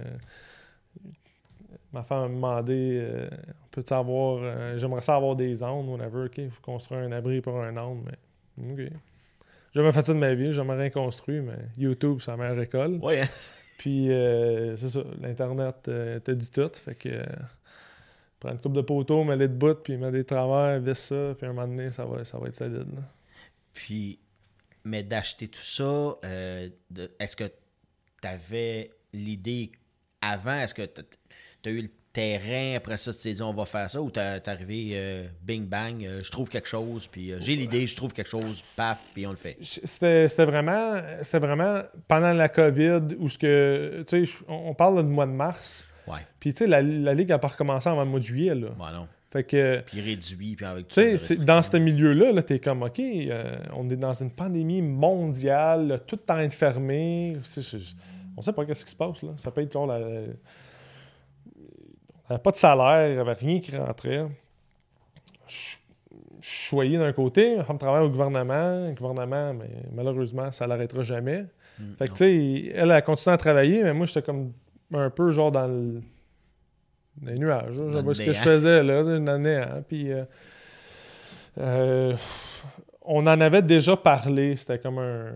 ma 1.93 2.03
femme 2.03 2.33
m'a 2.33 2.35
demandé 2.35 2.99
euh, 3.01 3.29
peut-tu 3.71 3.93
avoir. 3.95 4.41
Euh, 4.43 4.77
j'aimerais 4.77 5.01
ça 5.01 5.17
avoir 5.17 5.37
des 5.37 5.63
ondes, 5.63 5.89
whatever. 5.89 6.27
OK, 6.27 6.39
il 6.39 6.51
faut 6.51 6.63
construire 6.63 7.03
un 7.03 7.13
abri 7.13 7.41
pour 7.41 7.59
un 7.59 7.77
onde, 7.77 8.05
mais 8.05 8.73
OK. 8.73 8.93
J'ai 9.75 9.81
jamais 9.81 9.93
fait 9.93 10.07
ça 10.07 10.15
de 10.15 10.19
ma 10.19 10.35
vie, 10.35 10.47
j'ai 10.47 10.53
jamais 10.53 10.75
rien 10.75 10.91
construit, 10.91 11.41
mais 11.41 11.59
YouTube, 11.77 12.21
la 12.27 12.37
meilleure 12.37 12.61
école. 12.61 12.99
Oui, 13.03 13.21
hein? 13.21 13.29
Puis, 13.79 14.11
euh, 14.11 14.77
c'est 14.77 14.89
ça, 14.89 15.01
l'Internet 15.21 15.87
euh, 15.89 16.19
te 16.19 16.33
dit 16.33 16.51
tout. 16.51 16.71
Fait 16.75 16.97
que, 16.97 17.23
prends 18.41 18.51
une 18.51 18.59
coupe 18.59 18.73
de 18.73 18.81
poteaux, 18.81 19.23
mets 19.25 19.37
les 19.37 19.47
de 19.47 19.55
bout, 19.55 19.75
puis 19.75 19.97
mets 19.97 20.11
des 20.11 20.25
travers, 20.25 20.81
vis 20.81 20.99
ça, 20.99 21.35
puis 21.37 21.47
un 21.47 21.53
moment 21.53 21.69
donné, 21.69 21.91
ça 21.91 22.05
va, 22.05 22.25
ça 22.25 22.39
va 22.39 22.49
être 22.49 22.57
solide. 22.57 22.93
là. 22.93 23.03
Puis, 23.73 24.19
mais 24.89 25.03
d'acheter 25.03 25.49
tout 25.49 25.61
ça, 25.61 26.17
euh, 26.25 26.69
est-ce 27.21 27.37
que 27.37 27.45
tu 27.45 28.29
avais 28.29 28.91
l'idée 29.13 29.71
avant? 30.21 30.55
Est-ce 30.55 30.75
que 30.75 30.83
tu 30.83 31.69
as 31.69 31.71
eu 31.71 31.83
le 31.83 31.91
terrain, 32.13 32.75
après 32.77 32.97
ça, 32.97 33.13
tu 33.13 33.21
t'es 33.21 33.33
dit 33.35 33.43
on 33.43 33.53
va 33.53 33.65
faire 33.65 33.89
ça, 33.89 34.01
ou 34.01 34.11
t'es 34.11 34.49
arrivé 34.49 34.91
euh, 34.95 35.29
bing 35.43 35.67
bang, 35.67 36.05
euh, 36.05 36.21
je 36.23 36.31
trouve 36.31 36.49
quelque 36.49 36.67
chose, 36.67 37.07
puis 37.07 37.33
euh, 37.33 37.39
j'ai 37.41 37.55
l'idée, 37.55 37.87
je 37.87 37.95
trouve 37.95 38.13
quelque 38.13 38.31
chose, 38.31 38.65
paf, 38.75 39.11
puis 39.15 39.27
on 39.27 39.31
le 39.31 39.37
fait. 39.37 39.57
C'était 39.63 40.27
vraiment, 40.45 41.01
c'était 41.23 41.39
vraiment 41.39 41.83
pendant 42.09 42.33
la 42.33 42.49
COVID 42.49 43.17
où 43.19 43.29
ce 43.29 43.39
que, 43.39 44.05
tu 44.09 44.27
sais, 44.27 44.33
on 44.49 44.75
parle 44.75 45.05
du 45.07 45.13
mois 45.13 45.27
de 45.27 45.33
mars. 45.33 45.85
Ouais, 46.07 46.27
Puis, 46.41 46.55
tu 46.55 46.65
sais, 46.65 46.67
la, 46.67 46.81
la 46.81 47.13
ligue 47.13 47.31
a 47.33 47.39
pas 47.39 47.49
recommencé 47.49 47.89
avant 47.89 48.03
le 48.03 48.09
mois 48.11 48.19
de 48.19 48.25
juillet, 48.25 48.55
là. 48.55 48.69
bon, 48.77 48.91
non. 48.91 49.09
Fait 49.31 49.45
que, 49.45 49.81
Puis 49.85 50.01
réduit, 50.01 50.57
puis 50.57 50.65
avec 50.65 50.89
tu 50.89 51.01
les 51.03 51.19
c'est- 51.19 51.45
dans 51.45 51.63
ce 51.63 51.77
milieu-là, 51.77 52.33
-là, 52.33 52.43
t'es 52.43 52.59
comme, 52.61 52.83
OK, 52.83 52.99
euh, 52.99 53.57
on 53.77 53.89
est 53.91 53.97
dans 53.97 54.15
une 54.15 54.31
pandémie 54.31 54.81
mondiale, 54.81 55.87
là, 55.89 55.99
tout 55.99 56.19
est 56.31 56.55
fermer. 56.55 57.37
C'est- 57.43 57.61
c'est- 57.61 57.95
on 58.37 58.41
sait 58.43 58.53
pas 58.55 58.65
qu'est-ce 58.65 58.85
qui 58.87 58.91
se 58.91 58.97
passe, 58.97 59.23
là. 59.23 59.33
Ça 59.37 59.51
peut 59.51 59.61
être 59.61 59.73
genre 59.73 59.87
la... 59.87 59.99
On 62.31 62.35
avait 62.35 62.43
pas 62.43 62.51
de 62.51 62.57
salaire, 62.57 63.09
il 63.09 63.15
n'y 63.15 63.21
avait 63.21 63.33
rien 63.35 63.61
qui 63.61 63.77
rentrait. 63.77 64.27
Je 65.47 65.55
suis 65.55 65.79
choyé 66.41 66.99
d'un 66.99 67.13
côté, 67.13 67.57
femme 67.65 67.79
travaille 67.79 68.05
au 68.05 68.11
gouvernement, 68.11 68.87
le 68.89 68.95
gouvernement, 68.95 69.55
mais 69.55 69.71
malheureusement, 69.93 70.51
ça 70.53 70.67
l'arrêtera 70.67 71.03
jamais. 71.03 71.45
Hmm, 71.79 71.95
Fait 71.99 72.07
que, 72.09 72.13
tu 72.13 72.17
sais, 72.19 72.73
elle 72.75 72.91
a 72.93 73.03
continué 73.03 73.35
à 73.35 73.39
travailler, 73.39 73.83
mais 73.83 73.93
moi, 73.93 74.07
j'étais 74.07 74.23
comme 74.23 74.53
un 74.93 75.11
peu 75.11 75.31
genre 75.33 75.51
dans, 75.53 75.67
le... 75.67 76.01
les 77.23 77.35
nuages. 77.35 77.73
Je 77.75 77.81
ce 78.15 78.19
que 78.19 78.25
je 78.25 78.31
néant. 78.33 78.43
faisais, 78.45 78.83
là, 78.83 79.03
une 79.03 79.29
année. 79.29 79.57
Hein, 79.57 79.83
puis, 79.87 80.13
euh, 80.13 80.25
euh, 81.59 82.17
on 83.03 83.27
en 83.27 83.41
avait 83.41 83.63
déjà 83.63 83.97
parlé. 83.97 84.57
C'était 84.57 84.79
comme 84.79 84.99
un. 84.99 85.33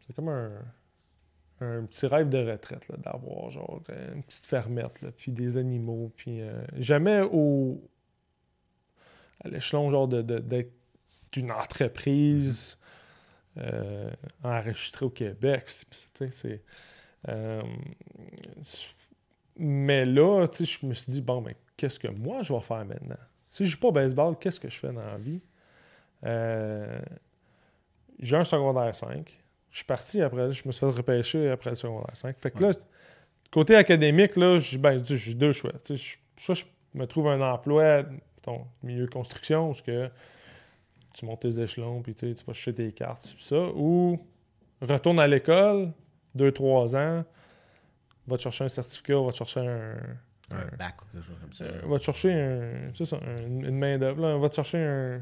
C'était 0.00 0.14
comme 0.14 0.28
un. 0.28 0.50
Un 1.60 1.84
petit 1.84 2.06
rêve 2.06 2.28
de 2.28 2.38
retraite, 2.50 2.90
d'avoir 2.98 3.48
genre 3.50 3.80
une 4.14 4.22
petite 4.24 4.44
fermette, 4.44 5.00
là, 5.02 5.10
puis 5.16 5.30
des 5.32 5.56
animaux, 5.56 6.12
puis 6.16 6.42
euh, 6.42 6.52
jamais 6.76 7.20
au 7.22 7.80
à 9.44 9.48
l'échelon 9.48 9.88
genre 9.88 10.08
de, 10.08 10.20
de- 10.20 10.40
d'être 10.40 10.72
une 11.36 11.52
entreprise 11.52 12.76
euh, 13.58 14.10
enregistrée 14.42 15.06
au 15.06 15.10
Québec. 15.10 15.64
euh, 17.28 17.62
c'est- 18.60 18.93
mais 19.56 20.04
là, 20.04 20.46
je 20.58 20.86
me 20.86 20.94
suis 20.94 21.12
dit, 21.12 21.20
bon, 21.20 21.40
mais 21.40 21.56
qu'est-ce 21.76 21.98
que 21.98 22.08
moi 22.08 22.42
je 22.42 22.52
vais 22.52 22.60
faire 22.60 22.84
maintenant? 22.84 23.18
Si 23.48 23.64
je 23.64 23.72
joue 23.72 23.78
pas 23.80 23.88
au 23.88 23.92
baseball, 23.92 24.36
qu'est-ce 24.38 24.58
que 24.60 24.68
je 24.68 24.76
fais 24.78 24.92
dans 24.92 25.04
la 25.04 25.16
vie? 25.16 25.40
Euh, 26.24 26.98
j'ai 28.18 28.36
un 28.36 28.44
secondaire 28.44 28.94
5. 28.94 29.40
Je 29.70 29.76
suis 29.76 29.84
parti 29.84 30.22
après, 30.22 30.52
je 30.52 30.66
me 30.66 30.72
suis 30.72 30.80
fait 30.80 30.86
repêcher 30.86 31.50
après 31.50 31.70
le 31.70 31.76
secondaire 31.76 32.16
5. 32.16 32.36
Fait 32.38 32.50
que 32.50 32.62
là, 32.62 32.70
côté 33.50 33.76
académique, 33.76 34.36
là, 34.36 34.58
j'ai 34.58 34.78
ben, 34.78 35.04
j'ai 35.04 35.34
deux 35.34 35.52
choix. 35.52 35.72
Je- 35.88 36.16
soit 36.36 36.54
je 36.54 36.64
me 36.94 37.06
trouve 37.06 37.28
un 37.28 37.40
emploi, 37.40 38.04
ton 38.42 38.66
milieu 38.82 39.06
de 39.06 39.10
construction, 39.10 39.70
où 39.70 39.74
ce 39.74 39.82
que 39.82 40.08
tu 41.12 41.26
montes 41.26 41.40
tes 41.40 41.60
échelons, 41.60 42.02
puis 42.02 42.14
tu 42.14 42.26
vas 42.26 42.52
chercher 42.52 42.74
tes 42.74 42.92
cartes, 42.92 43.34
ça, 43.38 43.68
ou 43.74 44.18
retourne 44.80 45.18
à 45.20 45.26
l'école, 45.26 45.92
deux, 46.34 46.50
trois 46.52 46.96
ans, 46.96 47.24
va 48.26 48.36
te 48.36 48.42
chercher 48.42 48.64
un 48.64 48.68
certificat, 48.68 49.20
va 49.20 49.30
te 49.30 49.36
chercher 49.36 49.60
un, 49.60 49.96
Un 50.50 50.76
bac 50.76 50.96
ou 51.02 51.04
quelque 51.12 51.26
chose 51.26 51.36
comme 51.40 51.52
ça. 51.52 51.64
va 51.84 51.98
te 51.98 52.02
chercher 52.04 52.32
un, 52.32 52.90
ça, 53.04 53.16
un- 53.16 53.46
une 53.46 53.78
main-d'œuvre. 53.78 54.38
Va 54.38 54.48
te 54.48 54.54
chercher 54.54 54.78
un- 54.78 55.20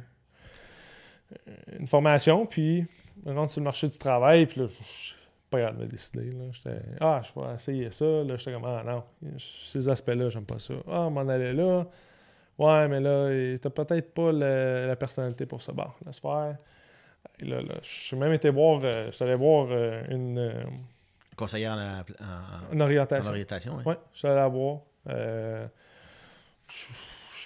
une 1.79 1.87
formation, 1.87 2.47
puis 2.47 2.85
rentre 3.27 3.51
sur 3.51 3.61
le 3.61 3.65
marché 3.65 3.89
du 3.89 3.97
travail, 3.99 4.47
puis 4.47 4.61
là, 4.61 4.67
je 4.67 4.83
suis 4.85 5.15
pas 5.51 5.59
capable 5.61 5.79
de 5.79 5.85
me 5.85 5.89
décider. 5.89 6.31
Là. 6.33 6.45
J'étais, 6.51 6.79
ah, 7.01 7.21
je 7.23 7.41
vais 7.41 7.55
essayer 7.55 7.91
ça. 7.91 8.05
Là, 8.05 8.37
j'étais 8.37 8.53
comme, 8.53 8.65
ah 8.65 8.83
non, 8.85 9.05
ces 9.39 9.89
aspects-là, 9.89 10.29
j'aime 10.29 10.45
pas 10.45 10.59
ça. 10.59 10.75
Ah, 10.89 11.03
on 11.03 11.11
m'en 11.11 11.29
allait 11.29 11.53
là. 11.53 11.87
Ouais, 12.59 12.87
mais 12.89 13.01
là, 13.01 13.31
t'as 13.59 13.71
peut-être 13.71 14.13
pas 14.13 14.31
la 14.33 14.95
personnalité 14.97 15.47
pour 15.47 15.63
ça. 15.63 15.73
Bon, 15.73 15.87
laisse 16.05 16.19
faire. 16.21 16.57
Et 17.39 17.45
là, 17.47 17.63
là, 17.63 17.75
je 17.83 17.89
suis 17.89 18.17
même 18.17 18.33
été 18.33 18.51
voir, 18.51 18.81
euh, 18.85 19.07
je 19.07 19.11
suis 19.13 19.25
allé 19.25 19.35
voir 19.37 19.69
euh, 19.71 20.03
une, 20.11 20.39
euh, 20.39 20.65
Conseillère 21.37 21.73
en, 21.73 22.01
en- 22.25 22.25
en- 22.25 22.73
une 22.73 22.83
en 22.83 22.85
orientation. 22.85 23.31
orientation, 23.31 23.79
hein? 23.79 23.83
Ouais, 23.87 23.97
je 24.13 24.19
suis 24.19 24.29
allé 24.29 24.37
la 24.37 24.49
voir. 24.49 24.81
Euh, 25.09 25.67
je, 26.69 26.87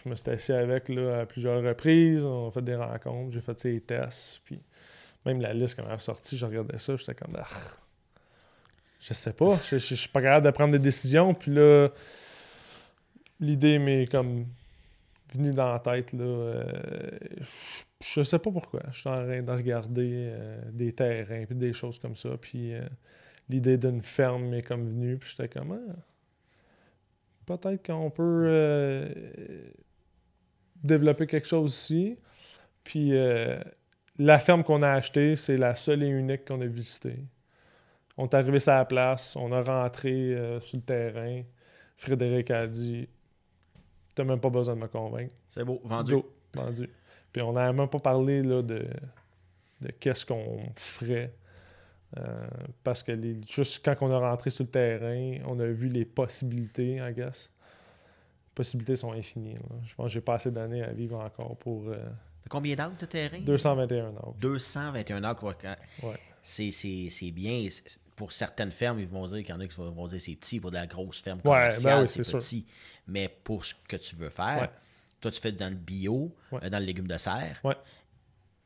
je 0.03 0.09
me 0.09 0.15
suis 0.15 0.31
assis 0.31 0.53
avec 0.53 0.89
là, 0.89 1.21
à 1.21 1.27
plusieurs 1.27 1.63
reprises. 1.63 2.25
On 2.25 2.49
a 2.49 2.51
fait 2.51 2.63
des 2.63 2.75
rencontres. 2.75 3.33
J'ai 3.33 3.41
fait 3.41 3.59
ses 3.59 3.81
tests. 3.81 4.41
Puis 4.45 4.61
même 5.25 5.41
la 5.41 5.53
liste, 5.55 5.77
quand 5.77 5.85
elle 5.89 5.95
est 5.95 5.99
sortie, 6.01 6.37
je 6.37 6.45
regardais 6.47 6.79
ça. 6.79 6.97
J'étais 6.97 7.15
comme. 7.15 7.35
Ah, 7.39 7.47
je 9.01 9.15
sais 9.15 9.33
pas. 9.33 9.57
Je, 9.63 9.79
je- 9.79 9.87
je 9.89 9.95
suis 9.95 10.09
pas 10.09 10.21
capable 10.23 10.47
de 10.47 10.51
prendre 10.51 10.73
des 10.73 10.79
décisions. 10.81 11.33
Puis 11.35 11.53
là, 11.55 11.89
l'idée 13.41 13.79
m'est 13.79 14.07
comme 14.11 14.47
venue 15.33 15.51
dans 15.53 15.73
la 15.73 15.79
tête. 15.79 16.13
Là, 16.13 16.25
Euh, 16.25 16.65
je, 17.41 17.47
je 18.01 18.23
sais 18.23 18.39
pas 18.39 18.51
pourquoi. 18.51 18.83
Je 18.91 19.01
suis 19.01 19.09
en 19.09 19.15
train 19.25 19.43
de 19.43 19.53
regarder 19.53 20.11
euh, 20.31 20.61
des 20.73 20.93
terrains 20.93 21.45
puis 21.47 21.55
des 21.57 21.73
choses 21.73 21.99
comme 21.99 22.17
ça. 22.17 22.31
Puis 22.41 22.75
euh, 22.75 22.83
l'idée 23.49 23.79
d'une 23.79 24.03
ferme 24.03 24.49
m'est 24.49 24.63
comme 24.63 24.87
venue. 24.87 25.19
Puis 25.19 25.31
j'étais 25.31 25.49
comme. 25.49 25.73
Ah, 25.73 25.97
peut-être 27.47 27.87
qu'on 27.87 28.11
peut 28.11 28.45
euh, 28.47 29.09
développer 30.83 31.27
quelque 31.27 31.49
chose 31.49 31.75
ici. 31.75 32.19
Puis 32.85 33.17
euh, 33.17 33.59
la 34.19 34.39
ferme 34.39 34.63
qu'on 34.63 34.83
a 34.83 34.91
achetée, 34.91 35.37
c'est 35.37 35.57
la 35.57 35.75
seule 35.75 36.03
et 36.03 36.09
unique 36.09 36.45
qu'on 36.47 36.61
a 36.61 36.67
visitée. 36.67 37.25
On 38.17 38.25
est 38.27 38.35
arrivé 38.35 38.61
sur 38.61 38.73
la 38.73 38.85
place, 38.85 39.37
on 39.37 39.53
a 39.53 39.63
rentré 39.63 40.13
euh, 40.13 40.61
sur 40.61 40.79
le 40.79 40.83
terrain. 40.83 41.43
Frédéric 41.97 42.51
a 42.51 42.67
dit 42.67 43.09
T'as 44.15 44.25
même 44.25 44.41
pas 44.41 44.51
besoin 44.51 44.75
de 44.75 44.81
me 44.81 44.89
convaincre. 44.89 45.35
C'est 45.49 45.65
beau, 45.65 45.81
vendu. 45.85 46.13
Go, 46.13 46.35
vendu. 46.55 46.89
Puis 47.33 47.43
on 47.43 47.53
n'a 47.53 47.71
même 47.73 47.89
pas 47.89 47.99
parlé 47.99 48.43
là, 48.43 48.63
de, 48.63 48.87
de 49.83 49.91
qu'est-ce 50.01 50.25
qu'on 50.25 50.59
ferait. 50.75 51.35
Euh, 52.19 52.47
parce 52.83 53.03
que 53.03 53.13
les- 53.13 53.37
juste 53.47 53.85
quand 53.85 53.97
on 54.01 54.11
a 54.11 54.19
rentré 54.19 54.51
sur 54.51 54.65
le 54.65 54.71
terrain, 54.71 55.39
on 55.47 55.59
a 55.61 55.67
vu 55.67 55.89
les 55.89 56.05
possibilités, 56.05 56.97
I 56.97 57.13
guess. 57.15 57.51
Les 58.49 58.55
possibilités 58.55 58.97
sont 58.97 59.13
infinies. 59.13 59.55
là. 59.55 59.61
Je 59.85 59.95
pense 59.95 60.07
que 60.07 60.13
j'ai 60.13 60.21
pas 60.21 60.35
assez 60.35 60.51
d'années 60.51 60.83
à 60.83 60.93
vivre 60.93 61.19
encore 61.21 61.57
pour 61.59 61.89
euh, 61.89 61.99
combien 62.49 62.75
d'acres 62.75 62.97
de 62.99 63.07
terrain? 63.07 63.39
221 63.41 64.09
ans. 64.17 64.35
221 64.41 65.25
acres. 65.25 65.45
ouais. 66.03 66.17
C'est, 66.43 67.31
bien. 67.33 67.67
Pour 68.15 68.33
certaines 68.33 68.71
fermes, 68.71 68.99
ils 69.01 69.07
vont 69.09 69.27
dire 69.27 69.39
qu'il 69.39 69.49
y 69.51 69.53
en 69.53 69.61
a 69.61 69.67
qui 69.67 69.77
vont 69.77 70.07
dire 70.07 70.21
c'est 70.21 70.37
petit. 70.37 70.59
Pour 70.61 70.71
de 70.71 70.77
la 70.77 70.87
grosse 70.87 71.21
ferme 71.21 71.39
Ouais, 71.41 71.45
ben 71.45 71.59
commerciale, 71.75 72.03
oui, 72.03 72.09
c'est 72.09 72.25
sûr. 72.25 72.39
petit. 72.39 72.67
Mais 73.09 73.29
pour 73.29 73.65
ce 73.65 73.75
que 73.87 73.97
tu 73.97 74.17
veux 74.17 74.31
faire, 74.31 74.63
Ouais. 74.63 74.71
toi, 75.21 75.31
tu 75.31 75.41
fais 75.41 75.53
dans 75.53 75.69
le 75.69 75.77
bio, 75.77 76.35
Ouais. 76.53 76.61
euh, 76.65 76.71
dans 76.71 76.79
le 76.79 76.85
légume 76.87 77.09
de 77.09 77.19
serre. 77.19 77.61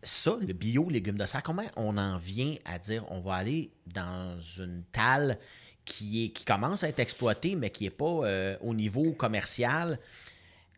Ça, 0.03 0.37
le 0.41 0.53
bio, 0.55 0.89
légumes 0.89 1.19
de 1.19 1.27
serre, 1.27 1.43
comment 1.43 1.63
on 1.77 1.99
en 1.99 2.17
vient 2.17 2.55
à 2.65 2.79
dire 2.79 3.05
on 3.11 3.21
va 3.21 3.35
aller 3.35 3.71
dans 3.93 4.39
une 4.59 4.83
talle 4.93 5.37
qui, 5.85 6.25
est, 6.25 6.29
qui 6.31 6.45
commence 6.45 6.85
à 6.85 6.89
être 6.89 7.01
exploitée, 7.01 7.55
mais 7.55 7.69
qui 7.71 7.85
n'est 7.85 7.91
pas 7.91 8.25
euh, 8.25 8.57
au 8.63 8.73
niveau 8.75 9.13
commercial? 9.13 9.99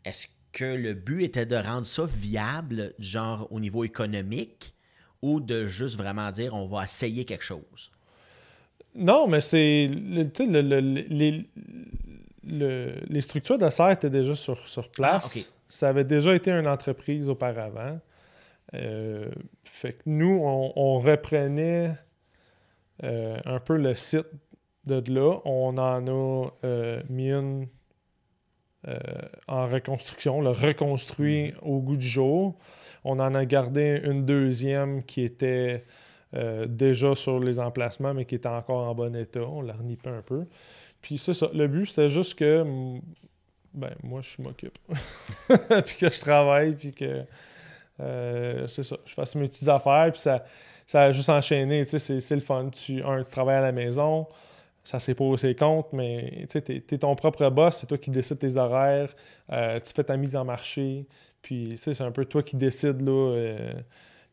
Est-ce 0.05 0.27
que 0.53 0.65
le 0.65 0.95
but 0.95 1.23
était 1.23 1.47
de 1.47 1.55
rendre 1.55 1.87
ça 1.87 2.05
viable, 2.05 2.95
genre 2.99 3.47
au 3.53 3.61
niveau 3.61 3.85
économique, 3.85 4.75
ou 5.23 5.39
de 5.39 5.67
juste 5.67 5.97
vraiment 5.97 6.31
dire 6.33 6.53
on 6.55 6.67
va 6.67 6.83
essayer 6.85 7.25
quelque 7.25 7.45
chose? 7.45 7.93
Non, 8.95 9.29
mais 9.29 9.41
c'est. 9.41 9.87
le- 9.89 10.25
le- 10.25 10.61
le- 10.63 10.81
le- 10.81 11.07
les, 11.09 11.47
le- 12.45 12.95
les 13.09 13.21
structures 13.21 13.57
de 13.57 13.71
serre 13.71 13.91
étaient 13.91 14.11
déjà 14.11 14.35
sur, 14.35 14.67
sur 14.69 14.91
place. 14.91 15.33
Ah. 15.37 15.51
Ça 15.69 15.89
avait 15.89 16.05
déjà 16.05 16.35
été 16.35 16.51
une 16.51 16.67
entreprise 16.67 17.29
auparavant. 17.29 18.01
Euh, 18.75 19.31
fait 19.65 19.95
que 19.95 20.03
nous, 20.07 20.41
on, 20.43 20.73
on 20.77 20.99
reprenait 20.99 21.95
euh, 23.05 23.39
un 23.45 23.61
peu 23.61 23.77
le 23.77 23.95
site 23.95 24.27
de 24.87 25.03
là. 25.13 25.39
On 25.45 25.77
en 25.79 26.07
a 26.07 26.51
euh, 26.65 27.03
mis 27.09 27.31
une 27.31 27.69
euh, 28.89 28.99
en 29.47 29.67
reconstruction, 29.67 30.41
le 30.41 30.51
reconstruit 30.51 31.55
au 31.63 31.81
goût 31.81 31.97
du 31.97 32.07
jour. 32.07 32.59
On 33.05 33.21
en 33.21 33.33
a 33.35 33.45
gardé 33.45 34.01
une 34.03 34.27
deuxième 34.27 35.05
qui 35.05 35.23
était 35.23 35.85
euh, 36.35 36.67
déjà 36.67 37.15
sur 37.15 37.39
les 37.39 37.61
emplacements, 37.61 38.13
mais 38.13 38.25
qui 38.25 38.35
était 38.35 38.49
encore 38.49 38.89
en 38.89 38.95
bon 38.95 39.15
état. 39.15 39.43
On 39.43 39.63
la 39.63 39.75
renipait 39.75 40.11
un 40.11 40.23
peu. 40.23 40.47
Puis 41.01 41.19
c'est 41.19 41.35
ça. 41.35 41.49
Le 41.55 41.69
but, 41.69 41.87
c'était 41.87 42.09
juste 42.09 42.37
que 42.37 42.65
ben, 43.73 43.95
moi, 44.03 44.21
je 44.21 44.43
m'occupe. 44.43 44.79
puis 44.89 45.97
que 46.01 46.11
je 46.11 46.21
travaille, 46.21 46.75
puis 46.75 46.93
que 46.93 47.25
c'est 48.67 48.83
ça. 48.83 48.97
Je 49.05 49.15
fasse 49.15 49.35
mes 49.35 49.49
petites 49.49 49.69
affaires, 49.69 50.11
puis 50.13 50.21
ça, 50.21 50.45
ça 50.87 51.03
a 51.05 51.13
juste 51.13 51.29
enchaîné. 51.29 51.85
C'est 51.85 52.31
le 52.31 52.41
fun. 52.41 52.71
Tu, 52.71 53.03
un, 53.03 53.23
tu 53.23 53.31
travailles 53.31 53.57
à 53.57 53.63
la 53.63 53.73
maison, 53.73 54.27
ça 54.85 55.01
c'est 55.01 55.15
pour 55.15 55.39
ses 55.39 55.55
comptes, 55.55 55.93
mais 55.93 56.47
tu 56.51 56.59
es, 56.59 56.99
ton 56.99 57.15
propre 57.15 57.49
boss, 57.51 57.79
c'est 57.79 57.87
toi 57.87 57.99
qui 57.99 58.11
décides 58.11 58.39
tes 58.39 58.57
horaires, 58.57 59.15
tu 59.49 59.93
fais 59.95 60.05
ta 60.05 60.17
mise 60.17 60.37
en 60.37 60.45
marché, 60.45 61.07
puis 61.41 61.75
c'est 61.77 62.01
un 62.01 62.13
peu 62.13 62.25
toi 62.25 62.43
qui 62.43 62.57
décides 62.57 63.01
là, 63.03 63.53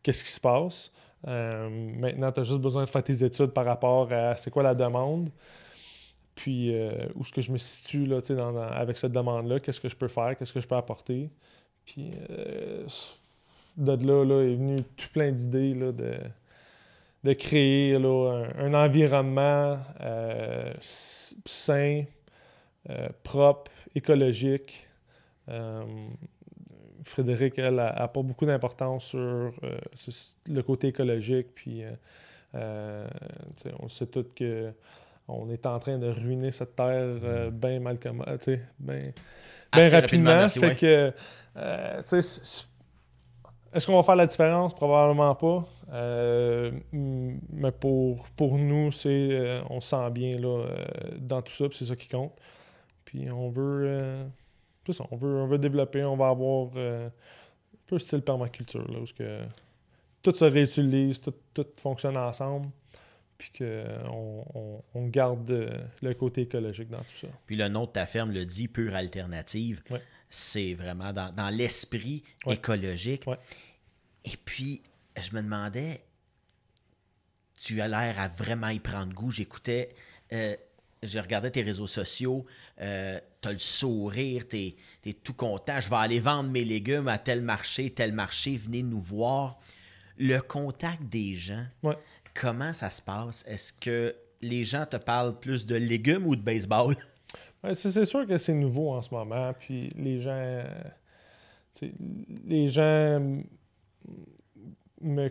qu'est-ce 0.03 0.23
qui 0.23 0.31
se 0.31 0.39
passe. 0.39 0.91
maintenant, 1.25 2.31
tu 2.31 2.39
as 2.39 2.43
juste 2.43 2.61
besoin 2.61 2.85
de 2.85 2.89
faire 2.89 3.03
tes 3.03 3.23
études 3.23 3.51
par 3.51 3.65
rapport 3.65 4.11
à 4.11 4.35
c'est 4.35 4.51
quoi 4.51 4.63
la 4.63 4.75
demande. 4.75 5.29
Puis 6.39 6.73
euh, 6.73 6.91
où 7.15 7.21
est-ce 7.21 7.33
que 7.33 7.41
je 7.41 7.51
me 7.51 7.57
situe 7.57 8.05
là, 8.05 8.21
avec 8.71 8.97
cette 8.97 9.11
demande-là, 9.11 9.59
qu'est-ce 9.59 9.81
que 9.81 9.89
je 9.89 9.95
peux 9.97 10.07
faire, 10.07 10.37
qu'est-ce 10.37 10.53
que 10.53 10.61
je 10.61 10.67
peux 10.69 10.77
apporter. 10.77 11.29
Puis 11.85 12.11
euh, 12.29 12.85
de 13.77 14.07
là, 14.07 14.25
là 14.25 14.43
est 14.43 14.55
venu 14.55 14.83
tout 14.97 15.09
plein 15.13 15.31
d'idées 15.31 15.73
de, 15.73 16.17
de 17.23 17.33
créer 17.33 17.95
un, 17.95 18.73
environnement 18.73 19.77
euh, 20.01 20.73
sain, 20.81 22.03
propre, 23.23 23.71
écologique. 23.95 24.87
Frédéric, 27.03 27.57
elle, 27.57 27.75
n'a 27.75 28.07
pas 28.07 28.21
beaucoup 28.21 28.45
d'importance 28.45 29.05
sur 29.05 29.53
le 30.47 30.61
côté 30.61 30.89
écologique. 30.89 31.47
Puis, 31.55 31.83
on 32.53 33.87
sait 33.87 34.07
tous 34.07 34.33
que 34.35 34.73
on 35.29 35.49
est 35.49 35.65
en 35.65 35.79
train 35.79 35.97
de 35.97 36.07
ruiner 36.07 36.51
cette 36.51 36.75
terre 36.75 37.19
euh, 37.23 37.49
bien 37.51 37.79
mal 37.79 37.99
comme 37.99 38.23
bien 38.79 38.99
ben 39.71 39.91
rapidement. 39.91 40.47
que, 40.47 41.13
euh, 41.57 42.01
est-ce 43.73 43.87
qu'on 43.87 43.95
va 43.95 44.03
faire 44.03 44.15
la 44.15 44.27
différence? 44.27 44.73
Probablement 44.73 45.35
pas. 45.35 45.65
Euh, 45.91 46.71
mais 46.91 47.71
pour, 47.71 48.27
pour 48.29 48.57
nous, 48.57 48.91
c'est 48.91 49.61
on 49.69 49.79
se 49.79 49.89
sent 49.89 50.09
bien 50.11 50.37
là, 50.37 50.65
dans 51.17 51.41
tout 51.41 51.53
ça, 51.53 51.65
c'est 51.71 51.85
ça 51.85 51.95
qui 51.95 52.07
compte. 52.07 52.33
Puis 53.05 53.29
on 53.31 53.49
veut, 53.49 53.97
ça, 54.89 55.05
on 55.11 55.15
veut, 55.15 55.41
on 55.41 55.47
veut 55.47 55.57
développer, 55.57 56.03
on 56.03 56.15
va 56.15 56.29
avoir 56.29 56.75
un 56.77 57.09
peu 57.87 57.97
style 57.97 58.21
permaculture, 58.21 58.85
là, 58.91 58.99
où 58.99 59.05
que 59.17 59.39
tout 60.21 60.33
se 60.33 60.45
réutilise, 60.45 61.21
tout, 61.21 61.33
tout 61.53 61.65
fonctionne 61.77 62.17
ensemble 62.17 62.67
puis 63.39 63.51
qu'on 63.57 64.83
on, 64.93 65.07
garde 65.07 65.49
euh, 65.49 65.81
le 66.03 66.13
côté 66.13 66.41
écologique 66.41 66.89
dans 66.89 66.99
tout 66.99 67.15
ça. 67.15 67.27
Puis 67.47 67.55
le 67.55 67.69
nom 67.69 67.85
de 67.85 67.91
ta 67.91 68.05
ferme 68.05 68.31
le 68.31 68.45
dit, 68.45 68.67
pure 68.67 68.93
alternative. 68.93 69.81
C'est 70.29 70.75
vraiment 70.75 71.13
dans, 71.13 71.49
l'esprit 71.49 72.21
écologique. 72.45 73.23
Et 74.25 74.37
puis, 74.43 74.83
je 75.17 75.33
me 75.33 75.41
demandais, 75.41 76.03
tu 77.55 77.81
as 77.81 77.87
l'air 77.87 78.19
à 78.19 78.27
vraiment 78.27 78.67
y 78.67 78.79
prendre 78.79 79.13
goût. 79.13 79.31
J'écoutais, 79.31 79.89
euh, 80.33 80.55
je 81.01 81.17
regardais 81.17 81.49
tes 81.49 81.63
réseaux 81.63 81.87
sociaux, 81.87 82.45
euh, 82.81 83.19
tu 83.41 83.47
as 83.47 83.53
le 83.53 83.59
sourire, 83.59 84.47
tu 84.47 84.75
es, 85.05 85.13
tout 85.13 85.33
content. 85.33 85.79
Je 85.79 85.89
vais 85.89 85.95
aller 85.95 86.19
vendre 86.19 86.49
mes 86.49 86.65
légumes 86.65 87.07
à 87.07 87.17
tel 87.17 87.41
marché, 87.41 87.89
tel 87.89 88.11
marché, 88.11 88.57
venez 88.57 88.83
nous 88.83 88.99
voir. 88.99 89.59
Le 90.17 90.39
contact 90.39 91.03
des 91.03 91.33
gens, 91.33 91.65
comment 92.39 92.73
ça 92.73 92.89
se 92.89 93.01
passe? 93.01 93.43
Est-ce 93.47 93.73
que 93.73 94.15
les 94.41 94.63
gens 94.63 94.85
te 94.85 94.97
parlent 94.97 95.37
plus 95.37 95.65
de 95.65 95.75
légumes 95.75 96.25
ou 96.25 96.35
de 96.35 96.41
baseball? 96.41 96.95
c'est 97.73 98.05
sûr 98.05 98.25
que 98.25 98.37
c'est 98.37 98.53
nouveau 98.53 98.93
en 98.93 99.01
ce 99.01 99.13
moment. 99.13 99.53
Puis 99.53 99.89
les 99.95 100.19
gens. 100.19 100.63
Les 102.45 102.67
gens 102.67 103.19
me 105.01 105.29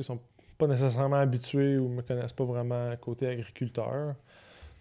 sont 0.00 0.20
pas 0.58 0.66
nécessairement 0.66 1.16
habitués 1.16 1.78
ou 1.78 1.88
me 1.88 2.02
connaissent 2.02 2.32
pas 2.32 2.44
vraiment 2.44 2.94
côté 2.96 3.28
agriculteur. 3.28 4.14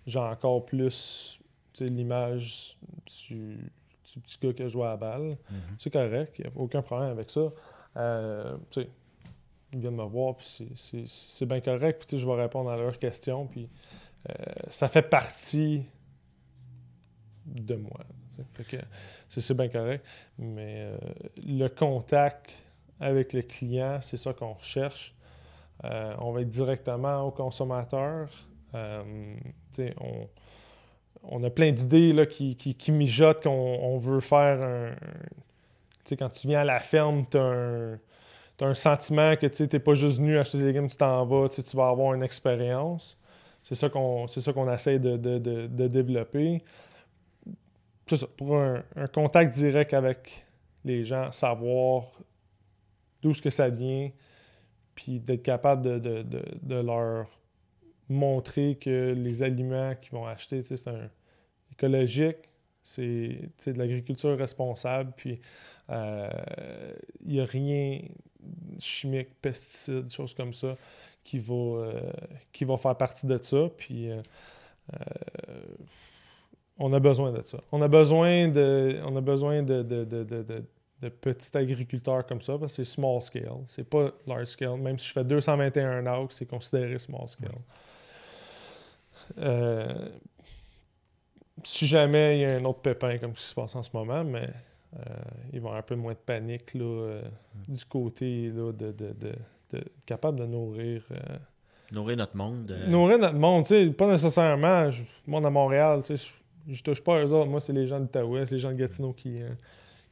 J'ai 0.05 0.19
encore 0.19 0.65
plus 0.65 1.39
l'image 1.79 2.77
du, 3.05 3.71
petit 4.21 4.37
gars 4.41 4.53
qui 4.53 4.63
a 4.63 4.67
joué 4.67 4.83
à 4.83 4.89
la 4.89 4.97
balle. 4.97 5.21
Mm-hmm. 5.21 5.75
C'est 5.79 5.93
correct, 5.93 6.35
il 6.39 6.45
n'y 6.45 6.47
a 6.47 6.53
aucun 6.55 6.81
problème 6.81 7.11
avec 7.11 7.29
ça. 7.29 7.51
Euh, 7.97 8.57
ils 9.73 9.79
viennent 9.79 9.95
me 9.95 10.03
voir, 10.03 10.35
puis 10.35 10.69
c'est 10.75 11.45
bien 11.45 11.59
correct. 11.59 12.05
Puis 12.07 12.17
je 12.17 12.27
vais 12.27 12.41
répondre 12.41 12.69
à 12.69 12.77
leurs 12.77 12.99
questions, 12.99 13.47
puis 13.47 13.67
euh, 14.29 14.33
ça 14.69 14.87
fait 14.87 15.01
partie 15.01 15.83
de 17.45 17.75
moi. 17.75 17.99
c'est 19.27 19.57
bien 19.57 19.67
correct. 19.67 20.05
Mais 20.37 20.75
euh, 20.77 20.97
le 21.45 21.67
contact 21.67 22.51
avec 22.99 23.33
le 23.33 23.41
client, 23.41 23.99
c'est 24.01 24.17
ça 24.17 24.33
qu'on 24.33 24.53
recherche. 24.53 25.15
Euh, 25.83 26.15
on 26.19 26.31
va 26.31 26.41
être 26.41 26.49
directement 26.49 27.21
au 27.23 27.31
consommateur. 27.31 28.29
on, 28.73 30.27
on, 31.23 31.43
a 31.43 31.49
plein 31.49 31.71
d'idées 31.71 32.27
qui, 32.29 32.55
qui, 32.55 32.75
qui, 32.75 32.91
mijotent 32.91 33.41
qu'on 33.41 33.97
veut 33.97 34.21
faire 34.21 34.61
un. 34.61 34.95
sais 36.05 36.15
quand 36.15 36.29
tu 36.29 36.47
viens 36.47 36.61
à 36.61 36.63
la 36.63 36.79
ferme, 36.79 37.25
tu 37.29 37.37
as 37.37 37.43
un 37.43 37.99
un 38.63 38.73
sentiment 38.73 39.35
que 39.35 39.47
tu 39.47 39.63
n'es 39.63 39.79
pas 39.79 39.93
juste 39.93 40.19
venu 40.19 40.37
acheter 40.37 40.57
des 40.57 40.65
légumes, 40.65 40.87
tu 40.87 40.95
t'en 40.95 41.25
vas, 41.25 41.49
tu 41.49 41.61
vas 41.75 41.89
avoir 41.89 42.13
une 42.13 42.23
expérience. 42.23 43.17
C'est 43.61 43.75
ça 43.75 43.89
qu'on 43.89 44.25
essaie 44.73 44.99
de, 44.99 45.87
développer. 45.87 46.61
C'est 48.07 48.27
pour 48.35 48.57
un, 48.57 48.83
contact 49.13 49.53
direct 49.53 49.93
avec 49.93 50.45
les 50.85 51.03
gens, 51.03 51.31
savoir 51.31 52.11
d'où 53.21 53.33
ce 53.33 53.41
que 53.41 53.49
ça 53.49 53.69
vient, 53.69 54.11
puis 54.95 55.19
d'être 55.19 55.43
capable 55.43 56.01
de, 56.01 56.75
leur 56.75 57.27
montrer 58.09 58.75
que 58.75 59.13
les 59.13 59.43
aliments 59.43 59.95
qu'ils 59.95 60.11
vont 60.11 60.25
acheter, 60.25 60.61
c'est 60.61 60.87
un 60.87 61.09
écologique, 61.71 62.49
c'est 62.81 63.49
de 63.65 63.77
l'agriculture 63.77 64.37
responsable, 64.37 65.13
puis 65.15 65.39
il 65.89 65.95
euh, 65.95 66.29
n'y 67.25 67.39
a 67.39 67.45
rien 67.45 67.99
chimique, 68.79 69.29
pesticides, 69.41 70.09
choses 70.09 70.33
comme 70.33 70.53
ça, 70.53 70.75
qui 71.23 71.39
va, 71.39 71.53
euh, 71.53 72.11
qui 72.51 72.65
va 72.65 72.77
faire 72.77 72.95
partie 72.95 73.27
de 73.27 73.37
ça. 73.37 73.69
Puis 73.77 74.09
euh, 74.11 74.21
on 76.77 76.91
a 76.93 76.99
besoin 76.99 77.31
de 77.31 77.41
ça. 77.41 77.59
On 77.71 77.81
a 77.81 77.87
besoin 77.87 78.47
de, 78.47 78.99
on 79.05 79.15
a 79.15 79.21
besoin 79.21 79.63
de, 79.63 79.81
de, 79.81 81.09
petits 81.09 81.57
agriculteurs 81.57 82.25
comme 82.25 82.41
ça, 82.41 82.57
parce 82.57 82.77
que 82.77 82.83
c'est 82.83 82.89
small 82.89 83.21
scale. 83.21 83.63
C'est 83.65 83.89
pas 83.89 84.11
large 84.25 84.47
scale. 84.47 84.77
Même 84.77 84.97
si 84.97 85.07
je 85.09 85.13
fais 85.13 85.23
221 85.23 86.05
acres, 86.05 86.31
c'est 86.31 86.45
considéré 86.45 86.97
small 86.97 87.27
scale. 87.27 87.51
si 91.63 91.87
jamais 91.87 92.37
il 92.37 92.41
y 92.41 92.45
a 92.45 92.55
un 92.55 92.65
autre 92.65 92.79
pépin 92.79 93.17
comme 93.17 93.35
ce 93.35 93.41
qui 93.41 93.49
se 93.49 93.55
passe 93.55 93.75
en 93.75 93.83
ce 93.83 93.89
moment, 93.93 94.23
mais 94.23 94.49
euh, 94.99 95.13
il 95.51 95.59
va 95.59 95.65
y 95.65 95.67
avoir 95.67 95.75
un 95.75 95.81
peu 95.81 95.95
moins 95.95 96.13
de 96.13 96.17
panique 96.17 96.73
là, 96.73 96.83
euh, 96.83 97.21
du 97.67 97.83
côté 97.85 98.49
là, 98.49 98.71
de, 98.71 98.91
de, 98.91 99.13
de, 99.71 99.83
capable 100.05 100.39
de 100.39 100.45
nourrir. 100.45 101.03
Euh, 101.11 101.37
nourrir 101.91 102.17
notre 102.17 102.37
monde. 102.37 102.75
Nourrir 102.87 103.17
notre 103.17 103.37
monde, 103.37 103.63
tu 103.63 103.69
sais, 103.69 103.85
pas 103.87 104.07
nécessairement. 104.07 104.89
Je, 104.89 105.03
monde 105.25 105.45
à 105.45 105.49
Montréal, 105.49 106.01
tu 106.03 106.15
sais, 106.15 106.31
je, 106.67 106.73
je 106.73 106.83
touche 106.83 107.01
pas 107.01 107.17
à 107.17 107.25
eux 107.25 107.33
autres. 107.33 107.49
Moi, 107.49 107.59
c'est 107.59 107.73
les 107.73 107.87
gens 107.87 107.99
de 107.99 108.07
c'est 108.11 108.51
les 108.51 108.59
gens 108.59 108.71
de 108.71 108.77
Gatineau 108.77 109.13
qui, 109.13 109.39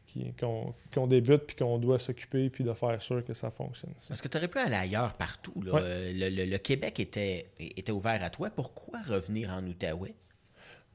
qui, 0.08 0.34
qu'on, 0.34 1.08
débute 1.08 1.44
puis 1.46 1.56
qu'on 1.56 1.78
doit 1.78 2.00
s'occuper 2.00 2.50
puis 2.50 2.64
de 2.64 2.74
faire 2.74 3.00
sûr 3.02 3.24
que 3.24 3.36
ça 3.36 3.52
fonctionne. 3.52 3.94
Parce 4.08 4.22
que 4.22 4.28
tu 4.28 4.38
aurais 4.38 4.48
pu 4.48 4.58
aller 4.58 4.76
ailleurs 4.76 5.14
partout. 5.14 5.62
Là. 5.62 5.80
Le, 5.80 6.46
le, 6.46 6.58
Québec 6.58 7.00
était, 7.00 7.52
était 7.60 7.92
ouvert 7.92 8.24
à 8.24 8.32
toi. 8.32 8.50
Pourquoi 8.50 9.00
revenir 9.04 9.52
en 9.52 9.66
Outaouais? 9.66 10.16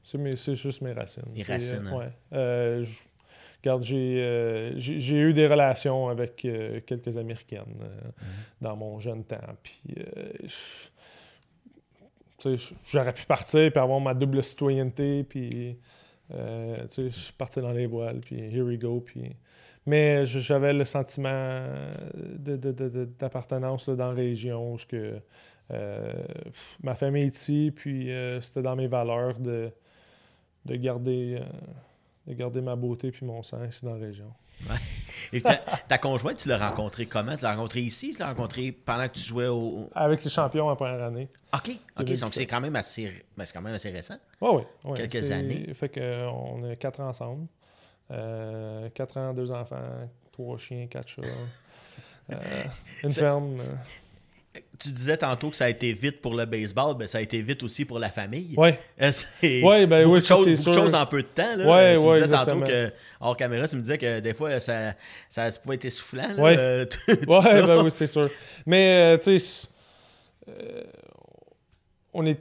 C'est, 0.03 0.55
juste 0.55 0.81
mes 0.81 0.93
racines. 0.93 1.23
Les 1.35 1.43
racines. 1.43 1.87
Hein. 1.87 2.11
ouais. 2.31 2.83
Regarde, 3.63 3.83
euh, 3.91 4.73
j'ai 4.77 5.17
eu 5.17 5.33
des 5.33 5.47
relations 5.47 6.09
avec 6.09 6.45
euh, 6.45 6.79
quelques 6.85 7.17
Américaines 7.17 7.63
euh, 7.81 7.85
mhm. 7.85 8.27
dans 8.61 8.75
mon 8.75 8.99
jeune 8.99 9.23
temps. 9.23 9.37
Puis, 9.63 9.95
j'aurais 12.91 13.13
pu 13.13 13.25
partir 13.25 13.61
et 13.61 13.77
avoir 13.77 13.99
ma 13.99 14.13
double 14.13 14.43
citoyenneté. 14.43 15.23
Puis, 15.23 15.77
je 16.29 17.07
suis 17.09 17.33
parti 17.33 17.59
dans 17.59 17.71
les 17.71 17.87
voiles. 17.87 18.19
Puis, 18.19 18.37
here 18.37 18.63
we 18.63 18.77
go. 18.77 19.01
Puis, 19.01 19.35
mais 19.87 20.25
j'avais 20.25 20.73
le 20.73 20.85
sentiment 20.85 21.63
d'appartenance 22.13 23.89
dans 23.89 24.09
la 24.09 24.13
région. 24.13 24.75
que, 24.87 25.19
ma 26.83 26.93
famille 26.93 27.23
est 27.23 27.35
ici. 27.35 27.73
Puis, 27.75 28.11
c'était 28.39 28.61
dans 28.61 28.75
mes 28.75 28.87
valeurs 28.87 29.39
de, 29.39 29.71
de 30.65 30.75
garder 30.75 31.41
de 32.27 32.33
garder 32.33 32.61
ma 32.61 32.75
beauté 32.75 33.11
puis 33.11 33.25
mon 33.25 33.41
sang 33.41 33.63
ici 33.63 33.85
dans 33.85 33.95
la 33.95 34.05
région. 34.05 34.31
Et 35.33 35.41
ta, 35.41 35.97
conjointe, 35.97 36.37
tu 36.37 36.49
l'as 36.49 36.57
rencontrée 36.57 37.05
comment? 37.05 37.35
Tu 37.35 37.43
l'as 37.43 37.55
rencontrée 37.55 37.81
ici? 37.81 38.13
Tu 38.13 38.19
l'as 38.19 38.29
rencontrée 38.29 38.71
pendant 38.71 39.07
que 39.07 39.13
tu 39.13 39.21
jouais 39.21 39.47
au... 39.47 39.89
Avec 39.93 40.23
les 40.23 40.29
champions 40.29 40.69
en 40.69 40.75
première 40.75 41.03
année. 41.03 41.29
OK. 41.53 41.71
OK. 41.99 42.19
Donc, 42.19 42.33
c'est 42.33 42.45
quand, 42.45 42.61
même 42.61 42.75
assez... 42.75 43.23
Ben, 43.37 43.45
quand 43.51 43.61
même 43.61 43.73
assez 43.73 43.91
récent. 43.91 44.17
oui, 44.41 44.63
oui. 44.83 44.93
Quelques 44.95 45.31
années. 45.31 45.73
Fait 45.73 45.89
qu'on 45.89 46.63
a 46.69 46.75
quatre 46.75 46.99
ensemble. 46.99 47.47
Euh, 48.11 48.89
quatre 48.93 49.17
ans, 49.17 49.33
deux 49.33 49.51
enfants, 49.51 50.09
trois 50.31 50.57
chiens, 50.57 50.87
quatre 50.87 51.09
chats, 51.09 51.21
euh, 52.31 52.35
une 53.03 53.11
ferme. 53.11 53.57
Tu 54.79 54.89
disais 54.91 55.17
tantôt 55.17 55.49
que 55.49 55.55
ça 55.55 55.65
a 55.65 55.69
été 55.69 55.91
vite 55.93 56.21
pour 56.21 56.35
le 56.35 56.45
baseball, 56.45 56.95
ben 56.95 57.07
ça 57.07 57.17
a 57.17 57.21
été 57.21 57.41
vite 57.41 57.63
aussi 57.63 57.83
pour 57.85 57.97
la 57.99 58.09
famille. 58.09 58.53
Ouais. 58.57 58.79
Euh, 59.01 59.11
c'est 59.11 59.61
Ouais, 59.63 59.85
ben 59.87 60.03
beaucoup 60.03 60.15
oui, 60.15 60.21
de 60.21 60.25
choses, 60.25 60.45
c'est 60.55 60.63
beaucoup 60.65 60.77
choses 60.77 60.93
en 60.95 61.05
peu 61.05 61.21
de 61.21 61.27
temps. 61.27 61.55
Là. 61.55 61.65
Ouais, 61.65 61.73
Euh, 61.95 61.97
tu 61.97 62.05
me 62.05 62.09
ouais, 62.11 62.21
disais 62.21 62.33
tantôt 62.35 62.59
que, 62.61 62.91
hors 63.19 63.37
caméra, 63.37 63.67
tu 63.67 63.75
me 63.75 63.81
disais 63.81 63.97
que 63.97 64.19
des 64.19 64.33
fois, 64.33 64.59
ça, 64.59 64.93
ça, 65.29 65.49
pouvait 65.61 65.75
être 65.75 65.85
essoufflant. 65.85 66.35
Ouais. 66.37 66.55
euh, 66.57 66.85
ben 67.07 67.83
oui, 67.83 67.91
c'est 67.91 68.07
sûr. 68.07 68.29
Mais, 68.65 69.15
euh, 69.15 69.17
tu 69.17 69.39
sais, 69.39 69.67
euh, 70.49 70.83
on, 72.13 72.25
est, 72.25 72.39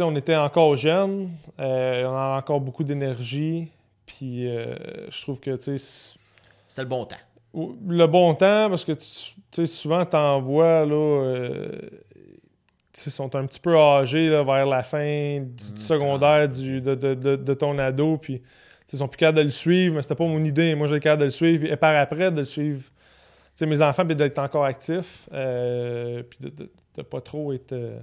on 0.00 0.14
était 0.16 0.36
encore 0.36 0.76
jeunes, 0.76 1.30
on 1.58 1.62
a 1.62 2.36
encore 2.38 2.60
beaucoup 2.60 2.84
d'énergie, 2.84 3.68
puis 4.06 4.46
je 4.46 5.22
trouve 5.22 5.40
que, 5.40 5.50
tu 5.56 5.62
sais, 5.64 5.78
c'est- 5.78 6.18
C'était 6.68 6.82
le 6.82 6.88
bon 6.88 7.04
temps. 7.04 7.16
Le 7.54 8.06
bon 8.06 8.34
temps, 8.34 8.68
parce 8.68 8.84
que, 8.84 8.92
tu 8.92 9.34
tu 9.50 9.66
souvent, 9.66 10.04
t'en 10.04 10.40
vois, 10.40 10.84
là, 10.84 10.94
euh, 10.94 11.68
tu 12.92 13.10
sont 13.10 13.34
un 13.36 13.46
petit 13.46 13.60
peu 13.60 13.76
âgés, 13.76 14.28
là, 14.28 14.42
vers 14.42 14.66
la 14.66 14.82
fin 14.82 15.40
du, 15.40 15.46
du 15.72 15.72
Mm, 15.74 15.76
secondaire, 15.76 16.48
du, 16.48 16.80
de, 16.80 16.94
de- 16.94 17.14
de- 17.14 17.36
de 17.36 17.54
ton 17.54 17.78
ado, 17.78 18.16
puis, 18.18 18.40
tu 18.86 18.96
ils 18.96 18.98
sont 18.98 19.08
plus 19.08 19.18
capables 19.18 19.38
de 19.38 19.44
le 19.44 19.50
suivre, 19.50 19.94
mais 19.96 20.02
c'était 20.02 20.14
pas 20.14 20.26
mon 20.26 20.44
idée. 20.44 20.74
Moi, 20.74 20.86
j'ai 20.88 21.00
capable 21.00 21.20
de 21.20 21.24
le 21.26 21.30
suivre, 21.30 21.64
et 21.70 21.76
par 21.76 21.94
après, 21.96 22.30
de 22.30 22.38
le 22.38 22.44
suivre 22.44 22.82
tu 23.56 23.66
mes 23.66 23.80
enfants, 23.82 24.04
puis 24.04 24.16
d'être 24.16 24.38
encore 24.38 24.64
actifs, 24.64 25.28
euh, 25.32 26.22
puis 26.24 26.38
de, 26.40 26.48
de, 26.48 26.70
de 26.96 27.02
pas 27.02 27.20
trop 27.20 27.52
être. 27.52 27.72
euh, 27.72 27.98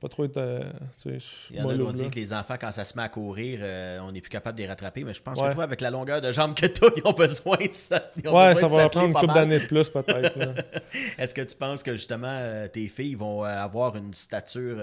pas 0.00 0.08
trop 0.08 0.24
être. 0.24 0.36
euh, 0.38 0.60
Il 1.06 1.12
y 1.56 1.60
en 1.60 1.68
a 1.68 1.72
qui 1.92 2.02
là. 2.02 2.08
que 2.10 2.14
les 2.16 2.32
enfants, 2.32 2.54
quand 2.60 2.72
ça 2.72 2.84
se 2.84 2.96
met 2.96 3.02
à 3.02 3.08
courir, 3.08 3.60
euh, 3.62 3.98
on 4.02 4.12
n'est 4.12 4.20
plus 4.20 4.30
capable 4.30 4.56
de 4.58 4.62
les 4.62 4.68
rattraper. 4.68 5.04
Mais 5.04 5.12
je 5.14 5.22
pense 5.22 5.40
que 5.40 5.52
toi, 5.52 5.64
avec 5.64 5.80
la 5.80 5.90
longueur 5.90 6.20
de 6.20 6.32
jambes 6.32 6.54
que 6.54 6.66
tu 6.66 6.84
as, 6.84 6.88
ils 6.96 7.06
ont 7.06 7.12
besoin 7.12 7.56
de 7.58 7.68
ça. 7.72 8.10
ils 8.16 8.28
Ouais, 8.28 8.54
ça 8.54 8.66
va 8.66 8.88
prendre 8.88 9.08
une 9.08 9.14
couple 9.14 9.34
d'années 9.34 9.60
de 9.60 9.66
plus, 9.66 9.88
peut-être. 9.90 10.38
Est-ce 11.18 11.34
que 11.34 11.42
tu 11.42 11.54
penses 11.56 11.82
que 11.82 11.92
justement 11.92 12.28
euh, 12.30 12.66
tes 12.68 12.86
filles 12.88 13.14
vont 13.14 13.44
euh, 13.44 13.48
avoir 13.48 13.96
une 13.96 14.14
stature 14.14 14.78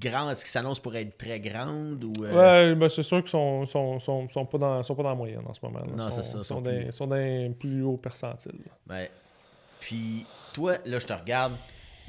grande, 0.00 0.34
ce 0.34 0.44
qui 0.44 0.50
s'annonce 0.50 0.80
pour 0.80 0.94
être 0.96 1.16
très 1.16 1.40
grande 1.40 2.02
ou 2.04 2.12
Ouais, 2.22 2.74
ben 2.74 2.88
c'est 2.88 3.02
sûr 3.02 3.20
qu'ils 3.20 3.30
sont, 3.30 3.64
sont, 3.64 3.98
sont, 3.98 4.28
sont 4.28 4.46
pas 4.46 4.58
dans, 4.58 4.82
sont 4.82 4.94
pas 4.94 5.02
dans 5.04 5.10
la 5.10 5.14
moyenne 5.14 5.42
en 5.46 5.54
ce 5.54 5.60
moment. 5.62 5.78
là. 5.80 5.86
Non, 5.96 6.08
Ils 6.08 6.12
c'est 6.12 6.22
ça, 6.22 6.38
sont, 6.38 6.42
sont 6.44 6.62
plus- 6.62 6.92
sont 6.92 7.06
dans 7.06 7.16
un 7.16 7.52
plus 7.52 7.82
haut 7.82 7.96
percentile. 7.96 8.58
Ouais. 8.90 9.10
Puis 9.80 10.26
toi, 10.52 10.74
là, 10.84 10.98
je 10.98 11.06
te 11.06 11.12
regarde, 11.12 11.52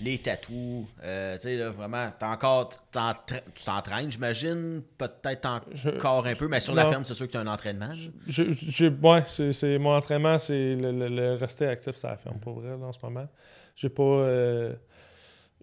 les 0.02 0.18
tatous, 0.18 0.86
euh, 1.04 1.36
tu 1.36 1.42
sais, 1.44 1.56
là, 1.58 1.70
vraiment, 1.70 2.10
t'as 2.18 2.32
encore, 2.34 2.70
tu 2.70 3.64
t'entraînes, 3.66 4.12
j'imagine, 4.12 4.82
peut-être 4.98 5.62
Je- 5.72 5.90
encore 5.92 6.26
un 6.26 6.34
peu, 6.34 6.48
mais 6.48 6.60
sur 6.60 6.74
la 6.76 6.88
ferme, 6.90 7.06
c'est 7.06 7.14
sûr 7.14 7.28
que 7.28 7.32
tu 7.32 7.38
as 7.38 7.42
un 7.42 7.48
entraînement. 7.48 7.94
je- 7.94 8.12
Je- 8.52 8.88
ouais, 8.88 9.24
c'est, 9.28 9.52
c'est- 9.54 9.78
mon 9.78 9.96
entraînement, 9.96 10.38
c'est 10.40 10.76
le, 10.76 10.92
le- 10.92 11.10
le 11.10 11.34
rester 11.36 11.68
actif, 11.68 11.96
ça 11.96 12.10
la 12.10 12.18
ferme 12.18 12.40
pour 12.40 12.60
vrai 12.60 12.70
là, 12.72 12.86
en 12.86 12.92
ce 12.92 13.00
moment. 13.04 13.28
J'ai 13.76 13.90
pas, 13.90 14.04
euh, 14.04 14.74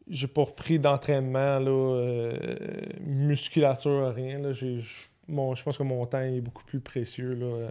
j'ai 0.09 0.27
pas 0.27 0.43
repris 0.43 0.79
d'entraînement, 0.79 1.59
là, 1.59 1.71
euh, 1.71 2.37
musculature, 3.01 4.13
rien. 4.15 4.39
Là. 4.39 4.53
J'ai, 4.53 4.79
j- 4.79 5.07
mon, 5.29 5.55
je 5.55 5.63
pense 5.63 5.79
que 5.79 5.83
mon 5.83 6.05
temps 6.07 6.21
est 6.21 6.41
beaucoup 6.41 6.65
plus 6.65 6.81
précieux 6.81 7.35
là, 7.35 7.47
euh, 7.47 7.69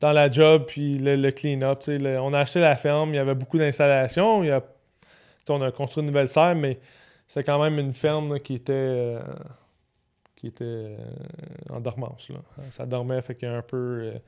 dans 0.00 0.12
la 0.12 0.30
job, 0.30 0.64
puis 0.66 0.98
le, 0.98 1.16
le 1.16 1.30
clean-up. 1.30 1.82
on 1.88 2.34
a 2.34 2.40
acheté 2.40 2.60
la 2.60 2.76
ferme, 2.76 3.10
il 3.10 3.16
y 3.16 3.18
avait 3.18 3.34
beaucoup 3.34 3.56
d'installations. 3.56 4.42
Il 4.44 4.48
y 4.48 4.52
a, 4.52 4.62
on 5.50 5.62
a 5.62 5.70
construit 5.72 6.00
une 6.02 6.08
nouvelle 6.08 6.28
serre, 6.28 6.54
mais 6.54 6.78
c'était 7.26 7.44
quand 7.44 7.60
même 7.62 7.78
une 7.78 7.92
ferme 7.92 8.32
là, 8.34 8.38
qui 8.40 8.54
était. 8.54 8.72
euh, 8.72 9.20
qui 10.36 10.48
était 10.48 10.64
euh, 10.64 10.96
en 11.70 11.80
dormance. 11.80 12.28
Là. 12.28 12.36
Ça 12.70 12.84
dormait, 12.86 13.22
fait 13.22 13.34
qu'il 13.34 13.48
y 13.48 13.50
a 13.50 13.56
un 13.56 13.62
peu. 13.62 14.00
euh, 14.02 14.18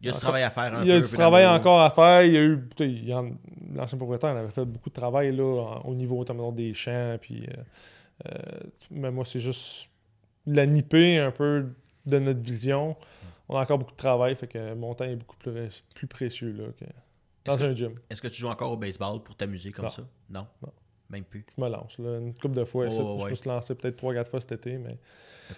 Il 0.00 0.06
y 0.06 0.10
a 0.10 0.12
du 0.12 0.18
travail 0.18 0.42
à 0.42 0.50
faire 0.50 0.74
un 0.74 0.82
il 0.82 0.88
y 0.88 0.92
a 0.92 0.98
peu. 1.00 1.06
du 1.06 1.12
travail 1.12 1.46
encore 1.46 1.80
à 1.82 1.90
faire. 1.90 2.22
Il 2.22 2.32
y 2.32 2.36
a 2.38 2.40
eu. 2.42 2.58
L'ancien 3.74 3.98
propriétaire 3.98 4.30
avait 4.30 4.48
fait 4.50 4.64
beaucoup 4.64 4.88
de 4.88 4.94
travail 4.94 5.36
là, 5.36 5.44
en- 5.44 5.80
au 5.88 5.94
niveau 5.94 6.16
notamment 6.16 6.50
des 6.50 6.72
champs. 6.72 7.16
Puis, 7.20 7.46
mais 8.90 9.10
moi, 9.10 9.24
c'est 9.24 9.40
juste 9.40 9.90
la 10.46 10.66
nipper 10.66 11.18
un 11.18 11.30
peu 11.30 11.66
de 12.06 12.18
notre 12.18 12.40
vision. 12.40 12.96
On 13.48 13.56
a 13.56 13.60
encore 13.62 13.78
beaucoup 13.78 13.92
de 13.92 13.96
travail, 13.96 14.34
fait 14.36 14.46
que 14.46 14.74
mon 14.74 14.94
temps 14.94 15.04
est 15.04 15.16
beaucoup 15.16 15.36
plus, 15.36 15.84
plus 15.94 16.06
précieux 16.06 16.52
là, 16.52 16.64
que 16.78 16.84
dans 17.44 17.62
un 17.64 17.72
gym. 17.72 17.94
Est-ce 18.10 18.20
que 18.22 18.28
tu 18.28 18.36
joues 18.40 18.48
encore 18.48 18.72
au 18.72 18.76
baseball 18.76 19.22
pour 19.22 19.34
t'amuser 19.36 19.70
comme 19.72 19.84
Non. 19.86 19.90
ça? 19.90 20.02
Non? 20.28 20.46
Non. 20.62 20.72
Même 21.10 21.24
plus? 21.24 21.44
Je 21.56 21.62
me 21.62 21.68
lance. 21.68 21.98
Là, 21.98 22.18
une 22.18 22.34
couple 22.34 22.54
de 22.54 22.64
fois. 22.64 22.86
Oh, 22.86 22.88
ouais, 22.88 23.18
Je 23.18 23.24
ouais. 23.24 23.30
me 23.30 23.34
suis 23.34 23.48
lancé 23.48 23.74
peut-être 23.74 23.96
3-4 23.96 24.30
fois 24.30 24.40
cet 24.40 24.52
été, 24.52 24.78
mais 24.78 24.96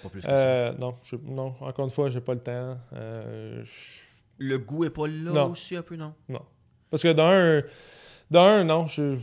Pas 0.03 0.09
plus 0.09 0.21
que 0.23 0.27
ça. 0.27 0.31
euh, 0.37 0.73
non, 0.79 0.97
je- 1.05 1.17
non, 1.17 1.55
encore 1.61 1.85
une 1.85 1.91
fois, 1.91 2.09
j'ai 2.09 2.21
pas 2.23 2.33
le 2.35 2.41
temps. 2.41 2.79
Euh, 2.95 3.63
je- 3.63 4.03
Le 4.39 4.59
goût 4.59 4.85
est 4.85 4.91
pas 4.91 5.07
là 5.07 5.31
Non. 5.33 5.51
aussi 5.51 5.77
un 5.77 5.83
peu, 5.83 5.97
non? 5.97 6.15
Parce 6.91 7.03
que 7.03 7.13
d'un, 7.13 7.63
d'un 8.31 8.65
non, 8.65 8.87
je, 8.87 9.19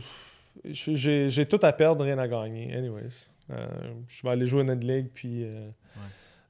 j'ai, 0.64 1.46
tout 1.46 1.58
à 1.62 1.72
perdre, 1.72 2.04
rien 2.04 2.18
à 2.18 2.28
gagner. 2.28 2.74
Anyways, 2.74 3.28
Euh, 3.50 3.66
je 4.06 4.22
vais 4.22 4.28
aller 4.30 4.46
jouer 4.46 4.62
dans 4.64 4.74
une 4.74 4.86
ligue, 4.86 5.08
puis. 5.12 5.44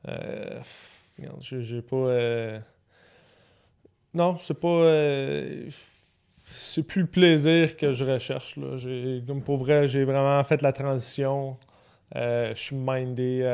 regarde, 0.04 1.38
j'ai, 1.40 1.80
pas. 1.82 2.60
non, 4.14 4.38
c'est 4.38 4.58
pas. 4.60 4.68
C'est 6.52 6.82
plus 6.82 7.02
le 7.02 7.06
plaisir 7.06 7.76
que 7.76 7.92
je 7.92 8.04
recherche. 8.04 8.56
Là. 8.56 8.76
Comme 9.26 9.42
pour 9.42 9.58
vrai, 9.58 9.86
j'ai 9.86 10.04
vraiment 10.04 10.42
fait 10.44 10.62
la 10.62 10.72
transition. 10.72 11.56
Euh, 12.16 12.54
je 12.54 12.60
suis 12.60 12.76
mindé 12.76 13.44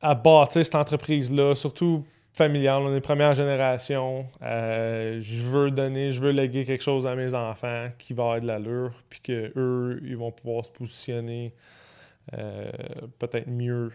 à, 0.00 0.14
bâtir 0.14 0.64
cette 0.64 0.74
entreprise-là, 0.74 1.54
surtout 1.54 2.04
familiale. 2.32 2.82
On 2.82 2.94
est 2.94 3.00
première 3.00 3.34
génération. 3.34 4.26
Euh, 4.42 5.18
je 5.20 5.42
veux 5.42 5.70
donner, 5.70 6.10
je 6.10 6.20
veux 6.20 6.30
léguer 6.30 6.64
quelque 6.64 6.82
chose 6.82 7.06
à 7.06 7.14
mes 7.14 7.34
enfants 7.34 7.88
qui 7.98 8.14
va 8.14 8.22
avoir 8.22 8.40
de 8.40 8.46
l'allure, 8.46 8.92
puis 9.10 9.20
que 9.20 9.52
eux, 9.56 10.00
ils 10.04 10.16
vont 10.16 10.30
pouvoir 10.30 10.64
se 10.64 10.70
positionner 10.70 11.52
euh, 12.34 12.70
peut-être 13.18 13.48
mieux. 13.48 13.92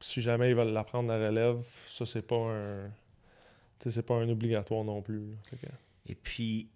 Si 0.00 0.22
jamais 0.22 0.50
ils 0.50 0.56
veulent 0.56 0.72
l'apprendre 0.72 1.12
à 1.12 1.18
la 1.18 1.28
relève, 1.28 1.58
ça 1.86 2.06
c'est 2.06 2.26
pas 2.26 2.36
un, 2.36 2.90
sais, 3.84 3.90
c'est 3.90 4.02
pas 4.02 4.14
un 4.14 4.28
obligatoire 4.28 4.84
non 4.84 5.00
plus. 5.02 5.20
là. 5.20 5.36
Fait 5.50 5.56
que- 5.56 5.72
Et 6.06 6.14
puis, 6.14 6.68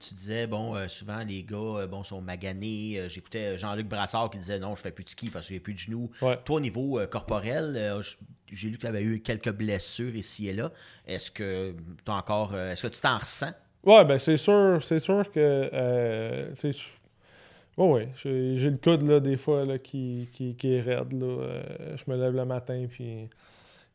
tu 0.00 0.14
disais, 0.14 0.46
bon, 0.46 0.74
euh, 0.74 0.88
souvent 0.88 1.18
les 1.26 1.42
gars 1.44 1.56
euh, 1.56 1.86
bon, 1.86 2.02
sont 2.02 2.20
maganés. 2.20 2.98
Euh, 2.98 3.08
J'écoutais 3.08 3.56
Jean-Luc 3.58 3.86
Brassard 3.88 4.30
qui 4.30 4.38
disait 4.38 4.58
non, 4.58 4.74
je 4.74 4.82
fais 4.82 4.90
plus 4.90 5.04
de 5.04 5.10
ski 5.10 5.30
parce 5.30 5.46
que 5.48 5.54
j'ai 5.54 5.60
plus 5.60 5.74
de 5.74 5.78
genoux. 5.78 6.10
Ouais. 6.22 6.38
Toi, 6.44 6.56
au 6.56 6.60
niveau 6.60 7.00
corporel, 7.10 8.00
j'ai 8.50 8.68
lu 8.68 8.76
que 8.76 8.80
tu 8.82 8.86
avais 8.86 9.02
eu 9.02 9.20
quelques 9.20 9.52
blessures 9.52 10.14
ici 10.16 10.48
et 10.48 10.52
là. 10.52 10.72
Est-ce 11.06 11.30
que 11.30 11.74
tu 12.04 12.10
encore. 12.10 12.54
Est-ce 12.56 12.82
que 12.86 12.92
tu 12.92 13.00
t'en 13.00 13.18
ressens? 13.18 13.52
Ouais, 13.84 14.04
ben 14.04 14.18
c'est 14.18 14.36
sûr, 14.36 14.80
c'est 14.82 14.98
sûr 14.98 15.30
que. 15.30 16.50
Ouais, 17.76 17.90
ouais, 17.92 18.08
j'ai 18.14 18.70
le 18.70 18.78
coude 18.78 19.02
là, 19.02 19.20
des 19.20 19.36
fois 19.36 19.64
là, 19.66 19.78
qui, 19.78 20.28
qui, 20.32 20.54
qui 20.56 20.72
est 20.74 20.80
raide. 20.80 21.12
Là. 21.12 21.62
Je 21.94 22.10
me 22.10 22.16
lève 22.16 22.34
le 22.34 22.44
matin, 22.46 22.86
puis 22.90 23.28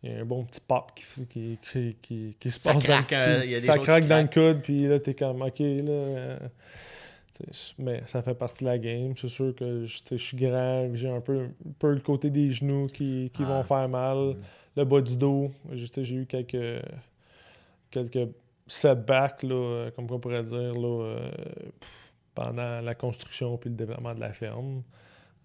il 0.03 0.11
y 0.11 0.15
a 0.15 0.19
un 0.21 0.25
bon 0.25 0.43
petit 0.45 0.61
pop 0.61 0.91
qui, 0.95 1.25
qui, 1.27 1.57
qui, 1.61 1.95
qui, 2.01 2.35
qui 2.39 2.51
se 2.51 2.59
Ça 2.59 2.73
passe 2.73 2.83
craque, 2.83 3.11
dans 3.11 3.17
le 3.17 3.21
euh, 3.21 3.35
petit- 3.39 3.45
il 3.47 3.51
y 3.51 3.55
a 3.55 3.59
des 3.59 3.65
Ça 3.65 3.77
craque 3.77 4.07
dans 4.07 4.21
le 4.21 4.27
coude, 4.27 4.61
puis 4.63 4.87
là, 4.87 4.99
t'es 4.99 5.13
comme, 5.13 5.41
ok, 5.41 5.59
là. 5.59 5.65
euh, 5.91 6.39
mais 7.79 8.01
ça 8.05 8.21
fait 8.21 8.35
partie 8.35 8.63
de 8.63 8.69
la 8.69 8.77
game. 8.77 9.13
C'est 9.17 9.27
sûr 9.27 9.55
que 9.55 9.83
je 9.85 10.15
suis 10.15 10.37
grand, 10.37 10.89
j'ai 10.93 11.09
un 11.09 11.21
peu, 11.21 11.39
un 11.45 11.71
peu 11.79 11.91
le 11.93 11.99
côté 11.99 12.29
des 12.29 12.49
genoux 12.51 12.87
qui, 12.87 13.31
qui 13.33 13.43
Ah. 13.43 13.47
vont 13.57 13.63
faire 13.63 13.89
mal. 13.89 14.35
Le 14.77 14.83
bas 14.85 15.01
du 15.01 15.15
dos, 15.15 15.51
j'ai 15.71 16.15
eu 16.15 16.25
quelques, 16.25 16.83
quelques 17.89 18.29
setbacks, 18.67 19.43
là, 19.43 19.55
euh, 19.55 19.91
comme 19.91 20.07
on 20.11 20.19
pourrait 20.19 20.43
dire, 20.43 20.73
là, 20.73 21.03
euh, 21.03 21.31
pendant 22.33 22.79
la 22.81 22.95
construction 22.95 23.57
puis 23.57 23.69
le 23.69 23.75
développement 23.75 24.13
de 24.15 24.19
la 24.21 24.31
ferme. 24.33 24.83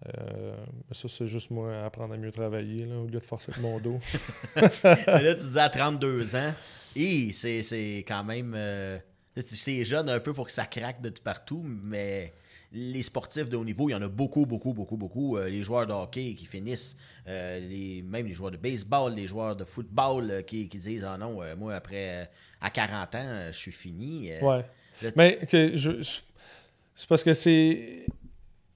Euh, 0.05 0.55
mais 0.87 0.93
ça, 0.93 1.07
c'est 1.07 1.27
juste 1.27 1.49
moi 1.49 1.83
apprendre 1.83 2.13
à 2.13 2.17
mieux 2.17 2.31
travailler 2.31 2.85
là, 2.85 2.97
au 2.97 3.05
lieu 3.05 3.19
de 3.19 3.25
forcer 3.25 3.51
mon 3.59 3.79
dos. 3.79 3.99
Mais 4.55 5.23
là, 5.23 5.33
tu 5.33 5.43
disais 5.45 5.59
à 5.59 5.69
32 5.69 6.35
ans, 6.35 6.53
et 6.95 7.33
c'est 7.33 7.63
c'est 7.63 8.05
quand 8.07 8.23
même. 8.23 8.53
euh, 8.55 8.99
là, 9.35 9.43
tu 9.43 9.55
c'est 9.55 9.83
jeune 9.83 10.07
un 10.09 10.19
peu 10.19 10.33
pour 10.33 10.45
que 10.45 10.51
ça 10.51 10.65
craque 10.65 11.01
de 11.01 11.09
tout 11.09 11.23
partout, 11.23 11.63
mais 11.65 12.31
les 12.71 13.01
sportifs 13.01 13.49
de 13.49 13.55
haut 13.55 13.63
niveau, 13.63 13.89
il 13.89 13.93
y 13.93 13.95
en 13.95 14.01
a 14.01 14.07
beaucoup, 14.07 14.45
beaucoup, 14.45 14.73
beaucoup, 14.73 14.97
beaucoup. 14.97 15.37
Euh, 15.37 15.49
les 15.49 15.63
joueurs 15.63 15.87
de 15.87 15.93
hockey 15.93 16.33
qui 16.33 16.45
finissent, 16.45 16.97
euh, 17.27 17.59
les, 17.59 18.01
même 18.01 18.27
les 18.27 18.33
joueurs 18.33 18.51
de 18.51 18.57
baseball, 18.57 19.13
les 19.13 19.27
joueurs 19.27 19.55
de 19.55 19.63
football 19.63 20.29
euh, 20.29 20.41
qui, 20.41 20.67
qui 20.67 20.77
disent 20.77 21.05
Ah 21.05 21.17
non, 21.17 21.39
moi, 21.55 21.75
après, 21.75 22.29
à 22.59 22.69
40 22.69 23.15
ans, 23.15 23.47
je 23.51 23.57
suis 23.57 23.71
fini. 23.71 24.31
Ouais. 24.41 24.65
là, 25.01 25.11
Mais 25.15 25.39
c'est 25.49 27.07
parce 27.07 27.23
que 27.23 27.33
c'est 27.33 28.05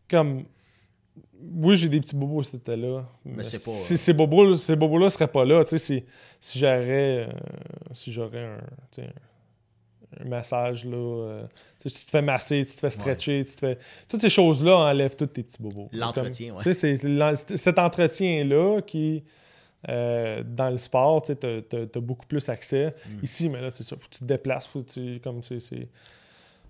comme. 0.09 0.45
Oui, 1.53 1.75
j'ai 1.75 1.89
des 1.89 1.99
petits 1.99 2.15
bobos 2.15 2.43
cet 2.43 2.55
été-là. 2.55 3.05
Mais, 3.25 3.43
c'est 3.43 3.63
pas, 3.63 3.71
Si 3.71 3.93
euh, 3.93 3.97
ces 3.97 4.13
bobos, 4.13 4.55
ces 4.55 4.75
bobos-là 4.75 5.09
seraient 5.09 5.27
pas 5.27 5.43
là, 5.43 5.63
tu 5.63 5.71
sais, 5.71 5.79
si, 5.79 6.03
si 6.39 6.59
j'aurais. 6.59 7.27
euh, 7.27 7.31
si 7.93 8.11
j'aurais 8.11 8.45
un, 8.45 8.57
un, 10.19 10.25
massage, 10.25 10.85
là. 10.85 10.97
euh, 10.97 11.43
si 11.85 11.93
tu 11.99 12.05
te 12.05 12.11
fais 12.11 12.21
masser, 12.21 12.65
tu 12.65 12.75
te 12.75 12.79
fais 12.79 12.89
stretcher, 12.89 13.43
tu 13.43 13.55
te 13.55 13.59
fais. 13.59 13.77
Toutes 14.07 14.21
ces 14.21 14.29
choses-là 14.29 14.75
enlèvent 14.77 15.15
tous 15.15 15.27
tes 15.27 15.43
petits 15.43 15.61
bobos. 15.61 15.89
L'entretien, 15.93 16.55
sais, 16.61 16.73
c'est 16.73 17.57
cet 17.57 17.79
entretien-là 17.79 18.81
qui. 18.81 19.23
Dans 19.87 20.69
le 20.69 20.77
sport, 20.77 21.23
tu 21.23 21.31
as, 21.31 21.99
beaucoup 21.99 22.27
plus 22.27 22.47
accès. 22.49 22.93
Mm. 23.05 23.23
Ici, 23.23 23.49
mais 23.49 23.61
là, 23.61 23.71
c'est 23.71 23.83
ça. 23.83 23.95
Faut 23.95 24.07
que 24.07 24.13
tu 24.13 24.19
te 24.19 24.25
déplaces. 24.25 24.67
Faut 24.67 24.83
que 24.83 24.91
tu, 24.91 25.19
comme 25.21 25.41
c'est, 25.41 25.59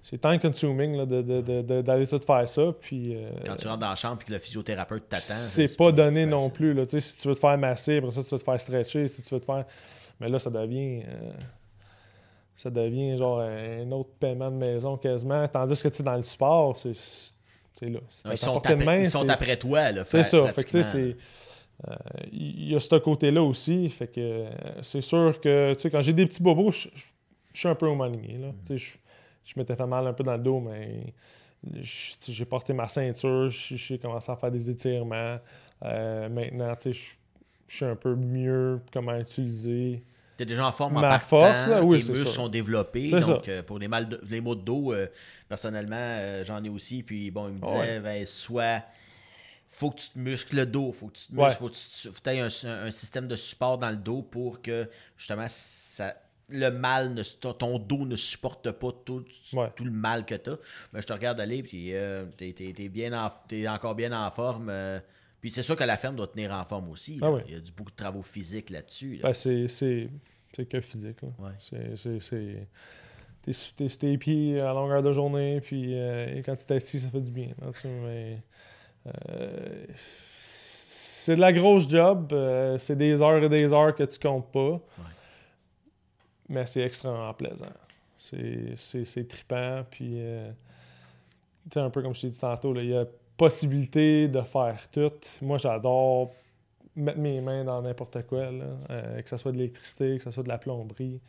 c'est 0.03 0.19
time 0.19 0.39
consuming 0.39 1.05
d'aller 1.05 2.07
tout 2.07 2.19
faire 2.25 2.49
ça. 2.49 2.73
Puis, 2.79 3.15
euh, 3.15 3.29
Quand 3.45 3.55
tu 3.55 3.67
rentres 3.67 3.79
dans 3.79 3.89
la 3.89 3.95
chambre 3.95 4.19
et 4.21 4.25
que 4.25 4.33
le 4.33 4.39
physiothérapeute 4.39 5.07
t'attend. 5.07 5.33
C'est 5.35 5.77
pas, 5.77 5.91
donné 5.91 6.25
non 6.25 6.49
plus. 6.49 6.73
Là, 6.73 6.83
si 6.87 7.17
tu 7.17 7.27
veux 7.27 7.35
te 7.35 7.39
faire 7.39 7.57
masser, 7.57 7.97
après 7.97 8.11
ça, 8.11 8.23
tu 8.23 8.29
veux 8.29 8.39
te 8.39 8.43
faire 8.43 8.59
stretcher, 8.59 9.07
si 9.07 9.21
tu 9.21 9.33
veux 9.33 9.39
te 9.39 9.45
faire. 9.45 9.65
Mais 10.19 10.27
là, 10.27 10.39
ça 10.39 10.49
devient. 10.49 11.03
Euh, 11.07 11.31
ça 12.55 12.69
devient 12.69 13.17
genre 13.17 13.39
un 13.39 13.91
autre 13.91 14.09
paiement 14.19 14.51
de 14.51 14.55
maison 14.55 14.97
quasiment. 14.97 15.47
Tandis 15.47 15.81
que 15.81 15.87
tu 15.87 16.03
dans 16.03 16.15
le 16.15 16.21
sport, 16.21 16.77
c'est. 16.77 16.93
là. 17.81 17.99
ils 18.31 18.37
sont, 18.37 18.57
après, 18.57 19.01
ils 19.01 19.09
sont 19.09 19.27
après 19.29 19.57
toi. 19.57 19.81
C'est 20.05 20.23
ça. 20.23 20.47
Fait 20.47 21.05
il 22.31 22.71
y 22.71 22.75
a 22.75 22.79
ce 22.79 22.95
côté-là 22.95 23.41
aussi. 23.41 23.89
Fait 23.89 24.07
que 24.07 24.45
c'est 24.81 25.01
sûr 25.01 25.39
que 25.39 25.75
quand 25.89 26.01
j'ai 26.01 26.13
des 26.13 26.25
petits 26.25 26.43
bobos, 26.43 26.71
je 26.71 26.89
suis 27.53 27.67
un 27.67 27.75
peu 27.75 27.87
au. 27.87 27.95
Là. 27.95 28.07
Mm 28.07 28.75
je 29.43 29.53
m'étais 29.57 29.75
fait 29.75 29.85
mal 29.85 30.07
un 30.07 30.13
peu 30.13 30.23
dans 30.23 30.37
le 30.37 30.43
dos, 30.43 30.59
mais 30.59 31.13
j'ai 31.79 32.45
porté 32.45 32.73
ma 32.73 32.87
ceinture, 32.87 33.47
j'ai 33.49 33.99
commencé 33.99 34.31
à 34.31 34.35
faire 34.35 34.51
des 34.51 34.69
étirements. 34.69 35.39
Euh, 35.83 36.29
maintenant, 36.29 36.73
je 36.85 36.91
suis 37.67 37.85
un 37.85 37.95
peu 37.95 38.15
mieux 38.15 38.81
comment 38.91 39.15
utiliser. 39.17 40.03
Tu 40.37 40.43
es 40.43 40.45
déjà 40.45 40.67
en 40.67 40.71
forme 40.71 40.99
ma 40.99 41.15
en 41.15 41.19
force, 41.19 41.67
là? 41.67 41.83
Oui, 41.83 42.03
tes 42.03 42.11
muscles 42.11 42.27
sont 42.27 42.47
développés. 42.47 43.11
Donc, 43.11 43.47
euh, 43.47 43.61
pour 43.63 43.77
les, 43.79 43.87
mal 43.87 44.07
les 44.29 44.41
maux 44.41 44.55
de 44.55 44.61
dos, 44.61 44.93
euh, 44.93 45.07
personnellement, 45.47 46.43
j'en 46.43 46.63
ai 46.63 46.69
aussi. 46.69 47.03
Puis, 47.03 47.29
bon, 47.31 47.47
il 47.47 47.55
me 47.55 47.59
disait, 47.59 47.99
ben, 47.99 48.25
soit 48.25 48.83
faut 49.69 49.89
que 49.89 50.01
tu 50.01 50.09
te 50.09 50.19
muscles 50.19 50.57
le 50.57 50.65
dos, 50.65 50.91
faut 50.91 51.07
que 51.07 51.13
tu 51.13 51.27
te 51.27 51.33
muscles, 51.33 51.57
faut 51.57 51.69
que 51.69 52.21
tu 52.21 52.29
aies 52.29 52.39
un, 52.41 52.85
un, 52.85 52.91
système 52.91 53.27
de 53.27 53.37
support 53.37 53.77
dans 53.77 53.89
le 53.89 53.95
dos 53.95 54.21
pour 54.21 54.61
que 54.61 54.89
justement 55.15 55.45
ça, 55.47 56.13
le 56.51 56.69
mal, 56.69 57.13
ne, 57.13 57.23
ton 57.23 57.79
dos 57.79 58.05
ne 58.05 58.15
supporte 58.15 58.71
pas 58.71 58.91
tout, 59.05 59.25
tout 59.75 59.85
le 59.85 59.91
mal 59.91 60.25
que 60.25 60.35
tu 60.35 60.51
as. 60.51 60.57
Mais 60.93 61.01
je 61.01 61.07
te 61.07 61.13
regarde 61.13 61.39
aller, 61.39 61.63
puis 61.63 61.93
euh, 61.93 62.25
tu 62.37 62.53
es, 63.51 63.67
encore 63.67 63.95
bien 63.95 64.11
en 64.11 64.29
forme. 64.29 64.69
Euh. 64.69 64.99
puis 65.39 65.49
c'est 65.51 65.63
sûr 65.63 65.75
que 65.75 65.83
la 65.83 65.97
ferme 65.97 66.15
doit 66.15 66.27
tenir 66.27 66.51
en 66.53 66.63
forme 66.63 66.89
aussi. 66.89 67.19
Ah 67.21 67.31
Il 67.47 67.53
y 67.53 67.57
a 67.57 67.59
du, 67.59 67.71
beaucoup 67.71 67.91
de 67.91 67.95
travaux 67.95 68.21
physiques 68.21 68.69
là-dessus. 68.69 69.19
Ben, 69.23 69.33
c'est 69.33 69.67
que 70.69 70.81
physique. 70.81 71.17
C'est. 71.59 72.67
T'es 73.43 73.53
sur 73.53 73.97
tes 73.97 74.17
pieds 74.19 74.61
à 74.61 74.71
longueur 74.71 75.01
de 75.01 75.11
journée, 75.11 75.61
puis 75.61 75.97
euh, 75.97 76.43
quand 76.45 76.55
tu 76.55 76.65
t'assis, 76.65 76.99
ça 76.99 77.09
fait 77.09 77.21
du 77.21 77.31
bien. 77.31 77.49
c'est 80.37 81.35
de 81.35 81.41
la 81.41 81.51
grosse 81.51 81.89
job. 81.89 82.35
c'est 82.77 82.95
des 82.95 83.19
heures 83.21 83.43
et 83.43 83.49
des 83.49 83.73
heures 83.73 83.95
que 83.95 84.03
tu 84.03 84.19
comptes 84.19 84.51
pas 84.51 84.79
mais 86.51 86.65
c'est 86.65 86.81
extrêmement 86.81 87.33
plaisant. 87.33 87.71
C'est 88.17 89.27
trippant, 89.27 89.83
puis 89.89 90.15
euh, 90.17 90.51
tu 91.63 91.73
sais, 91.73 91.79
un 91.79 91.89
peu 91.89 92.01
comme 92.03 92.13
je 92.13 92.21
t'ai 92.21 92.27
dit 92.27 92.39
tantôt, 92.39 92.75
il 92.75 92.89
y 92.89 92.95
a 92.95 93.05
possibilité 93.37 94.27
de 94.27 94.41
faire 94.41 94.87
tout. 94.91 95.11
Moi, 95.41 95.57
j'adore 95.57 96.31
mettre 96.95 97.17
mes 97.17 97.41
mains 97.41 97.63
dans 97.63 97.81
n'importe 97.81 98.21
quoi, 98.27 98.39
euh, 98.39 99.21
que 99.21 99.29
ce 99.29 99.37
soit 99.37 99.51
de 99.51 99.57
l'électricité, 99.57 100.17
que 100.17 100.23
ce 100.23 100.29
soit 100.29 100.43
de 100.43 100.49
la 100.49 100.57
plomberie, 100.57 101.19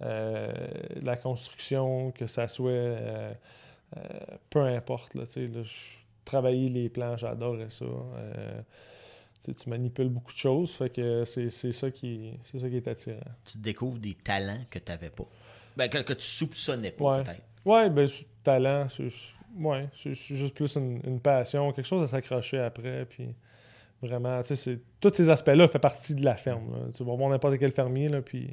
euh, 0.00 0.50
de 0.96 1.06
la 1.06 1.16
construction, 1.16 2.10
que 2.10 2.26
ce 2.26 2.46
soit 2.48 3.28
peu 4.50 4.62
importe. 4.62 5.14
Là, 5.14 5.24
là, 5.36 5.62
travailler 6.24 6.70
les 6.70 6.88
plans, 6.88 7.16
j'adorais 7.16 7.70
ça 7.70 7.84
tu 9.50 9.68
manipules 9.68 10.08
beaucoup 10.08 10.32
de 10.32 10.38
choses, 10.38 10.70
fait 10.72 10.90
que 10.90 11.24
c'est 11.24 11.50
ça, 11.50 11.90
qui, 11.90 12.32
ça 12.42 12.68
qui 12.68 12.76
est 12.76 12.88
attirant. 12.88 13.18
Tu 13.44 13.58
découvres 13.58 13.98
des 13.98 14.14
talents 14.14 14.64
que 14.70 14.78
tu 14.78 14.90
n'avais 14.90 15.10
pas. 15.10 15.26
Ben, 15.76 15.88
que, 15.88 15.98
que, 15.98 16.12
tu 16.12 16.26
soupçonnais 16.26 16.92
pas, 16.92 17.22
peut-être. 17.22 17.42
Oui, 17.64 17.90
ben, 17.90 18.08
talent, 18.42 18.86
c'est 18.88 19.08
ouais, 19.56 19.88
juste 19.94 20.54
plus 20.54 20.76
une, 20.76 21.20
passion, 21.20 21.72
quelque 21.72 21.86
chose 21.86 22.02
à 22.02 22.06
s'accrocher 22.06 22.58
après, 22.58 23.06
puis 23.06 23.34
vraiment, 24.00 24.42
tu 24.42 24.54
sais, 24.56 24.80
tous 25.00 25.14
ces 25.14 25.30
aspects-là 25.30 25.68
font 25.68 25.78
partie 25.78 26.14
de 26.14 26.24
la 26.24 26.36
ferme. 26.36 26.90
Tu 26.94 27.04
vas 27.04 27.14
voir 27.14 27.30
n'importe 27.30 27.58
quel 27.58 27.72
fermier, 27.72 28.08
là, 28.08 28.22
puis 28.22 28.50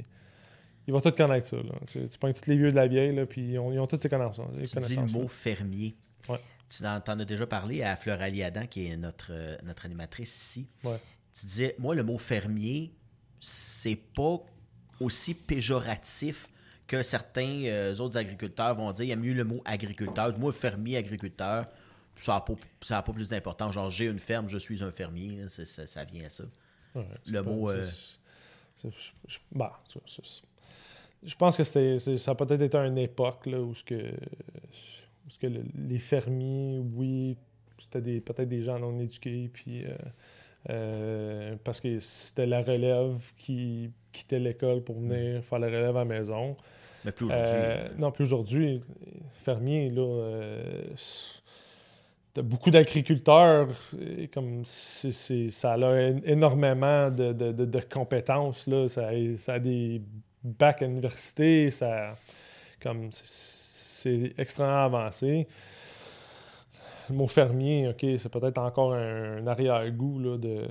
il 0.88 0.94
va 0.94 1.02
tout 1.02 1.12
connaître 1.12 1.48
ça. 1.48 1.58
Là. 1.58 1.74
Tu, 1.88 2.06
tu 2.06 2.18
prends 2.18 2.32
tous 2.32 2.50
les 2.50 2.56
vieux 2.56 2.72
de 2.72 2.76
la 2.76 2.88
vieille, 2.88 3.16
là, 3.16 3.26
puis 3.26 3.52
ils 3.52 3.60
ont, 3.60 3.72
ils 3.72 3.80
ont 3.80 3.88
toutes 3.88 4.02
ces 4.02 4.10
connaissances. 4.10 4.56
Tu 4.56 4.80
dis 4.80 4.96
le 4.96 5.12
mot 5.12 5.28
fermier. 5.28 5.96
Ouais. 6.28 6.40
Tu 6.70 6.86
en, 6.86 7.00
as 7.00 7.26
déjà 7.26 7.48
parlé 7.48 7.82
à 7.82 7.96
Floralie 7.96 8.44
Adam, 8.44 8.68
qui 8.68 8.88
est 8.88 8.98
notre, 8.98 9.32
euh, 9.32 9.58
notre 9.64 9.86
animatrice 9.86 10.36
ici. 10.36 10.68
Tu 10.84 11.46
disais, 11.46 11.76
moi, 11.80 11.96
le 11.96 12.04
mot 12.04 12.18
fermier, 12.18 12.94
c'est 13.40 13.96
pas 13.96 14.38
aussi 15.00 15.34
péjoratif 15.34 16.48
que 16.86 17.02
certains 17.04 17.64
euh, 17.66 17.96
autres 17.98 18.18
agriculteurs 18.18 18.76
vont 18.76 18.92
dire. 18.92 19.06
Il 19.06 19.10
y 19.10 19.14
a 19.14 19.16
mieux 19.16 19.34
le 19.34 19.44
mot 19.44 19.62
agriculteur. 19.66 20.38
Moi, 20.38 20.52
fermier, 20.52 20.98
agriculteur, 20.98 21.68
ça 22.16 22.34
n'a 22.34 22.42
pas, 22.42 23.02
pas, 23.02 23.14
plus 23.14 23.30
d'importance. 23.30 23.74
Genre, 23.74 23.90
j'ai 23.90 24.06
une 24.06 24.20
ferme, 24.20 24.50
je 24.50 24.58
suis 24.58 24.84
un 24.84 24.92
fermier. 24.92 25.48
Ça, 25.48 26.04
vient 26.04 26.26
à 26.26 26.30
ça. 26.30 26.44
le 27.28 27.42
mot. 27.42 27.70
Euh, 27.70 27.86
je 31.24 31.36
pense 31.36 31.58
que 31.58 31.64
ça 31.64 32.32
a 32.32 32.36
peut-être 32.36 32.62
été 32.62 32.78
une 32.78 32.98
époque 32.98 33.46
là, 33.46 33.60
où 33.60 33.74
ce 33.74 33.84
que 33.84 34.14
parce 35.30 35.38
que 35.38 35.48
les 35.88 36.00
fermiers, 36.00 36.82
oui, 36.96 37.38
c'était 37.78 38.20
peut-être 38.20 38.50
des 38.50 38.64
gens 38.64 38.80
non 38.80 39.00
éduqués, 39.00 39.48
puis 39.54 39.86
euh, 39.86 39.94
euh, 40.72 41.56
parce 41.64 41.80
que 41.80 42.00
c'était 42.00 42.48
la 42.48 42.64
relève 42.64 43.22
qui 43.38 43.92
quittait 44.12 44.40
l'école 44.40 44.82
pour 44.82 45.00
venir 45.00 45.44
faire 45.44 45.60
la 45.60 45.68
relève 45.68 45.96
à 45.96 46.00
la 46.00 46.06
maison. 46.06 46.58
Mais 47.06 47.12
plus 47.12 47.28
aujourd'hui. 47.28 47.54
Euh, 47.54 47.90
non, 48.00 48.12
plus 48.12 48.24
aujourd'hui. 48.24 48.82
Fermiers, 49.34 49.92
là, 49.92 50.32
t'as 52.34 52.42
beaucoup 52.42 52.72
d'agriculteurs, 52.72 53.68
comme 54.34 54.66
ça 54.66 55.74
a 55.74 56.00
énormément 56.26 57.12
de, 57.12 57.80
compétences, 57.82 58.66
là. 58.66 58.88
Ça, 58.88 59.12
ça, 59.38 59.54
a 59.54 59.60
des 59.60 60.02
bacs 60.44 60.82
à 60.82 60.88
l'université, 60.88 61.70
ça, 61.70 62.14
comme, 62.82 63.12
c'est 63.12 63.69
extrêmement 64.38 64.86
avancé. 64.86 65.48
Le 67.10 67.16
mot 67.16 67.28
fermier, 67.28 67.90
OK, 67.90 68.06
c'est 68.18 68.30
peut-être 68.30 68.60
encore 68.60 68.94
un, 68.94 69.46
arrière-goût 69.48 70.38
de. 70.38 70.68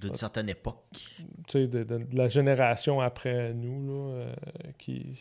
D'une 0.00 0.14
certaine 0.14 0.48
époque. 0.48 0.84
Tu 0.94 1.24
sais, 1.48 1.66
de, 1.66 2.06
la 2.12 2.28
génération 2.28 3.00
après 3.00 3.52
nous, 3.52 3.88
là, 3.88 4.12
euh, 4.12 4.34
qui, 4.78 5.18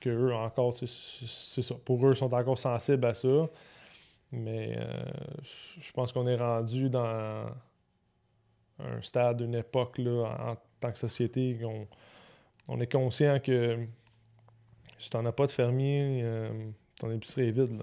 que 0.00 0.08
eux 0.08 0.34
encore, 0.34 0.74
c'est 0.74 0.86
ça. 1.62 1.74
Pour 1.84 2.06
eux, 2.06 2.12
ils 2.12 2.16
sont 2.16 2.32
encore 2.32 2.58
sensibles 2.58 3.04
à 3.04 3.14
ça. 3.14 3.48
Mais 4.32 4.76
euh, 4.78 5.02
je 5.78 5.90
pense 5.92 6.12
qu'on 6.12 6.26
est 6.26 6.36
rendu 6.36 6.88
dans 6.88 7.46
un 8.78 9.02
stade, 9.02 9.40
une 9.40 9.56
époque, 9.56 9.98
là, 9.98 10.36
en, 10.38 10.56
tant 10.80 10.92
que 10.92 10.98
société, 10.98 11.58
qu'on 11.60 11.86
on 12.68 12.80
est 12.80 12.90
conscient 12.90 13.40
que 13.40 13.78
si 15.00 15.08
t'en 15.08 15.24
as 15.24 15.32
pas 15.32 15.46
de 15.46 15.50
fermier, 15.50 16.20
euh, 16.22 16.50
ton 16.98 17.10
épicerie 17.10 17.48
est 17.48 17.52
vide. 17.52 17.82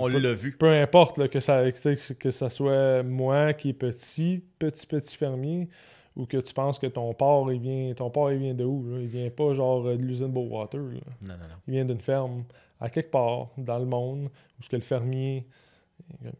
On 0.00 0.08
l'a 0.08 0.32
vu. 0.32 0.52
Peu 0.52 0.70
importe 0.70 1.28
que, 1.28 1.40
ça, 1.40 1.62
que 1.70 2.30
ça 2.30 2.50
soit 2.50 3.02
moi 3.02 3.52
qui 3.52 3.70
est 3.70 3.74
petit, 3.74 4.42
petit, 4.58 4.86
petit 4.86 5.16
fermier, 5.16 5.68
ou 6.16 6.24
que 6.24 6.38
tu 6.38 6.54
penses 6.54 6.78
que 6.78 6.86
ton 6.86 7.12
porc, 7.12 7.52
il 7.52 7.60
vient, 7.60 7.94
ton 7.94 8.10
porc, 8.10 8.32
il 8.32 8.38
vient 8.38 8.54
de 8.54 8.64
où? 8.64 8.88
Là? 8.88 9.00
Il 9.00 9.08
vient 9.08 9.30
pas 9.30 9.52
genre 9.52 9.84
de 9.84 9.92
l'usine 9.92 10.28
Beauwater. 10.28 10.80
Non, 10.80 10.90
non, 11.28 11.34
non. 11.34 11.56
Il 11.68 11.74
vient 11.74 11.84
d'une 11.84 12.00
ferme 12.00 12.44
à 12.80 12.88
quelque 12.88 13.10
part 13.10 13.48
dans 13.58 13.78
le 13.78 13.86
monde 13.86 14.30
où 14.58 14.62
ce 14.62 14.68
que 14.70 14.76
le 14.76 14.82
fermier, 14.82 15.46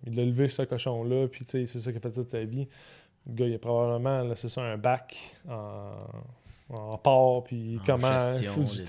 il 0.06 0.18
a 0.18 0.24
levé 0.24 0.48
ce 0.48 0.62
cochon-là, 0.62 1.28
puis 1.28 1.44
c'est 1.46 1.66
ça 1.66 1.90
qu'il 1.90 1.98
a 1.98 2.00
fait 2.00 2.10
toute 2.10 2.30
sa 2.30 2.44
vie. 2.44 2.66
Le 3.26 3.34
gars, 3.34 3.46
il 3.46 3.54
a 3.54 3.58
probablement, 3.58 4.34
c'est 4.36 4.48
ça, 4.48 4.62
un 4.62 4.78
bac 4.78 5.16
en 5.48 5.98
en 6.70 6.98
port, 6.98 7.44
puis 7.44 7.80
comment 7.86 8.18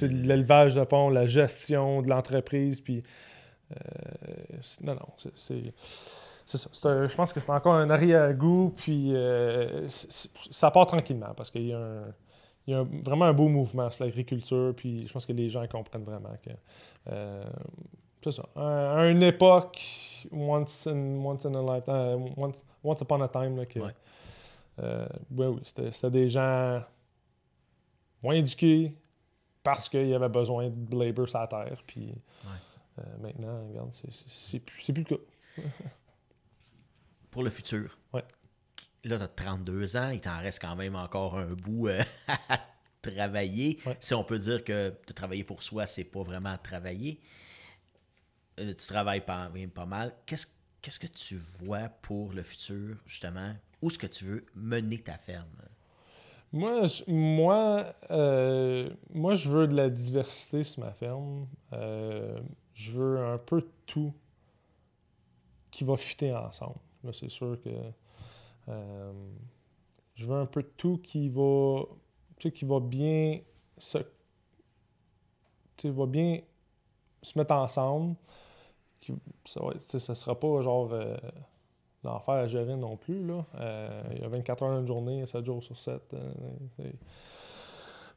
l'élevage 0.02 0.76
de 0.76 0.84
pont, 0.84 1.10
la 1.10 1.28
gestion 1.28 2.02
de 2.02 2.10
l'entreprise, 2.10 2.82
puis 2.82 3.04
euh, 3.72 4.58
non, 4.82 4.96
non, 4.96 5.08
c'est 5.36 5.74
c'est 6.46 6.58
ça. 6.58 6.70
je 7.06 7.14
pense 7.16 7.34
que 7.34 7.42
c'est 7.42 7.52
encore 7.52 7.76
un 7.76 7.90
arrière-goût, 7.90 8.74
puis 8.78 9.14
euh, 9.14 9.86
ça 9.90 10.72
part 10.72 10.86
tranquillement 10.86 11.34
parce 11.36 11.52
qu'il 11.52 11.64
y, 11.64 11.76
y, 12.68 12.74
a 12.74 12.84
vraiment 13.04 13.26
un 13.26 13.34
beau 13.34 13.50
mouvement 13.50 13.92
sur 13.92 14.06
l'agriculture, 14.06 14.74
puis 14.76 15.06
je 15.08 15.12
pense 15.12 15.26
que 15.26 15.34
les 15.34 15.50
gens 15.50 15.68
comprennent 15.68 16.06
vraiment 16.06 16.36
que. 16.42 16.52
Euh, 17.12 17.44
c'est 18.24 18.32
ça. 18.32 18.44
À, 18.56 19.06
une 19.08 19.24
époque, 19.24 19.80
once 20.32 20.88
in, 20.88 21.18
once 21.18 21.46
in 21.46 21.54
a 21.54 21.62
lifetime, 21.62 22.34
once, 22.36 22.66
once 22.84 23.02
upon 23.02 23.22
a 23.22 23.28
time, 23.28 23.58
là, 23.58 23.66
que, 23.66 23.80
oui, 23.80 25.46
oui, 25.46 25.62
c'était 25.64 26.12
des 26.12 26.30
gens 26.30 26.82
moins 28.28 28.36
éduqués 28.36 28.94
parce 29.64 29.88
qu'il 29.88 30.08
y 30.08 30.14
avait 30.14 30.30
besoin 30.30 30.70
de 30.70 30.98
labor 30.98 31.30
sur 31.30 31.40
la 31.40 31.48
terre. 31.48 31.82
Puis 31.88 32.14
euh, 33.00 33.02
maintenant, 33.22 33.68
regarde, 33.70 33.92
c'est 33.92 34.60
plus, 34.60 34.92
plus 34.92 34.94
le 34.94 35.04
cas. 35.04 35.64
Pour 37.32 37.44
le 37.44 37.50
futur. 37.50 37.98
Ouais. 38.14 38.24
là, 39.04 39.18
tu 39.18 39.24
as 39.24 39.28
32 39.28 39.98
ans, 39.98 40.10
il 40.10 40.20
t'en 40.20 40.40
reste 40.40 40.60
quand 40.62 40.76
même 40.76 40.96
encore 40.96 41.38
un 41.38 41.48
bout 41.48 41.88
euh, 41.88 42.02
à 42.50 42.60
travailler. 43.02 43.80
Si 44.00 44.14
on 44.14 44.24
peut 44.24 44.40
dire 44.40 44.64
que 44.64 44.94
de 45.08 45.14
travailler 45.14 45.44
pour 45.44 45.64
soi, 45.64 45.88
c'est 45.88 46.04
pas 46.04 46.24
vraiment 46.24 46.58
travailler. 46.58 47.22
Euh, 48.60 48.74
tu 48.74 48.88
travailles 48.88 49.26
pas, 49.26 49.50
pas 49.74 49.86
mal. 49.86 50.14
Qu'est-ce 50.26 50.48
qu'est-ce 50.82 51.00
que 51.00 51.08
tu 51.08 51.38
vois 51.38 51.90
pour 52.02 52.34
le 52.34 52.44
futur, 52.44 52.98
justement? 53.06 53.54
Où 53.82 53.90
est-ce 53.90 54.00
que 54.00 54.08
tu 54.08 54.26
veux 54.26 54.46
mener 54.56 55.00
ta 55.00 55.18
ferme? 55.18 55.48
Moi, 56.54 56.86
je, 56.86 57.04
moi, 57.12 57.86
euh, 58.10 58.90
moi, 59.14 59.34
je 59.36 59.50
veux 59.50 59.68
de 59.68 59.76
la 59.76 59.90
diversité 59.90 60.64
sur 60.64 60.84
ma 60.84 60.94
ferme. 60.94 61.48
Euh, 61.74 62.40
je 62.74 62.94
veux 62.94 63.20
un 63.20 63.38
peu 63.38 63.62
de 63.62 63.70
tout 63.86 64.14
qui 65.72 65.84
va 65.84 65.98
fitter 65.98 66.34
ensemble. 66.34 66.80
c'est 67.14 67.30
sûr 67.30 67.58
que 67.62 67.70
euh, 68.70 69.14
je 70.16 70.26
veux 70.26 70.36
un 70.36 70.46
peu 70.46 70.64
de 70.64 70.72
tout 70.78 70.98
qui 71.04 71.30
va, 71.30 71.84
qui 72.40 72.66
va 72.66 72.80
bien 72.80 73.40
se, 73.78 74.00
va 75.84 76.06
bien 76.06 76.42
se 77.22 77.38
mettre 77.38 77.54
ensemble. 77.54 78.16
ça, 79.46 79.62
ne 79.62 79.98
sera 80.16 80.40
pas 80.40 80.62
genre 80.62 80.92
l'enfer 82.04 82.36
à 82.36 82.48
gérer 82.48 82.76
non 82.76 82.96
plus. 82.96 83.26
Là. 83.26 83.46
Euh, 83.60 84.04
il 84.16 84.22
y 84.22 84.24
a 84.24 84.28
24 84.28 84.64
heures 84.64 84.72
dans 84.72 84.80
une 84.80 84.88
journée, 84.88 85.26
7 85.26 85.46
jours 85.46 85.64
sur 85.64 85.78
7. 85.78 86.02
ne 86.14 86.18
euh, 86.86 86.90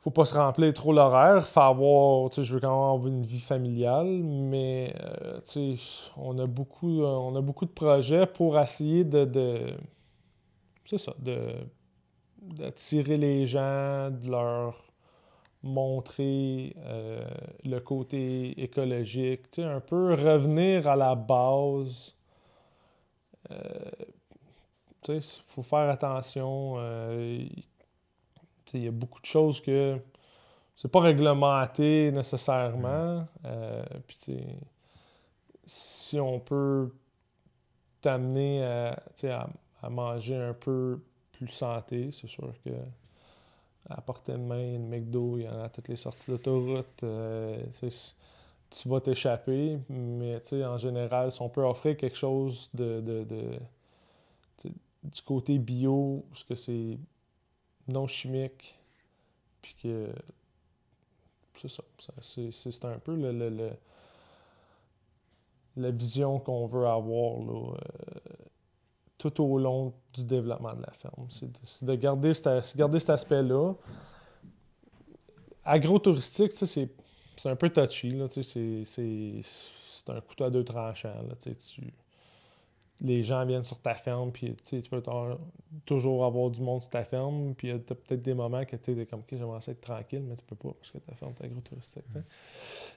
faut 0.00 0.10
pas 0.10 0.24
se 0.24 0.36
remplir 0.36 0.72
trop 0.72 0.92
l'horaire. 0.92 1.46
Faut 1.46 1.60
avoir, 1.60 2.30
je 2.32 2.54
veux 2.54 2.60
quand 2.60 2.68
même 2.68 2.94
avoir 2.94 3.06
une 3.06 3.24
vie 3.24 3.40
familiale, 3.40 4.22
mais 4.22 4.94
euh, 5.00 5.76
on 6.16 6.38
a 6.38 6.46
beaucoup, 6.46 7.02
on 7.02 7.34
a 7.36 7.40
beaucoup 7.40 7.64
de 7.64 7.70
projets 7.70 8.26
pour 8.26 8.58
essayer 8.58 9.04
de, 9.04 9.74
c'est 10.84 10.98
ça, 10.98 11.14
de 11.18 11.38
d'attirer 12.42 13.18
les 13.18 13.44
gens, 13.44 14.10
de 14.10 14.30
leur 14.30 14.90
montrer 15.62 16.74
le 17.64 17.78
côté 17.80 18.60
écologique, 18.62 19.58
un 19.58 19.80
peu 19.80 20.14
revenir 20.14 20.88
à 20.88 20.96
la 20.96 21.14
base 21.14 22.16
il 23.51 25.14
euh, 25.14 25.20
faut 25.48 25.62
faire 25.62 25.88
attention. 25.90 26.74
Euh, 26.78 27.46
il 28.72 28.84
y 28.84 28.88
a 28.88 28.92
beaucoup 28.92 29.20
de 29.20 29.26
choses 29.26 29.61
que 29.61 29.98
c'est 30.76 30.90
pas 30.90 31.01
réglementé 31.01 32.12
nécessairement. 32.12 33.26
Euh, 33.44 33.84
si 35.66 36.20
on 36.20 36.38
peut 36.38 36.92
t'amener 38.01 38.64
à, 38.64 39.90
manger 39.90 40.36
un 40.36 40.55
peu 40.55 41.03
plus 41.32 41.48
santé, 41.48 42.11
c'est 42.12 42.28
sûr 42.28 42.53
que 42.64 42.70
à 43.88 44.01
portée 44.01 44.32
de 44.32 44.38
main, 44.38 44.74
une 44.74 44.88
McDo, 44.88 45.36
il 45.38 45.44
y 45.44 45.48
en 45.48 45.59
a 45.61 45.64
à 45.64 45.68
toutes 45.68 45.88
les 45.88 45.96
sorties 45.96 46.30
d'autoroute 46.30 47.03
tu 48.70 48.88
vas 48.88 49.00
t'échapper, 49.00 49.78
mais 49.88 50.40
en 50.64 50.76
général, 50.78 51.32
si 51.32 51.42
on 51.42 51.48
peut 51.48 51.64
offrir 51.64 51.96
quelque 51.96 52.16
chose 52.16 52.70
de, 52.72 53.00
du 55.02 55.22
côté 55.22 55.58
bio, 55.58 56.24
ce 56.32 56.44
que 56.44 56.54
c'est 56.54 56.98
non 57.88 58.06
chimique, 58.06 58.78
puis 59.60 59.74
que 59.82 60.08
c'est 61.54 61.68
ça, 61.68 61.82
c'est 62.22 62.84
un 62.84 62.98
peu 62.98 63.14
le, 63.16 63.72
la 65.76 65.90
vision 65.90 66.38
qu'on 66.38 66.66
veut 66.66 66.86
avoir 66.86 67.40
là, 67.40 67.72
euh, 67.72 68.30
tout 69.18 69.42
au 69.42 69.58
long 69.58 69.92
du 70.14 70.24
développement 70.24 70.74
de 70.74 70.82
la 70.82 70.92
ferme. 70.92 71.26
C'est 71.28 71.84
de, 71.84 71.94
garder, 71.94 72.32
garder 72.76 73.00
cet 73.00 73.10
aspect-là. 73.10 73.74
Agro-touristique, 75.64 76.52
c'est 76.52 76.88
c'est 77.41 77.49
un 77.49 77.57
peu 77.57 77.70
touchy. 77.70 78.11
Là, 78.11 78.26
c'est, 78.28 78.43
c'est, 78.84 79.43
un 80.09 80.20
couteau 80.20 80.45
à 80.45 80.51
deux 80.51 80.64
tranchants. 80.64 81.22
Là, 81.28 81.34
tu, 81.36 81.93
les 83.01 83.22
gens 83.22 83.47
viennent 83.47 83.62
sur 83.62 83.78
ta 83.78 83.95
ferme, 83.95 84.30
puis 84.30 84.55
tu 84.64 84.80
peux 84.82 85.03
toujours 85.86 86.24
avoir 86.24 86.51
du 86.51 86.61
monde 86.61 86.82
sur 86.82 86.91
ta 86.91 87.05
ferme, 87.05 87.55
puis 87.55 87.68
y 87.68 87.70
a 87.70 87.78
peut-être 87.78 88.20
des 88.20 88.34
moments 88.34 88.64
que 88.64 88.76
tu 88.76 89.01
es 89.01 89.07
comme, 89.07 89.20
OK, 89.20 89.28
j'aimerais 89.30 89.59
être 89.66 89.80
tranquille, 89.80 90.22
mais 90.22 90.34
tu 90.34 90.43
peux 90.43 90.57
pas 90.57 90.74
parce 90.78 90.91
que 90.91 90.99
ta 90.99 91.14
ferme 91.14 91.32
est 91.41 91.47
agro-touristique. 91.47 92.05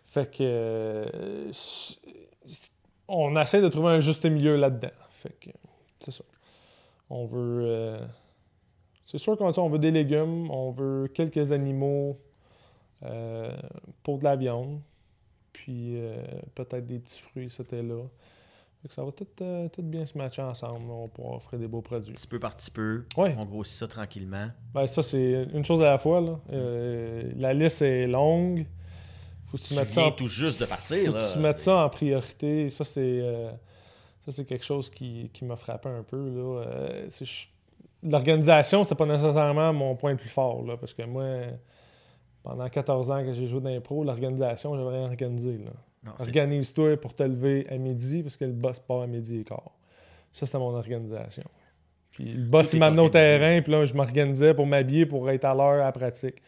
Fait 0.08 0.30
que. 0.30 0.38
Euh, 0.42 1.52
on 3.08 3.40
essaie 3.40 3.62
de 3.62 3.70
trouver 3.70 3.94
un 3.94 4.00
juste 4.00 4.26
milieu 4.26 4.58
là-dedans. 4.58 4.92
Fait 5.10 5.36
que. 5.40 5.52
C'est 6.00 6.12
ça. 6.12 6.24
On 7.10 7.26
veut. 7.26 7.64
Euh, 7.66 8.06
c'est 9.06 9.18
sûr 9.18 9.38
qu'on 9.38 9.70
veut 9.70 9.80
des 9.80 9.92
légumes, 9.92 10.50
on 10.50 10.72
veut 10.72 11.08
quelques 11.14 11.52
animaux 11.52 12.18
euh, 13.06 13.52
pour 14.02 14.20
de 14.20 14.24
la 14.24 14.36
viande, 14.36 14.80
puis 15.52 15.98
euh, 15.98 16.16
peut-être 16.56 16.86
des 16.86 17.00
petits 17.00 17.22
fruits, 17.22 17.50
c'était 17.50 17.82
là. 17.82 18.04
ça 18.90 19.04
va 19.04 19.12
euh, 19.42 19.70
tout, 19.70 19.82
bien 19.82 20.06
se 20.06 20.18
matcher 20.18 20.42
ensemble. 20.42 20.90
On 20.90 21.08
pourra 21.10 21.36
offrir 21.36 21.60
des 21.60 21.68
beaux 21.68 21.82
produits. 21.82 22.14
Petit 22.14 22.28
peu 22.28 22.40
par 22.40 22.56
petit 22.56 22.72
peu. 22.72 23.06
On 23.18 23.46
grossit 23.46 23.78
ça 23.78 23.88
tranquillement. 23.88 24.48
Ben, 24.74 24.88
ça, 24.88 25.02
c'est 25.02 25.48
une 25.54 25.66
chose 25.66 25.82
à 25.82 25.92
la 25.92 25.98
fois. 25.98 26.22
Là. 26.22 26.40
la 27.36 27.54
liste 27.54 27.82
est 27.82 28.08
longue. 28.08 28.66
Faut 29.48 29.58
tu, 29.58 29.66
tu 29.66 29.76
ça 29.76 30.12
tout 30.12 30.28
juste 30.28 30.62
de 30.62 30.66
partir. 30.66 31.12
Faut 31.12 31.18
que 31.18 31.34
tu 31.34 31.40
mettes 31.40 31.60
ça 31.60 31.86
en 31.86 31.90
priorité. 31.90 32.70
Ça, 32.70 32.84
c'est 32.84 33.22
ça 34.26 34.32
c'est 34.32 34.46
quelque 34.46 34.64
chose 34.64 34.90
qui, 34.90 35.30
qui 35.34 35.44
m'a 35.44 35.58
frappé 35.58 35.90
un 35.90 36.04
peu. 36.04 36.30
Là. 36.30 36.66
L'organisation, 38.04 38.84
c'était 38.84 38.96
pas 38.96 39.06
nécessairement 39.06 39.74
mon 39.74 39.96
point 39.96 40.12
le 40.12 40.18
plus 40.18 40.30
fort. 40.30 40.64
Là, 40.64 40.78
parce 40.78 40.94
que 40.94 41.04
moi 41.04 41.26
pendant 42.44 42.68
14 42.68 43.12
ans 43.12 43.24
que 43.24 43.34
j'ai 43.34 43.48
joué 43.48 43.62
dans 43.62 44.04
l'organisation, 44.04 44.76
j'avais 44.76 44.98
rien 44.98 45.06
organisé. 45.06 45.60
Organise-toi 46.20 46.98
pour 46.98 47.16
te 47.16 47.24
lever 47.24 47.66
à 47.70 47.78
midi 47.78 48.22
parce 48.22 48.36
que 48.36 48.46
le 48.46 48.52
boss 48.52 48.80
part 48.80 49.02
à 49.02 49.08
midi 49.08 49.40
et 49.40 49.44
quart. 49.44 49.72
Ça, 50.32 50.46
c'était 50.46 50.58
mon 50.58 50.76
organisation. 50.76 51.44
Puis 52.12 52.26
le 52.26 52.46
boss, 52.46 52.74
il 52.74 52.80
m'amenait 52.80 53.02
au 53.02 53.10
terrain, 53.10 53.62
puis 53.62 53.72
là, 53.72 53.86
je 53.86 53.94
m'organisais 53.94 54.54
pour 54.54 54.68
m'habiller 54.68 55.06
pour 55.06 55.30
être 55.30 55.46
à 55.46 55.54
l'heure 55.54 55.82
à 55.82 55.86
la 55.86 55.92
pratique. 55.92 56.42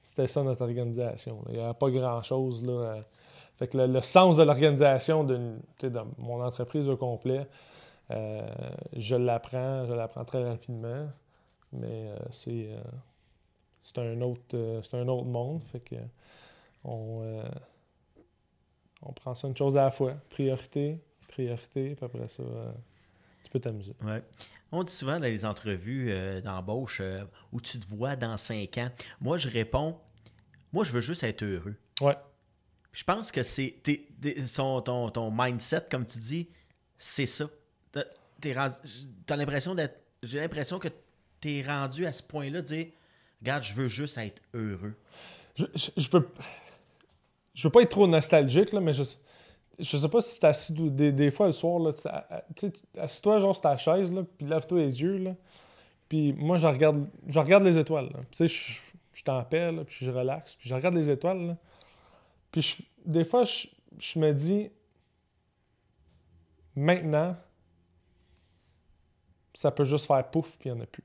C'était 0.00 0.26
ça 0.26 0.42
notre 0.42 0.62
organisation. 0.62 1.42
Il 1.48 1.54
n'y 1.56 1.60
avait 1.62 1.74
pas 1.74 1.90
grand-chose. 1.90 2.64
là. 2.64 3.00
Fait 3.58 3.66
que 3.66 3.78
le, 3.78 4.00
sens 4.02 4.36
de 4.36 4.42
l'organisation 4.42 5.24
de, 5.24 5.50
mon 6.18 6.42
entreprise 6.42 6.88
au 6.88 6.96
complet, 6.96 7.46
euh, 8.10 8.42
je 8.96 9.16
l'apprends, 9.16 9.84
je 9.86 9.94
l'apprends 9.94 10.24
très 10.24 10.44
rapidement. 10.48 11.08
Mais 11.72 11.86
euh, 12.08 12.16
c'est. 12.30 12.68
Euh, 12.70 12.80
c'est 13.88 14.00
un 14.00 14.20
autre 14.20 14.42
euh, 14.54 14.82
c'est 14.82 14.96
un 14.96 15.08
autre 15.08 15.26
monde. 15.26 15.62
Fait 15.64 15.80
que 15.80 15.96
on, 16.84 17.22
euh, 17.22 17.48
on 19.02 19.12
prend 19.12 19.34
ça 19.34 19.48
une 19.48 19.56
chose 19.56 19.76
à 19.76 19.84
la 19.84 19.90
fois. 19.90 20.14
Priorité, 20.30 21.00
priorité, 21.28 21.94
puis 21.94 22.04
après 22.04 22.28
ça, 22.28 22.42
euh, 22.42 22.72
tu 23.42 23.50
peux 23.50 23.60
t'amuser. 23.60 23.94
Ouais. 24.02 24.22
On 24.70 24.82
dit 24.82 24.92
souvent 24.92 25.14
dans 25.14 25.24
les 25.24 25.46
entrevues 25.46 26.12
d'embauche 26.42 27.00
où 27.52 27.60
tu 27.60 27.78
te 27.78 27.86
vois 27.86 28.16
dans 28.16 28.36
cinq 28.36 28.76
ans. 28.76 28.90
Moi, 29.18 29.38
je 29.38 29.48
réponds 29.48 29.98
Moi, 30.74 30.84
je 30.84 30.92
veux 30.92 31.00
juste 31.00 31.22
être 31.22 31.42
heureux. 31.42 31.76
Ouais. 32.02 32.16
Je 32.92 33.02
pense 33.02 33.32
que 33.32 33.42
c'est 33.42 33.76
ton, 34.54 34.82
ton, 34.82 35.08
ton, 35.08 35.30
mindset, 35.30 35.86
comme 35.90 36.04
tu 36.04 36.18
dis, 36.18 36.50
c'est 36.98 37.24
ça. 37.24 37.46
T'as 38.42 39.36
l'impression 39.36 39.74
d'être. 39.74 39.98
J'ai 40.22 40.40
l'impression 40.40 40.78
que 40.78 40.88
tu 41.40 41.56
es 41.56 41.62
rendu 41.62 42.04
à 42.04 42.12
ce 42.12 42.22
point-là 42.22 42.60
de 42.60 42.66
dire 42.66 42.88
Regarde, 43.40 43.62
je 43.62 43.72
veux 43.74 43.88
juste 43.88 44.18
être 44.18 44.42
heureux. 44.54 44.94
Je, 45.54 45.64
je, 45.96 46.08
veux. 46.10 46.28
Pas 47.70 47.82
être 47.82 47.90
trop 47.90 48.06
nostalgique, 48.06 48.72
là, 48.72 48.80
mais 48.80 48.94
je. 48.94 49.02
Je 49.80 49.96
sais 49.96 50.08
pas 50.08 50.20
si 50.20 50.40
t'es 50.40 50.46
assis 50.48 50.72
des, 50.72 51.12
des, 51.12 51.30
fois 51.30 51.46
le 51.46 51.52
soir, 51.52 51.78
là, 51.78 51.92
assis-toi 52.98 53.38
genre 53.38 53.54
sur 53.54 53.62
ta 53.62 53.76
chaise, 53.76 54.10
là, 54.10 54.24
puis 54.36 54.44
lève-toi 54.44 54.80
les 54.80 55.00
yeux, 55.00 55.18
là. 55.18 55.36
Puis 56.08 56.32
moi, 56.32 56.58
je 56.58 56.66
regarde, 56.66 57.08
je 57.28 57.38
regarde 57.38 57.62
les 57.62 57.78
étoiles, 57.78 58.10
Tu 58.32 58.38
sais, 58.38 58.48
je, 58.48 58.80
je 59.12 59.22
t'en 59.22 59.44
paix, 59.44 59.72
puis 59.86 60.04
je 60.04 60.10
relaxe, 60.10 60.56
puis 60.56 60.68
je 60.68 60.74
regarde 60.74 60.96
les 60.96 61.08
étoiles. 61.10 61.56
Puis 62.50 62.78
des 63.04 63.22
fois, 63.22 63.44
je, 63.44 63.68
je 63.98 64.18
me 64.18 64.32
dis, 64.32 64.68
maintenant, 66.74 67.36
ça 69.54 69.70
peut 69.70 69.84
juste 69.84 70.06
faire 70.06 70.28
pouf, 70.28 70.56
puis 70.58 70.70
il 70.70 70.72
n'y 70.72 70.80
en 70.80 70.82
a 70.82 70.86
plus. 70.86 71.04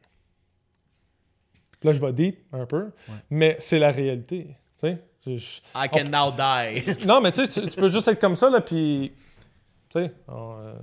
Là, 1.84 1.94
je 1.94 2.02
vais 2.02 2.14
deep 2.14 2.40
un 2.52 2.66
peu, 2.66 2.92
mais 3.30 3.56
c'est 3.60 3.80
la 3.80 3.92
réalité. 3.92 4.56
Tu 4.80 4.90
sais, 4.90 5.62
I 5.76 5.88
can 5.92 6.06
now 6.06 6.32
die. 6.32 6.84
non, 7.08 7.22
mais 7.22 7.32
tu 7.32 7.46
sais, 7.46 7.70
tu 7.70 7.76
peux 7.76 7.88
juste 7.88 8.08
être 8.08 8.20
comme 8.20 8.36
ça, 8.36 8.50
là, 8.50 8.62
puis. 8.62 9.14
Tu 9.90 10.00
sais, 10.00 10.12
euh, 10.30 10.74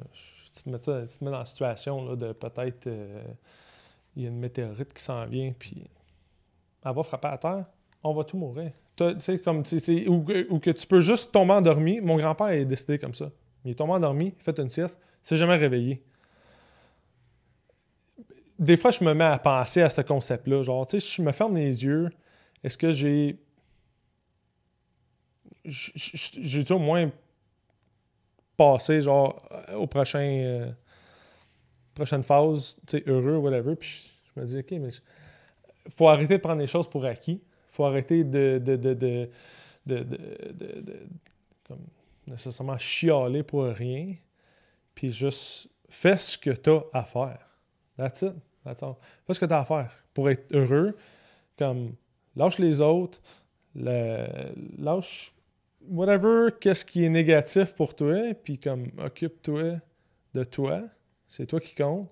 tu, 0.54 0.62
te 0.62 0.68
mets, 0.68 0.78
tu, 0.78 0.84
te 0.84 1.24
mets 1.24 1.30
dans 1.30 1.40
la 1.40 1.44
situation 1.44 2.08
là, 2.08 2.16
de 2.16 2.32
peut-être. 2.32 2.86
Euh, 2.86 3.22
il 4.16 4.22
y 4.24 4.26
a 4.26 4.28
une 4.28 4.38
météorite 4.38 4.92
qui 4.92 5.02
s'en 5.02 5.24
vient, 5.26 5.52
puis. 5.58 5.84
Elle 6.84 6.94
va 6.94 7.02
frapper 7.02 7.28
à 7.28 7.38
terre, 7.38 7.64
on 8.02 8.14
va 8.14 8.24
tout 8.24 8.38
mourir. 8.38 8.72
Tu 8.96 9.04
sais, 9.18 9.38
comme. 9.38 9.62
Ou, 10.08 10.24
ou, 10.50 10.58
que 10.58 10.70
tu 10.70 10.86
peux 10.86 11.00
juste 11.00 11.32
tomber 11.32 11.52
endormi. 11.52 12.00
Mon 12.00 12.16
grand-père 12.16 12.48
est 12.48 12.64
décédé 12.64 12.98
comme 12.98 13.14
ça. 13.14 13.30
Il 13.64 13.72
est 13.72 13.74
tombé 13.74 13.92
endormi, 13.92 14.34
il 14.38 14.42
fait 14.42 14.58
une 14.58 14.70
sieste, 14.70 14.98
il 15.22 15.28
s'est 15.28 15.36
jamais 15.36 15.56
réveillé 15.56 16.02
des 18.60 18.76
fois, 18.76 18.90
je 18.90 19.02
me 19.02 19.14
mets 19.14 19.24
à 19.24 19.38
penser 19.38 19.80
à 19.80 19.88
ce 19.88 20.02
concept-là. 20.02 20.62
Genre, 20.62 20.86
tu 20.86 21.00
sais, 21.00 21.14
je 21.16 21.22
me 21.22 21.32
ferme 21.32 21.56
les 21.56 21.82
yeux. 21.82 22.10
Est-ce 22.62 22.76
que 22.76 22.92
j'ai. 22.92 23.38
J'ai 25.64 26.62
dû 26.62 26.72
au 26.72 26.78
moins 26.78 27.10
passer, 28.56 29.00
genre, 29.00 29.42
au 29.74 29.86
prochain. 29.86 30.20
Euh, 30.20 30.70
prochaine 31.94 32.22
phase, 32.22 32.76
tu 32.86 32.98
sais, 32.98 33.04
heureux, 33.06 33.36
whatever. 33.36 33.74
Puis 33.76 34.12
je 34.24 34.40
me 34.40 34.46
dis, 34.46 34.58
OK, 34.58 34.70
mais. 34.72 34.90
Faut 35.96 36.08
arrêter 36.08 36.36
de 36.36 36.42
prendre 36.42 36.60
les 36.60 36.66
choses 36.66 36.88
pour 36.88 37.06
acquis. 37.06 37.42
Faut 37.72 37.86
arrêter 37.86 38.24
de. 38.24 38.60
de, 38.62 38.76
de, 38.76 38.92
de, 38.92 39.30
de, 39.86 40.02
de 40.02 41.08
comme, 41.66 41.86
nécessairement 42.26 42.76
chialer 42.76 43.42
pour 43.42 43.64
rien. 43.64 44.14
Puis 44.94 45.12
juste 45.14 45.70
fais 45.88 46.18
ce 46.18 46.36
que 46.36 46.50
tu 46.50 46.68
as 46.68 46.84
à 46.92 47.04
faire. 47.04 47.46
That's 47.96 48.20
it. 48.20 48.34
That's 48.64 48.82
all. 48.82 48.94
Fais 49.26 49.34
ce 49.34 49.40
que 49.40 49.46
tu 49.46 49.52
as 49.52 49.60
à 49.60 49.64
faire 49.64 49.90
pour 50.14 50.28
être 50.30 50.46
heureux. 50.52 50.96
Comme 51.58 51.94
lâche 52.36 52.58
les 52.58 52.80
autres, 52.80 53.20
lâche 53.74 55.34
whatever, 55.88 56.50
qu'est-ce 56.60 56.84
qui 56.84 57.04
est 57.04 57.08
négatif 57.08 57.72
pour 57.74 57.94
toi, 57.94 58.34
puis 58.34 58.58
comme 58.58 58.90
occupe-toi 58.98 59.80
de 60.34 60.44
toi. 60.44 60.82
C'est 61.26 61.46
toi 61.46 61.60
qui 61.60 61.74
compte. 61.74 62.08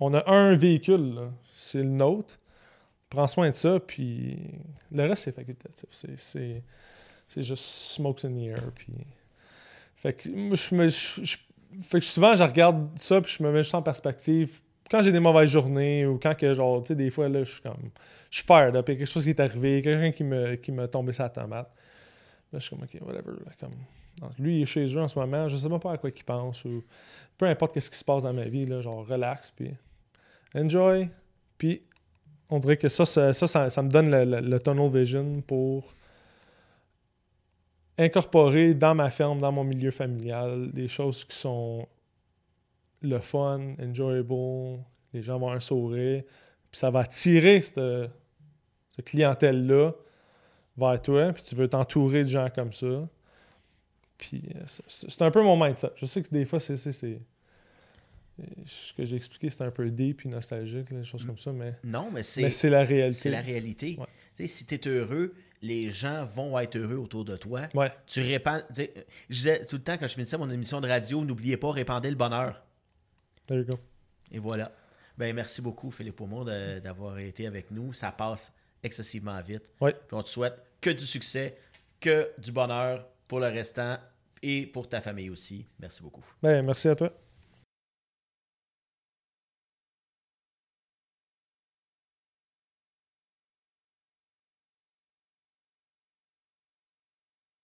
On 0.00 0.14
a 0.14 0.28
un 0.30 0.54
véhicule, 0.54 1.30
c'est 1.50 1.82
le 1.82 1.88
nôtre. 1.88 2.38
Prends 3.08 3.26
soin 3.26 3.50
de 3.50 3.54
ça, 3.54 3.78
puis 3.78 4.38
le 4.90 5.04
reste, 5.04 5.24
c'est 5.24 5.34
facultatif. 5.34 5.88
C'est, 5.90 6.62
juste 7.36 7.64
smokes 7.64 8.24
in 8.24 8.32
the 8.32 8.42
air. 8.42 8.72
Puis... 8.74 8.92
Fait 9.94 10.14
que, 10.14 10.28
je 10.28 10.74
me, 10.74 10.88
fait 11.80 12.00
que 12.00 12.04
souvent, 12.04 12.34
je 12.34 12.44
regarde 12.44 12.88
ça, 12.98 13.20
puis 13.20 13.34
je 13.38 13.42
me 13.42 13.52
mets 13.52 13.62
juste 13.62 13.74
en 13.74 13.82
perspective 13.82 14.60
quand 14.90 15.02
j'ai 15.02 15.12
des 15.12 15.20
mauvaises 15.20 15.50
journées 15.50 16.06
ou 16.06 16.18
quand 16.18 16.34
que, 16.34 16.52
genre, 16.52 16.82
tu 16.82 16.88
sais, 16.88 16.94
des 16.94 17.10
fois, 17.10 17.28
là, 17.28 17.44
je 17.44 17.52
suis 17.52 17.62
comme. 17.62 17.90
Je 18.30 18.38
suis 18.38 18.46
fired 18.46 18.74
up, 18.76 18.88
il 18.88 18.98
quelque 18.98 19.06
chose 19.06 19.24
qui 19.24 19.30
est 19.30 19.40
arrivé, 19.40 19.80
quelqu'un 19.80 20.10
qui 20.10 20.24
me, 20.24 20.56
qui 20.56 20.72
m'a 20.72 20.88
tombé 20.88 21.12
sa 21.12 21.28
tomate. 21.28 21.70
Là, 22.52 22.58
je 22.58 22.64
suis 22.64 22.70
comme, 22.70 22.84
OK, 22.84 23.00
whatever. 23.06 23.36
comme, 23.60 23.70
lui, 24.38 24.58
il 24.58 24.62
est 24.62 24.66
chez 24.66 24.84
eux 24.86 25.00
en 25.00 25.08
ce 25.08 25.18
moment, 25.18 25.48
je 25.48 25.56
sais 25.56 25.68
même 25.68 25.80
pas 25.80 25.92
à 25.92 25.98
quoi 25.98 26.10
il 26.14 26.24
pense 26.24 26.64
ou 26.64 26.82
peu 27.36 27.46
importe 27.46 27.78
ce 27.80 27.90
qui 27.90 27.96
se 27.96 28.04
passe 28.04 28.22
dans 28.22 28.32
ma 28.32 28.44
vie, 28.44 28.64
là, 28.64 28.80
genre, 28.80 29.06
relax, 29.06 29.50
puis 29.50 29.70
enjoy. 30.54 31.08
Puis, 31.58 31.82
on 32.50 32.58
dirait 32.58 32.76
que 32.76 32.88
ça, 32.88 33.04
ça, 33.04 33.32
ça, 33.32 33.70
ça, 33.70 33.82
me 33.82 33.88
donne 33.88 34.10
le, 34.10 34.58
tunnel 34.58 34.90
vision 34.90 35.40
pour 35.46 35.92
incorporer 37.98 38.74
dans 38.74 38.94
ma 38.94 39.10
ferme, 39.10 39.40
dans 39.40 39.52
mon 39.52 39.64
milieu 39.64 39.90
familial, 39.90 40.70
des 40.72 40.88
choses 40.88 41.24
qui 41.24 41.36
sont 41.36 41.86
le 43.04 43.20
fun, 43.20 43.74
enjoyable, 43.80 44.82
les 45.12 45.22
gens 45.22 45.38
vont 45.38 45.50
un 45.50 45.60
sourire, 45.60 46.22
puis 46.70 46.78
ça 46.78 46.90
va 46.90 47.00
attirer 47.00 47.60
cette, 47.60 48.10
clientèle-là 49.04 49.92
vers 50.76 51.02
toi, 51.02 51.32
puis 51.32 51.42
tu 51.42 51.54
veux 51.54 51.68
t'entourer 51.68 52.24
de 52.24 52.28
gens 52.28 52.48
comme 52.54 52.72
ça. 52.72 53.08
Puis 54.18 54.42
euh, 54.54 54.60
c'est 54.86 55.22
un 55.22 55.30
peu 55.30 55.42
mon 55.42 55.62
mindset. 55.62 55.90
Je 55.96 56.06
sais 56.06 56.22
que 56.22 56.30
des 56.30 56.44
fois, 56.44 56.60
c'est. 56.60 56.76
Ce 56.76 56.92
que 58.92 59.04
j'ai 59.04 59.14
expliqué, 59.14 59.48
c'est 59.48 59.62
un 59.62 59.70
peu 59.70 59.88
deep 59.90 60.26
et 60.26 60.28
nostalgique, 60.28 60.92
des 60.92 61.04
choses 61.04 61.24
comme 61.24 61.38
ça, 61.38 61.52
mais. 61.52 61.74
Non, 61.84 62.10
mais 62.12 62.22
c'est. 62.22 62.70
la 62.70 62.84
réalité. 62.84 63.20
C'est 63.20 63.30
la 63.30 63.40
réalité. 63.40 63.98
Si 64.46 64.66
tu 64.66 64.74
es 64.74 64.88
heureux, 64.88 65.34
les 65.62 65.90
gens 65.90 66.24
vont 66.24 66.58
être 66.58 66.76
heureux 66.76 66.96
autour 66.96 67.24
de 67.24 67.36
toi. 67.36 67.62
Ouais. 67.74 67.92
Tu 68.06 68.20
répands. 68.20 68.62
Je 68.76 68.86
disais 69.30 69.64
tout 69.64 69.76
le 69.76 69.82
temps 69.82 69.96
quand 69.96 70.08
je 70.08 70.14
finissais 70.14 70.36
mon 70.36 70.50
émission 70.50 70.80
de 70.80 70.88
radio, 70.88 71.24
n'oubliez 71.24 71.56
pas, 71.56 71.70
répandez 71.70 72.10
le 72.10 72.16
bonheur. 72.16 72.64
There 73.46 73.58
you 73.58 73.66
go. 73.66 73.78
Et 74.30 74.38
voilà. 74.38 74.72
Ben, 75.16 75.34
merci 75.34 75.62
beaucoup, 75.62 75.90
Philippe 75.90 76.20
Aumont, 76.20 76.44
d'avoir 76.44 77.18
été 77.18 77.46
avec 77.46 77.70
nous. 77.70 77.92
Ça 77.92 78.10
passe 78.10 78.52
excessivement 78.82 79.40
vite. 79.40 79.72
Puis 79.80 79.94
on 80.12 80.22
te 80.22 80.28
souhaite 80.28 80.60
que 80.80 80.90
du 80.90 81.06
succès, 81.06 81.56
que 82.00 82.30
du 82.38 82.52
bonheur 82.52 83.06
pour 83.28 83.40
le 83.40 83.46
restant 83.46 83.96
et 84.42 84.66
pour 84.66 84.88
ta 84.88 85.00
famille 85.00 85.30
aussi. 85.30 85.66
Merci 85.78 86.02
beaucoup. 86.02 86.24
Ben, 86.42 86.64
merci 86.64 86.88
à 86.88 86.96
toi. 86.96 87.12